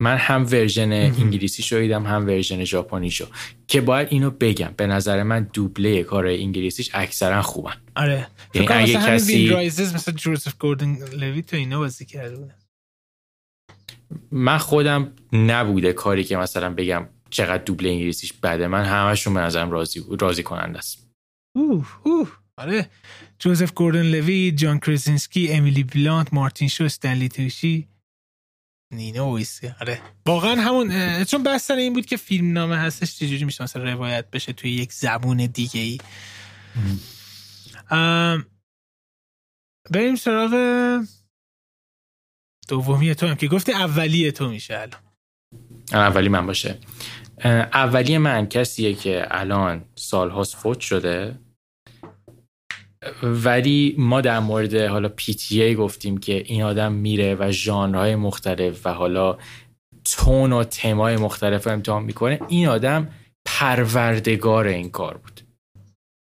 من 0.00 0.16
هم 0.16 0.46
version 0.50 0.92
انگلیسی 0.92 1.62
شو 1.62 1.78
دیدم 1.78 2.06
هم 2.06 2.26
version 2.26 2.64
ژاپنی 2.64 3.10
شو 3.10 3.26
که 3.66 3.80
باید 3.80 4.08
اینو 4.10 4.30
بگم 4.30 4.74
به 4.76 4.86
نظر 4.86 5.22
من 5.22 5.50
دوبله 5.52 6.02
کار 6.02 6.26
انگلیسیش 6.26 6.90
اکثرا 6.94 7.42
خوبن. 7.42 7.76
آره. 7.96 8.26
یعنی 8.54 8.68
اگه 8.68 8.94
کسی 8.94 9.50
مثل 9.94 10.12
جوزف 10.12 10.58
گوردن 10.58 10.98
لوی 11.12 11.42
تو 11.42 11.56
اینا 11.56 11.78
بازی 11.78 12.04
کرده 12.04 12.54
من 14.30 14.58
خودم 14.58 15.12
نبوده 15.32 15.92
کاری 15.92 16.24
که 16.24 16.36
مثلا 16.36 16.74
بگم 16.74 17.08
چقدر 17.30 17.64
دوبله 17.64 17.88
انگلیسیش 17.88 18.32
بده. 18.32 18.66
من 18.66 18.84
همشون 18.84 19.34
به 19.34 19.40
نظرم 19.40 19.70
راضی 19.70 20.04
راضی 20.20 20.42
کننده 20.42 20.78
است. 20.78 21.08
اوه 21.56 21.86
اوه. 22.02 22.28
آره. 22.58 22.86
جوزف 23.38 23.72
گوردن 23.72 24.02
لوی 24.02 24.52
جان 24.52 24.78
کرزینسکی 24.78 25.52
امیلی 25.52 25.84
بلانت 25.84 26.34
مارتین 26.34 26.68
شو 26.68 26.84
استنلی 26.84 27.28
توشی 27.28 27.88
نینا 28.94 29.30
ویسی 29.30 29.72
آره. 29.80 30.00
واقعا 30.26 30.60
همون 30.62 31.24
چون 31.24 31.42
بستن 31.42 31.78
این 31.78 31.92
بود 31.92 32.06
که 32.06 32.16
فیلم 32.16 32.52
نامه 32.52 32.76
هستش 32.76 33.16
چجوری 33.16 33.44
میشه 33.44 33.64
مثلا 33.64 33.84
روایت 33.84 34.30
بشه 34.30 34.52
توی 34.52 34.70
یک 34.70 34.92
زبون 34.92 35.46
دیگه 35.46 35.80
ای 35.80 35.98
بریم 39.90 40.16
سراغ 40.16 40.54
دومی 42.68 43.14
تو 43.14 43.26
هم 43.26 43.34
که 43.34 43.48
گفتی 43.48 43.72
اولی 43.72 44.32
تو 44.32 44.48
میشه 44.48 44.74
الان. 44.78 45.00
اولی 45.92 46.28
من 46.28 46.46
باشه. 46.46 46.78
اولی 47.44 48.18
من 48.18 48.46
کسیه 48.46 48.94
که 48.94 49.26
الان 49.30 49.84
سالهاست 49.94 50.56
فوت 50.56 50.80
شده. 50.80 51.38
ولی 53.22 53.94
ما 53.98 54.20
در 54.20 54.40
مورد 54.40 54.74
حالا 54.74 55.08
پی 55.08 55.74
گفتیم 55.74 56.18
که 56.18 56.42
این 56.46 56.62
آدم 56.62 56.92
میره 56.92 57.34
و 57.34 57.50
ژانرهای 57.50 58.16
مختلف 58.16 58.86
و 58.86 58.92
حالا 58.92 59.38
تون 60.04 60.52
و 60.52 60.64
تمای 60.64 61.16
مختلف 61.16 61.66
امتحان 61.66 62.02
می‌کنه. 62.02 62.40
این 62.48 62.68
آدم 62.68 63.10
پروردگار 63.46 64.66
این 64.66 64.90
کار 64.90 65.16
بود. 65.16 65.40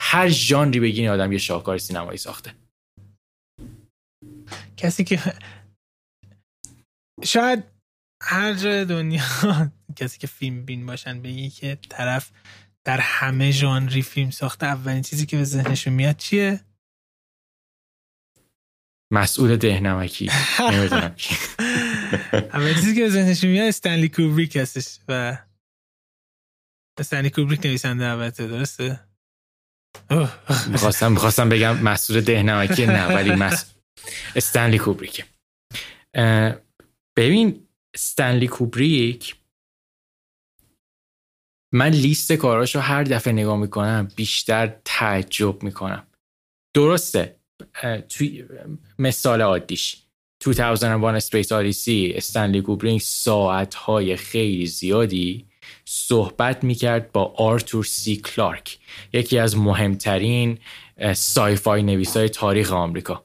هر 0.01 0.29
ژانری 0.29 0.79
بگی 0.79 1.01
این 1.01 1.09
آدم 1.09 1.31
یه 1.31 1.37
شاهکار 1.37 1.77
سینمایی 1.77 2.17
ساخته. 2.17 2.53
کسی 4.77 5.03
که 5.03 5.19
شاید 7.23 7.63
هر 8.23 8.53
جای 8.53 8.85
دنیا 8.85 9.23
کسی 9.95 10.19
که 10.19 10.27
فیلم 10.27 10.65
بین 10.65 10.85
باشن 10.85 11.21
بگی 11.21 11.49
که 11.49 11.77
طرف 11.89 12.31
در 12.85 12.99
همه 12.99 13.51
ژانری 13.51 14.01
فیلم 14.01 14.29
ساخته 14.29 14.65
اولین 14.65 15.01
چیزی 15.01 15.25
که 15.25 15.37
به 15.37 15.43
ذهنش 15.43 15.87
میاد 15.87 16.17
چیه؟ 16.17 16.59
مسئول 19.13 19.57
دهنمکی. 19.57 20.31
نمی‌دونم 20.59 21.15
اولین 22.53 22.73
چیزی 22.73 22.95
که 22.95 23.09
ذهنش 23.09 23.43
میاد 23.43 23.67
استنلی 23.67 24.09
کوبریک 24.09 24.55
هستش 24.55 24.99
و 25.07 25.37
استنلی 26.99 27.29
کوبریک 27.29 27.65
نویسنده 27.65 28.05
البته 28.05 28.47
درسته؟ 28.47 28.99
می‌خواستم 30.67 31.11
می‌خواستم 31.11 31.49
بگم 31.49 31.77
مسئول 31.77 32.21
دهنمکی 32.21 32.85
نه 32.85 33.07
ولی 33.15 33.35
مس... 33.35 33.73
استنلی 34.35 34.77
کوبریک 34.77 35.25
ببین 37.17 37.67
استنلی 37.95 38.47
کوبریک 38.47 39.35
من 41.73 41.89
لیست 41.89 42.33
کاراشو 42.33 42.79
هر 42.79 43.03
دفعه 43.03 43.33
نگاه 43.33 43.57
می‌کنم 43.57 44.07
بیشتر 44.15 44.75
تعجب 44.85 45.63
می‌کنم. 45.63 46.07
درسته. 46.75 47.42
توی 48.09 48.45
مثال 48.99 49.41
عادیش. 49.41 49.97
2001 50.45 51.19
Space 51.23 51.47
Odyssey 51.47 52.15
استنلی 52.15 52.61
کوبریک 52.61 53.01
ساعت 53.01 53.75
های 53.75 54.15
خیلی 54.15 54.67
زیادی 54.67 55.45
صحبت 55.85 56.63
می‌کرد 56.63 57.11
با 57.11 57.33
آرتور 57.37 57.83
سی 57.83 58.15
کلارک 58.15 58.77
یکی 59.13 59.37
از 59.37 59.57
مهمترین 59.57 60.57
sci-fi 61.13 61.83
نویس 61.83 62.17
های 62.17 62.29
تاریخ 62.29 62.73
آمریکا. 62.73 63.23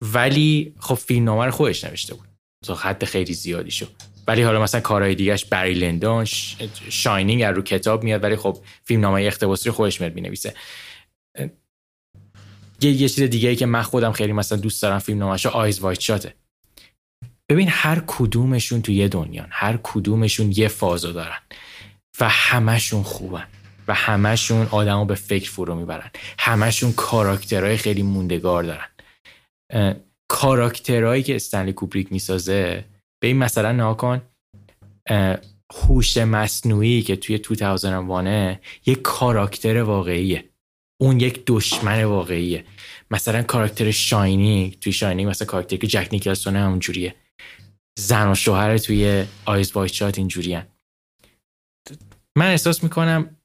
ولی 0.00 0.74
خب 0.78 0.94
فیلم 0.94 1.24
نامه 1.24 1.44
رو 1.44 1.50
خودش 1.50 1.84
نوشته 1.84 2.14
بود. 2.14 2.28
تو 2.64 2.74
خط 2.74 3.04
خیلی 3.04 3.34
زیادی 3.34 3.70
شد. 3.70 3.88
ولی 4.28 4.42
حالا 4.42 4.62
مثلا 4.62 4.80
کارهای 4.80 5.14
دیگهش 5.14 5.44
Barry 5.44 5.74
Lyndon 5.74 6.24
Shining 6.88 7.42
رو 7.42 7.62
کتاب 7.62 8.04
میاد 8.04 8.22
ولی 8.22 8.36
خب 8.36 8.58
فیلم 8.84 9.00
نامه 9.00 9.22
اقتباسی 9.22 9.70
خودش 9.70 10.00
میاد 10.00 10.14
می‌نویسه. 10.14 10.54
یه 12.80 12.90
یه 12.90 13.08
چیز 13.08 13.22
دیگه 13.22 13.48
ای 13.48 13.56
که 13.56 13.66
من 13.66 13.82
خودم 13.82 14.12
خیلی 14.12 14.32
مثلا 14.32 14.58
دوست 14.58 14.82
دارم 14.82 14.98
فیلم 14.98 15.18
نامش 15.18 15.46
Eyes 15.46 15.80
Wide 15.80 16.00
Shut 16.00 16.23
ه. 16.23 16.34
ببین 17.48 17.68
هر 17.70 18.02
کدومشون 18.06 18.82
تو 18.82 18.92
یه 18.92 19.08
دنیان 19.08 19.48
هر 19.50 19.78
کدومشون 19.82 20.52
یه 20.56 20.68
فازو 20.68 21.12
دارن 21.12 21.38
و 22.20 22.28
همشون 22.28 23.02
خوبن 23.02 23.46
و 23.88 23.94
همشون 23.94 24.66
آدمو 24.66 25.04
به 25.04 25.14
فکر 25.14 25.50
فرو 25.50 25.74
می‌برن. 25.74 26.10
همشون 26.38 26.92
کاراکترهای 26.92 27.76
خیلی 27.76 28.02
موندگار 28.02 28.62
دارن. 28.62 28.86
کاراکترهایی 30.28 31.22
که 31.22 31.36
استنلی 31.36 31.72
کوبریک 31.72 32.12
می‌سازه 32.12 32.84
به 33.22 33.28
این 33.28 33.36
مثلا 33.36 33.72
ناکن 33.72 34.22
هوش 35.74 36.16
مصنوعی 36.16 37.02
که 37.02 37.16
توی 37.16 37.38
2001 37.38 38.58
یه 38.86 38.94
کاراکتر 38.94 39.82
واقعیه. 39.82 40.44
اون 41.00 41.20
یک 41.20 41.42
دشمن 41.46 42.04
واقعیه. 42.04 42.64
مثلا 43.10 43.42
کاراکتر 43.42 43.90
Shining 43.90 44.78
توی 44.80 44.92
Shining 44.92 45.28
مثلا 45.28 45.46
کاراکتری 45.46 45.78
که 45.78 45.86
جک 45.86 46.08
نیکلسون 46.12 46.56
همون 46.56 46.78
جوریه 46.78 47.14
زن 47.98 48.30
و 48.30 48.34
شوهر 48.34 48.78
توی 48.78 49.24
Eyes 49.44 49.72
Wide 49.72 49.92
Shut 49.92 50.18
اینجوری 50.18 50.58
من 52.36 52.50
احساس 52.50 52.82
می‌کنم 52.82 53.36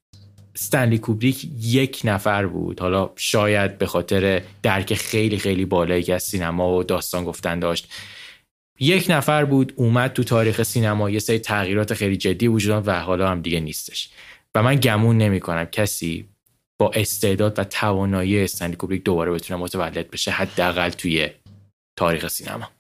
استنلی 0.55 0.97
کوبریک 0.97 1.49
یک 1.61 2.01
نفر 2.03 2.45
بود. 2.45 2.79
حالا 2.79 3.09
شاید 3.15 3.77
به 3.77 3.85
خاطر 3.85 4.41
درک 4.63 4.93
خیلی 4.93 5.37
خیلی 5.37 5.65
بالایی 5.65 6.03
که 6.03 6.15
از 6.15 6.23
سینما 6.23 6.77
و 6.77 6.83
داستان 6.83 7.23
گفتن 7.23 7.59
داشت. 7.59 7.93
یک 8.79 9.05
نفر 9.09 9.45
بود 9.45 9.73
اومد 9.75 10.13
تو 10.13 10.23
تاریخ 10.23 10.63
سینما 10.63 11.09
یه 11.09 11.19
سری 11.19 11.39
تغییرات 11.39 11.93
خیلی 11.93 12.17
جدی 12.17 12.47
وجود 12.47 12.87
و 12.87 12.99
حالا 12.99 13.29
هم 13.29 13.41
دیگه 13.41 13.59
نیستش. 13.59 14.09
و 14.55 14.63
من 14.63 14.75
گمون 14.75 15.17
نمی 15.17 15.39
کنم 15.39 15.65
کسی 15.65 16.29
با 16.81 16.91
استعداد 16.95 17.59
و 17.59 17.63
توانایی 17.63 18.43
استنلی 18.43 18.75
کوبریک 18.75 19.03
دوباره 19.03 19.31
بتونه 19.31 19.59
متولد 19.59 20.11
بشه 20.11 20.31
حداقل 20.31 20.89
توی 20.89 21.29
تاریخ 21.97 22.27
سینما. 22.27 22.71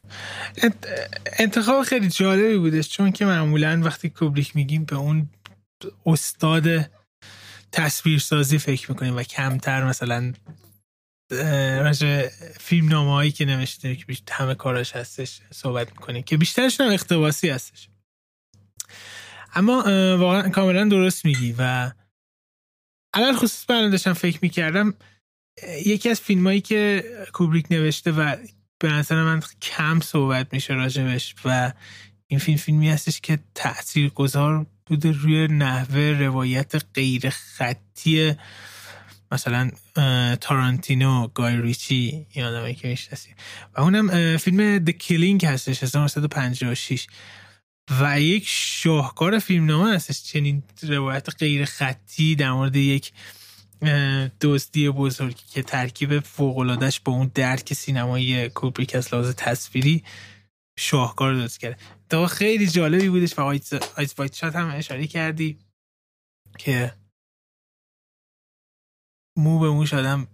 انتخاب 1.39 1.83
خیلی 1.83 2.09
جالبی 2.09 2.57
بودش 2.57 2.89
چون 2.89 3.11
که 3.11 3.25
معمولا 3.25 3.81
وقتی 3.83 4.09
کوبریک 4.09 4.55
میگیم 4.55 4.85
به 4.85 4.95
اون 4.95 5.29
استاد 6.05 6.91
تصویرسازی 7.71 8.57
فکر 8.57 8.91
می‌کنیم 8.91 9.15
و 9.15 9.23
کمتر 9.23 9.83
مثلا 9.83 10.33
راجع 11.81 12.27
فیلم 12.59 12.87
نامه 12.87 13.11
هایی 13.11 13.31
که 13.31 13.45
نوشته 13.45 13.95
که 13.95 14.05
همه 14.31 14.55
کاراش 14.55 14.95
هستش 14.95 15.39
صحبت 15.53 15.89
می‌کنیم 15.89 16.23
که 16.23 16.37
بیشترشون 16.37 16.87
هم 16.87 16.93
اختباسی 16.93 17.49
هستش. 17.49 17.89
اما 19.53 19.83
واقعا 20.17 20.49
کاملا 20.49 20.85
درست 20.85 21.25
میگی 21.25 21.55
و 21.57 21.91
الان 23.13 23.35
خصوص 23.35 23.69
من 23.69 23.89
داشتم 23.89 24.13
فکر 24.13 24.39
می‌کردم 24.41 24.93
یکی 25.85 26.09
از 26.09 26.21
فیلم 26.21 26.47
هایی 26.47 26.61
که 26.61 27.03
کوبریک 27.33 27.65
نوشته 27.71 28.11
و 28.11 28.35
به 28.79 28.91
نظر 28.91 29.23
من 29.23 29.41
کم 29.61 29.99
صحبت 29.99 30.53
میشه 30.53 30.73
راجبش 30.73 31.35
و 31.45 31.73
این 32.27 32.39
فیلم 32.39 32.57
فیلمی 32.57 32.89
هستش 32.89 33.21
که 33.21 33.39
تأثیر 33.55 34.09
گذار 34.09 34.65
بوده 34.85 35.11
روی 35.11 35.47
نحوه 35.47 36.17
روایت 36.19 36.75
غیر 36.93 37.29
خطی 37.29 38.35
مثلا 39.31 39.71
تارانتینو 40.41 41.27
گای 41.27 41.61
ریچی 41.61 42.27
آدمایی 42.35 42.75
که 42.75 42.87
می‌شناسیم 42.87 43.35
و 43.77 43.81
اونم 43.81 44.37
فیلم 44.37 44.85
The 44.85 44.91
Killing 44.91 45.43
هستش 45.43 45.83
1956 45.83 47.07
و 47.89 48.21
یک 48.21 48.43
شاهکار 48.47 49.39
فیلم 49.39 49.65
نامه 49.65 49.95
هستش 49.95 50.23
چنین 50.23 50.63
روایت 50.81 51.29
غیر 51.39 51.65
خطی 51.65 52.35
در 52.35 52.51
مورد 52.51 52.75
یک 52.75 53.11
دزدی 54.41 54.89
بزرگی 54.89 55.43
که 55.51 55.63
ترکیب 55.63 56.19
فوق‌العادش 56.19 56.99
با 56.99 57.13
اون 57.13 57.31
درک 57.33 57.73
سینمایی 57.73 58.49
کوبریک 58.49 58.95
از 58.95 59.13
لحاظ 59.13 59.33
تصویری 59.35 60.03
شاهکار 60.79 61.33
درست 61.33 61.59
کرده. 61.59 61.77
تا 62.09 62.27
خیلی 62.27 62.67
جالبی 62.67 63.09
بودش 63.09 63.39
و 63.39 63.41
Eyes 63.41 63.73
Wide 64.17 64.35
Shut 64.35 64.55
هم 64.55 64.71
اشاره 64.75 65.07
کردی 65.07 65.59
که 66.57 66.93
مو 69.37 69.59
به 69.59 69.69
مو 69.69 69.85
شدم 69.85 70.27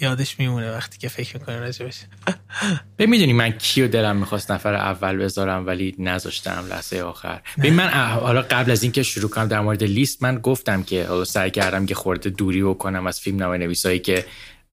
یادش 0.00 0.38
میمونه 0.38 0.72
وقتی 0.72 0.98
که 0.98 1.08
فکر 1.08 1.38
می‌کنه 1.38 1.60
راجبش. 1.60 2.00
به 2.96 3.06
می‌دونی 3.06 3.32
من 3.32 3.50
کیو 3.50 3.88
دلم 3.88 4.16
می‌خواست 4.16 4.50
نفر 4.50 4.74
اول 4.74 5.16
بذارم 5.16 5.66
ولی 5.66 5.94
نذاشتم 5.98 6.64
لحظه 6.70 7.00
آخر. 7.00 7.40
ببین 7.58 7.74
من 7.74 7.88
حالا 7.88 8.42
قبل 8.42 8.70
از 8.70 8.82
اینکه 8.82 9.02
شروع 9.02 9.30
کنم 9.30 9.48
در 9.48 9.60
مورد 9.60 9.84
لیست 9.84 10.22
من 10.22 10.38
گفتم 10.38 10.82
که 10.82 11.06
حالا 11.06 11.24
سعی 11.24 11.50
کردم 11.50 11.86
یه 11.86 11.94
خورده 11.94 12.30
دوری 12.30 12.62
بکنم 12.62 13.06
از 13.06 13.20
فیلم 13.20 13.38
نامه 13.38 13.58
نویسایی 13.58 13.98
که 13.98 14.24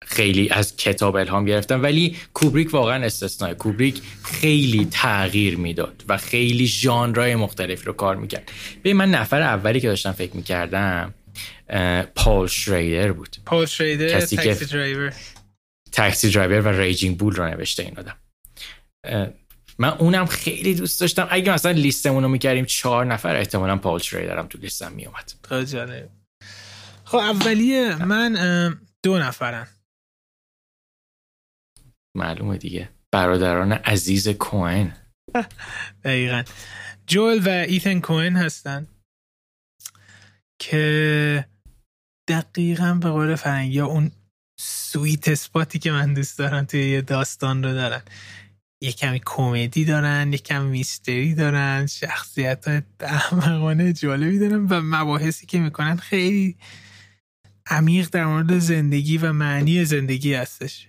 خیلی 0.07 0.51
از 0.51 0.77
کتاب 0.77 1.17
الهام 1.17 1.45
گرفتم. 1.45 1.83
ولی 1.83 2.17
کوبریک 2.35 2.75
واقعا 2.75 3.05
استثنای 3.05 3.55
کوبریک 3.55 4.03
خیلی 4.23 4.89
تغییر 4.91 5.57
می‌داد 5.57 6.05
و 6.09 6.17
خیلی 6.17 6.67
ژانرهای 6.67 7.35
مختلف 7.35 7.87
رو 7.87 7.93
کار 7.93 8.17
می‌کرد. 8.17 8.53
ببین 8.81 8.97
من 8.97 9.11
نفر 9.11 9.43
اولی 9.43 9.81
که 9.81 9.89
داشتم 9.89 10.13
فکر 10.13 10.37
می‌کردم 10.37 11.15
پال 12.15 12.47
شریدر 12.49 13.13
بود. 13.13 13.37
پال 13.47 13.67
شریدر 13.67 14.21
Taxi 14.21 14.67
Driver 14.67 15.15
Taxi 15.93 16.31
Driver 16.31 16.61
و 16.61 16.69
Raging 16.69 17.19
Bull 17.19 17.35
رو 17.35 17.49
نوشته 17.49 17.83
این 17.83 17.99
آدم. 17.99 18.17
من 19.79 19.89
اونم 19.89 20.27
خیلی 20.27 20.75
دوست 20.75 21.01
داشتم. 21.01 21.29
اگه 21.31 21.53
مثلا 21.53 21.73
لیستمون 21.73 22.23
رو 22.23 22.29
می‌کردیم 22.29 22.65
چهار 22.65 23.05
نفر 23.07 23.37
احتمالا 23.37 23.77
پال 23.77 23.99
شریدر 23.99 24.39
هم 24.39 24.47
تو 24.47 24.59
لیستم 24.59 24.93
میومد 24.93 25.33
خب 27.05 27.17
اولیه 27.19 28.05
من 28.05 28.33
دو 29.03 29.19
نفرن. 29.19 29.69
معلومه 32.17 32.59
دیگه. 32.59 32.89
برادران 33.13 33.73
عزیز 33.73 34.29
کوئن 34.29 34.93
دقیقا. 36.05 36.43
جول 37.07 37.43
و 37.47 37.49
ایتن 37.49 38.01
کوئن 38.01 38.37
هستن. 38.37 38.87
که 40.71 41.45
دقیقا 42.29 42.95
به 42.95 43.11
قول 43.11 43.35
فرنگی 43.35 43.81
اون 43.81 44.11
سویت 44.61 45.29
اسپاتی 45.29 45.79
که 45.79 45.93
من 45.93 46.15
دوست 46.15 46.39
دارم 46.39 46.65
توی 46.65 46.91
یه 46.91 47.01
داستان 47.01 47.65
رو 47.65 47.73
دارن. 47.73 48.03
یه 48.83 48.93
کمی 48.93 49.21
کمدی 49.25 49.85
دارن 49.85 50.33
یه 50.33 50.39
کمی 50.39 50.71
میستری 50.71 51.35
دارن 51.35 51.87
شخصیت 51.87 52.69
های 52.69 52.83
احمقانه 53.01 53.93
جالبی 53.93 54.39
دارن 54.39 54.67
و 54.67 54.81
مباحثی 54.81 55.47
که 55.47 55.61
می‌کنن 55.61 55.97
خیلی 55.97 56.57
عمیق 57.67 58.09
در 58.09 58.27
مورد 58.27 58.59
زندگی 58.59 59.19
و 59.19 59.33
معنی 59.33 59.85
زندگی 59.85 60.35
هستش. 60.35 60.89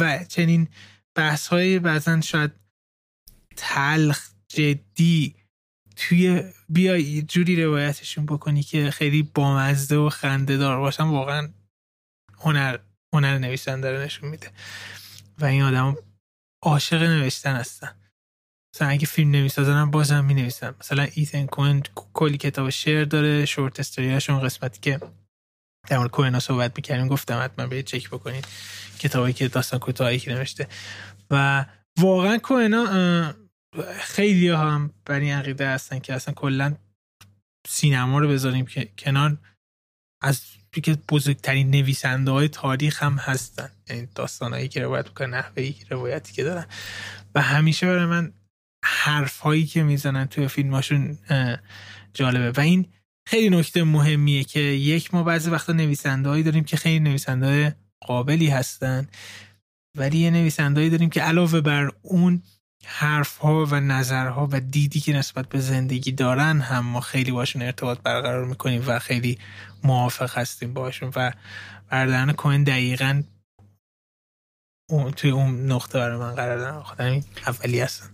و 0.00 0.24
چنین 0.28 0.68
بحث 1.14 1.46
های 1.46 1.78
بعضا 1.78 2.20
شاید 2.20 2.52
تلخ 3.56 4.30
جدی 4.48 5.39
توی 6.00 6.42
بیای 6.68 7.22
جوری 7.22 7.64
روایتشون 7.64 8.26
بکنی 8.26 8.62
که 8.62 8.90
خیلی 8.90 9.22
بامزده 9.22 9.96
و 9.96 10.08
خنده 10.08 10.56
دار 10.56 10.78
باشن 10.78 11.04
واقعا 11.04 11.48
هنر 12.38 12.78
هنر 13.12 13.38
نویسنده 13.38 13.92
رو 13.92 13.98
نشون 13.98 14.30
میده. 14.30 14.50
و 15.38 15.44
این 15.44 15.62
آدم 15.62 15.96
عاشق 16.62 17.02
نوشتن 17.02 17.56
هستن. 17.56 17.94
مثلا 18.74 18.88
اگه 18.88 19.06
فیلم 19.06 19.30
نمی‌سازن 19.30 19.72
هم 19.72 19.90
بازم 19.90 20.24
می 20.24 20.34
نویسن 20.34 20.74
مثلا 20.80 21.06
ایتن 21.14 21.46
کوین 21.46 21.82
کلی 22.12 22.38
کتاب 22.38 22.70
شعر 22.70 23.04
داره 23.04 23.44
شورت 23.44 23.80
استوریاشون 23.80 24.40
قسمتی 24.40 24.80
که 24.80 25.00
در 25.88 25.98
مورد 25.98 26.10
کوهنا 26.10 26.40
صحبت 26.40 26.72
می‌کردیم 26.76 27.08
گفتم 27.08 27.42
حتما 27.42 27.66
به 27.66 27.82
چک 27.82 28.08
بکنید 28.08 28.46
کتابی 28.98 29.32
که 29.32 29.48
داستان 29.48 29.80
کوتاهی 29.80 30.18
که 30.18 30.34
نوشته. 30.34 30.68
و 31.30 31.66
واقعا 31.98 32.38
کوهنا 32.38 32.86
خیلی 34.00 34.48
هم 34.48 34.90
بر 35.04 35.20
این 35.20 35.34
عقیده 35.34 35.68
هستن 35.68 35.98
که 35.98 36.14
اصلا 36.14 36.34
کلا 36.34 36.76
سینما 37.68 38.18
رو 38.18 38.28
بذاریم 38.28 38.66
که 38.66 38.88
کنار. 38.98 39.38
از 40.22 40.42
که 40.82 40.98
بزرگترین 41.08 41.70
نویسنده 41.70 42.30
های 42.30 42.48
تاریخ 42.48 43.02
هم 43.02 43.14
هستن. 43.14 43.70
یعنی 43.88 44.08
داستانهایی 44.14 44.68
که 44.68 44.80
روایت 44.80 45.08
می‌کنن 45.08 45.30
نحوه 45.30 45.72
روایتی 45.90 46.32
که 46.32 46.44
دارن. 46.44 46.66
و 47.34 47.42
همیشه 47.42 47.86
برای 47.86 48.06
من 48.06 48.32
حرف 48.84 49.38
هایی 49.38 49.66
که 49.66 49.82
می‌زنن 49.82 50.26
توی 50.26 50.48
فیلماشون 50.48 51.18
جالبه. 52.14 52.50
و 52.50 52.60
این 52.60 52.86
خیلی 53.28 53.56
نکته 53.56 53.84
مهمیه 53.84 54.44
که 54.44 54.60
یک 54.60 55.14
ما 55.14 55.22
بعضی 55.22 55.50
وقتا 55.50 55.72
نویسنده 55.72 56.28
هایی 56.28 56.42
داریم 56.42 56.64
که 56.64 56.76
خیلی 56.76 57.00
نویسنده 57.00 57.76
قابلی 58.00 58.48
هستن. 58.48 59.08
ولی 59.96 60.18
یه 60.18 60.30
نویسنده 60.30 60.88
داریم 60.88 61.10
که 61.10 61.22
علاوه 61.22 61.60
بر 61.60 61.90
اون 62.02 62.42
حرف 62.84 63.36
ها 63.36 63.66
و 63.70 63.80
نظرها 63.80 64.48
و 64.52 64.60
دیدی 64.60 65.00
که 65.00 65.12
نسبت 65.12 65.48
به 65.48 65.60
زندگی 65.60 66.12
دارن 66.12 66.60
هم 66.60 66.86
ما 66.86 67.00
خیلی 67.00 67.30
باشون 67.30 67.62
ارتباط 67.62 67.98
برقرار 67.98 68.44
می‌کنیم 68.44 68.84
و 68.86 68.98
خیلی 68.98 69.38
موافق 69.84 70.38
هستیم 70.38 70.74
باشون. 70.74 71.12
و 71.16 71.32
بردن 71.90 72.32
کوین 72.32 72.64
دقیقا 72.64 73.22
اون 74.90 75.10
توی 75.10 75.30
اون 75.30 75.72
نقطه 75.72 75.98
برای 75.98 76.18
من 76.18 76.34
قرار 76.34 76.58
دارن. 76.58 76.82
خودم 76.82 77.20
اولی 77.46 77.80
هستن. 77.80 78.06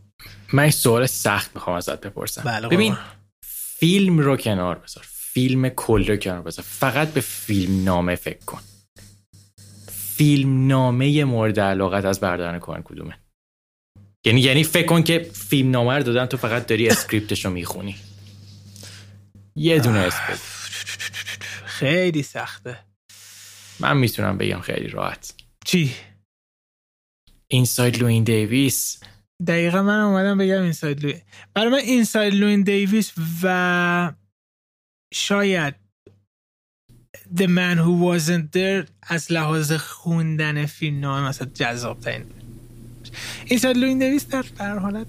من 0.52 0.70
سوال 0.70 1.06
سخت 1.06 1.54
می‌خوام 1.54 1.76
ازت 1.76 2.00
بپرسم. 2.00 2.42
بله 2.42 2.68
ببین 2.68 2.96
فیلم 3.78 4.18
رو 4.18 4.36
کنار 4.36 4.78
بذار. 4.78 5.04
فیلم 5.08 5.68
کل 5.68 6.06
رو 6.06 6.16
کنار 6.16 6.42
بذار. 6.42 6.64
فقط 6.68 7.08
به 7.08 7.20
فیلم 7.20 7.84
نامه 7.84 8.14
فکر 8.14 8.44
کن. 8.44 8.60
فیلم 9.88 10.66
نامه 10.66 11.24
مورد 11.24 11.60
علاقت 11.60 12.04
از 12.04 12.20
برادران 12.20 12.58
کوئن 12.58 12.82
کدومه؟ 12.82 13.18
یعنی 14.26 14.40
یعنی 14.40 14.64
فکر 14.64 14.86
کن 14.86 15.02
که 15.02 15.30
فیلم 15.34 15.70
نامه 15.70 15.94
رو 15.94 16.02
دادن 16.02 16.26
تو 16.26 16.36
فقط 16.36 16.66
داری 16.66 16.88
script 16.88 17.30
ش 17.30 17.44
رو 17.44 17.50
می‌خونی. 17.50 17.96
یه 19.56 19.78
دونه 19.78 19.98
اسم 19.98 20.38
خیلی 21.64 22.22
سخته. 22.22 22.78
من 23.80 23.96
می‌تونم 23.96 24.38
بگم 24.38 24.60
خیلی 24.60 24.88
راحت. 24.88 25.34
چی؟ 25.64 25.94
Inside 27.48 27.98
Llewyn 27.98 28.24
Davis 28.24 29.00
دقیقا 29.46 29.82
من 29.82 30.00
اومدم 30.00 30.38
بگم 30.38 30.62
Inside 30.62 31.04
Llewyn 31.04 31.20
برای 31.54 31.70
من 31.72 31.78
Inside 31.78 32.34
Llewyn 32.34 32.62
Davis 32.62 33.12
و 33.42 34.12
شاید 35.14 35.74
The 37.36 37.46
Man 37.46 37.78
Who 37.78 38.18
Wasn't 38.18 38.56
There 38.56 38.90
از 39.02 39.32
لحاظ 39.32 39.72
خوندن 39.72 40.66
فیلم 40.66 41.00
نامه 41.00 41.28
مثلا 41.28 41.48
جذاب 41.54 42.00
ترین 42.00 42.24
این 43.48 43.58
سال 43.58 43.78
لوین 43.78 43.98
دویس 43.98 44.28
در 44.28 44.44
در 44.58 44.78
حالت 44.78 45.06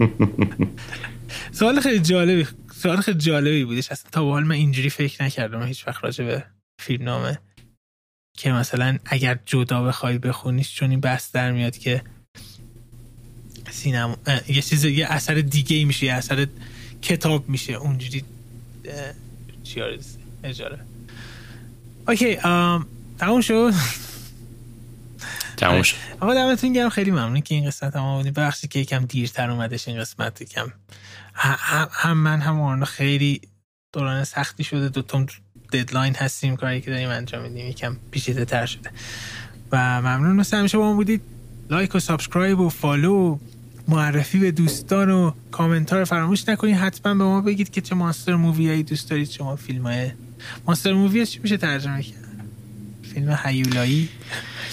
سوال 1.52 1.80
خیلی 1.80 1.98
جالبی 1.98 2.46
سوال 2.74 3.00
خیلی 3.00 3.18
جالبی 3.18 3.64
بودش. 3.64 3.92
اصلا 3.92 4.10
تا 4.10 4.24
به 4.24 4.30
حال 4.30 4.44
من 4.44 4.54
اینجوری 4.54 4.90
فکر 4.90 5.24
نکردم. 5.24 5.62
هیچ 5.62 5.88
وقت 5.88 6.04
راجع 6.04 6.24
به 6.24 6.44
فیلم 6.80 7.04
نامه. 7.04 7.38
که 8.36 8.52
مثلا 8.52 8.98
اگر 9.04 9.38
جدا 9.46 9.82
بخوای 9.82 10.18
بخونیش 10.18 10.74
چون 10.74 10.90
این 10.90 11.00
بحث 11.00 11.32
در 11.32 11.52
میاد 11.52 11.78
که 11.78 12.02
سینما 13.70 14.16
یه 14.48 14.62
چیز 14.62 14.84
یه 14.84 15.06
اثر 15.06 15.34
دیگه 15.34 15.84
میشه 15.84 16.06
یه 16.06 16.12
اثر 16.12 16.46
کتاب 17.02 17.48
میشه. 17.48 17.72
اونجوری 17.72 18.24
چی 19.62 19.80
اجاره. 20.44 20.78
اوکی 22.08 22.36
تموم 23.18 23.40
شد. 23.40 23.72
تموم 25.60 25.82
شد. 25.82 25.96
آقا 26.20 26.34
دمتون 26.34 26.72
گرم. 26.72 26.88
خیلی 26.88 27.10
ممنون 27.10 27.40
که 27.40 27.54
این 27.54 27.66
قسمت 27.66 27.96
هم 27.96 28.02
آمدید 28.02 28.34
بخشی 28.34 28.68
که 28.68 28.78
یکم 28.78 29.04
دیرتر 29.04 29.50
اومدش 29.50 29.88
این 29.88 30.00
قسمت 30.00 30.40
یکم. 30.40 30.72
هم 31.34 32.18
من 32.18 32.40
هم 32.40 32.60
آرنا 32.60 32.84
خیلی 32.84 33.40
دوران 33.92 34.24
سختی 34.24 34.64
شده. 34.64 34.88
دوتامون 34.88 35.26
deadline 35.72 36.14
هستیم. 36.14 36.56
کاری 36.56 36.80
که 36.80 36.90
داریم 36.90 37.08
انجام 37.08 37.42
میدیم. 37.42 37.66
یکم 37.66 37.96
پیچیده 38.10 38.44
تر 38.44 38.66
شده. 38.66 38.90
و 39.72 40.02
ممنون. 40.02 40.36
مثل 40.36 40.56
همیشه 40.56 40.78
با 40.78 40.84
ما 40.84 40.94
بودید. 40.94 41.22
like 41.70 41.94
و 41.94 42.00
subscribe 42.00 42.60
و 42.60 42.68
follow 42.68 43.38
معرفی 43.88 44.38
به 44.38 44.50
دوستان 44.50 45.10
و 45.10 45.32
کامنتار 45.50 46.04
فراموش 46.04 46.48
نکنید. 46.48 46.76
حتما 46.76 47.14
به 47.14 47.24
ما 47.24 47.40
بگید 47.40 47.70
که 47.70 47.80
چه 47.80 47.94
monster 47.94 48.34
movie 48.34 48.68
هایی 48.68 48.82
دوست 48.82 49.10
دارید 49.10 49.30
شما 49.30 49.56
فیلم 49.56 49.82
های 49.82 50.10
monster 50.66 50.92
movie 50.92 51.26
چی 51.26 51.38
میشه 51.38 51.56
ترجمه 51.56 52.02
کرد؟ 52.02 52.14
فیلم 53.14 53.38
هیولایی؟ 53.44 54.08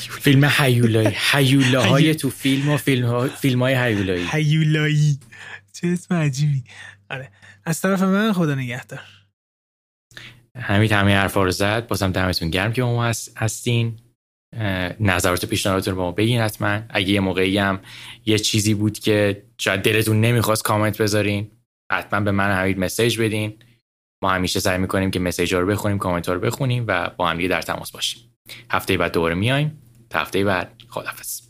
فیلم 0.10 0.50
هیولایی. 0.58 1.16
هیولاهای 1.32 2.16
تو 2.16 2.30
فیلم 2.30 2.70
و 2.70 2.78
فیلم, 2.78 3.06
ها... 3.06 3.28
فیلم 3.28 3.62
های 3.62 3.76
هیولایی. 3.76 4.26
هیولایی. 4.32 5.20
چه 5.74 5.88
اسم 5.88 6.16
عجیبی. 6.16 6.64
آره. 7.10 7.32
از 7.66 7.82
طرف 7.82 8.02
من 8.02 8.34
خدا 8.34 8.56
نگهدار. 8.56 9.02
همین 10.58 10.92
همه 10.92 11.16
حرفا 11.16 11.44
رو 11.44 11.52
زد. 11.52 11.88
بازم 11.88 12.12
دمتون 12.12 12.50
گرم 12.50 12.74
که 12.74 12.84
ما 12.84 13.14
هستین. 13.38 14.00
نظرات 15.00 15.46
پیشنهاداتون 15.46 15.94
رو 15.94 15.98
با 15.98 16.06
ما 16.06 16.12
بگین 16.12 16.42
حتما. 16.42 16.82
اگه 16.90 17.10
یه 17.10 17.20
موقعی 17.20 17.58
هم 17.58 17.80
یه 18.26 18.40
چیزی 18.40 18.74
بود 18.74 19.00
که 19.00 19.44
شاید 19.58 19.82
دلتون 19.82 20.22
نمی‌خواست 20.22 20.64
کامنت 20.64 21.02
بذارین 21.02 21.52
حتما 21.92 22.20
به 22.20 22.32
من 22.32 22.52
همین 22.52 22.80
مسیج 22.80 23.20
بدین. 23.20 23.54
ما 24.24 24.32
همیشه 24.32 24.60
سعی 24.60 24.78
می‌کنیم 24.78 25.12
که 25.12 25.20
مسیج 25.20 25.54
ها 25.54 25.60
رو 25.60 25.68
بخونیم 25.68 25.98
کامنت 25.98 26.28
ها 26.28 26.34
رو 26.34 26.40
بخونیم 26.40 26.86
و 26.88 27.10
با 27.10 27.28
هم 27.30 27.48
در 27.48 27.62
تماس 27.62 27.92
باشیم. 27.92 28.22
هفته 28.72 28.98
بعد 28.98 29.14
دوباره 29.14 29.36
میایم. 29.36 29.82
تا 30.10 30.20
هفته 30.20 30.44
بعد. 30.44 30.72
خدافظ 30.90 31.47